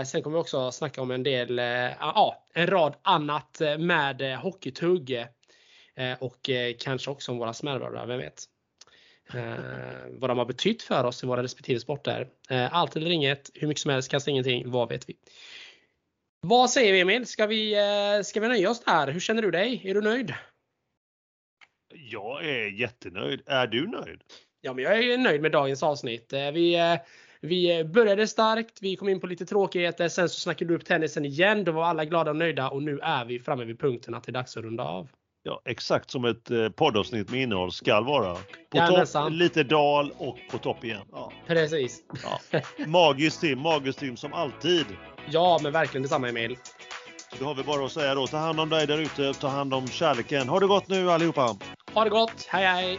Sen 0.06 0.22
kommer 0.22 0.36
vi 0.36 0.42
också 0.42 0.72
snacka 0.72 1.02
om 1.02 1.10
en 1.10 1.22
del, 1.22 1.58
ja, 1.98 2.46
en 2.54 2.66
rad 2.66 2.94
annat 3.02 3.60
med 3.78 4.36
hockeytugg 4.36 5.26
och 6.18 6.50
kanske 6.78 7.10
också 7.10 7.32
om 7.32 7.38
våra 7.38 7.52
smällröra, 7.52 8.06
vem 8.06 8.18
vet? 8.18 8.44
Eh, 9.34 10.08
vad 10.10 10.30
de 10.30 10.38
har 10.38 10.44
betytt 10.44 10.82
för 10.82 11.04
oss 11.04 11.22
i 11.22 11.26
våra 11.26 11.42
respektive 11.42 11.80
sporter. 11.80 12.28
Eh, 12.50 12.74
allt 12.74 12.96
eller 12.96 13.10
inget, 13.10 13.50
hur 13.54 13.68
mycket 13.68 13.80
som 13.80 13.90
helst, 13.90 14.10
kasta 14.10 14.30
ingenting, 14.30 14.70
vad 14.70 14.88
vet 14.88 15.08
vi? 15.08 15.16
Vad 16.40 16.70
säger 16.70 16.92
vi 16.92 17.00
Emil? 17.00 17.26
Ska 17.26 17.46
vi, 17.46 17.74
eh, 17.74 18.22
ska 18.22 18.40
vi 18.40 18.48
nöja 18.48 18.70
oss 18.70 18.84
där? 18.84 19.08
Hur 19.08 19.20
känner 19.20 19.42
du 19.42 19.50
dig? 19.50 19.82
Är 19.84 19.94
du 19.94 20.00
nöjd? 20.00 20.34
Jag 21.94 22.44
är 22.44 22.68
jättenöjd. 22.68 23.42
Är 23.46 23.66
du 23.66 23.86
nöjd? 23.86 24.20
Ja, 24.60 24.72
men 24.72 24.84
jag 24.84 24.98
är 24.98 25.18
nöjd 25.18 25.42
med 25.42 25.52
dagens 25.52 25.82
avsnitt. 25.82 26.32
Eh, 26.32 26.50
vi, 26.50 26.74
eh, 26.74 26.96
vi 27.40 27.84
började 27.84 28.26
starkt, 28.26 28.82
vi 28.82 28.96
kom 28.96 29.08
in 29.08 29.20
på 29.20 29.26
lite 29.26 29.46
tråkigheter, 29.46 30.08
sen 30.08 30.28
så 30.28 30.40
snackade 30.40 30.68
du 30.68 30.76
upp 30.76 30.84
tennisen 30.84 31.24
igen. 31.24 31.64
Då 31.64 31.72
var 31.72 31.84
alla 31.84 32.04
glada 32.04 32.30
och 32.30 32.36
nöjda 32.36 32.68
och 32.68 32.82
nu 32.82 32.98
är 32.98 33.24
vi 33.24 33.38
framme 33.38 33.64
vid 33.64 33.80
punkten 33.80 34.14
att 34.14 34.24
det 34.24 34.30
är 34.30 34.32
dags 34.32 34.56
att 34.56 34.64
runda 34.64 34.84
av. 34.84 35.08
Ja, 35.44 35.62
exakt 35.64 36.10
som 36.10 36.24
ett 36.24 36.50
eh, 36.50 36.68
poddavsnitt 36.68 37.30
med 37.30 37.40
innehåll 37.40 37.72
ska 37.72 38.00
vara. 38.00 38.36
På 38.70 39.04
topp, 39.04 39.30
lite 39.30 39.62
dal 39.62 40.12
och 40.18 40.38
på 40.50 40.58
topp 40.58 40.84
igen. 40.84 41.02
Ja. 41.12 41.32
Precis. 41.46 41.98
Ja. 42.22 42.60
Magiskt 42.86 43.40
Tim, 43.40 43.58
magiskt 43.58 43.98
Tim 43.98 44.16
som 44.16 44.32
alltid. 44.32 44.86
Ja, 45.30 45.60
men 45.62 45.72
verkligen 45.72 46.02
detsamma 46.02 46.28
Emil. 46.28 46.56
Då 47.38 47.44
har 47.44 47.54
vi 47.54 47.62
bara 47.62 47.84
att 47.84 47.92
säga 47.92 48.14
då, 48.14 48.26
ta 48.26 48.36
hand 48.36 48.60
om 48.60 48.68
dig 48.68 48.86
där 48.86 48.98
ute, 48.98 49.32
ta 49.32 49.48
hand 49.48 49.74
om 49.74 49.88
kärleken. 49.88 50.48
Ha 50.48 50.60
det 50.60 50.66
gott 50.66 50.88
nu 50.88 51.10
allihopa! 51.10 51.56
Ha 51.94 52.04
det 52.04 52.10
gott, 52.10 52.46
hej 52.48 52.66
hej! 52.66 52.98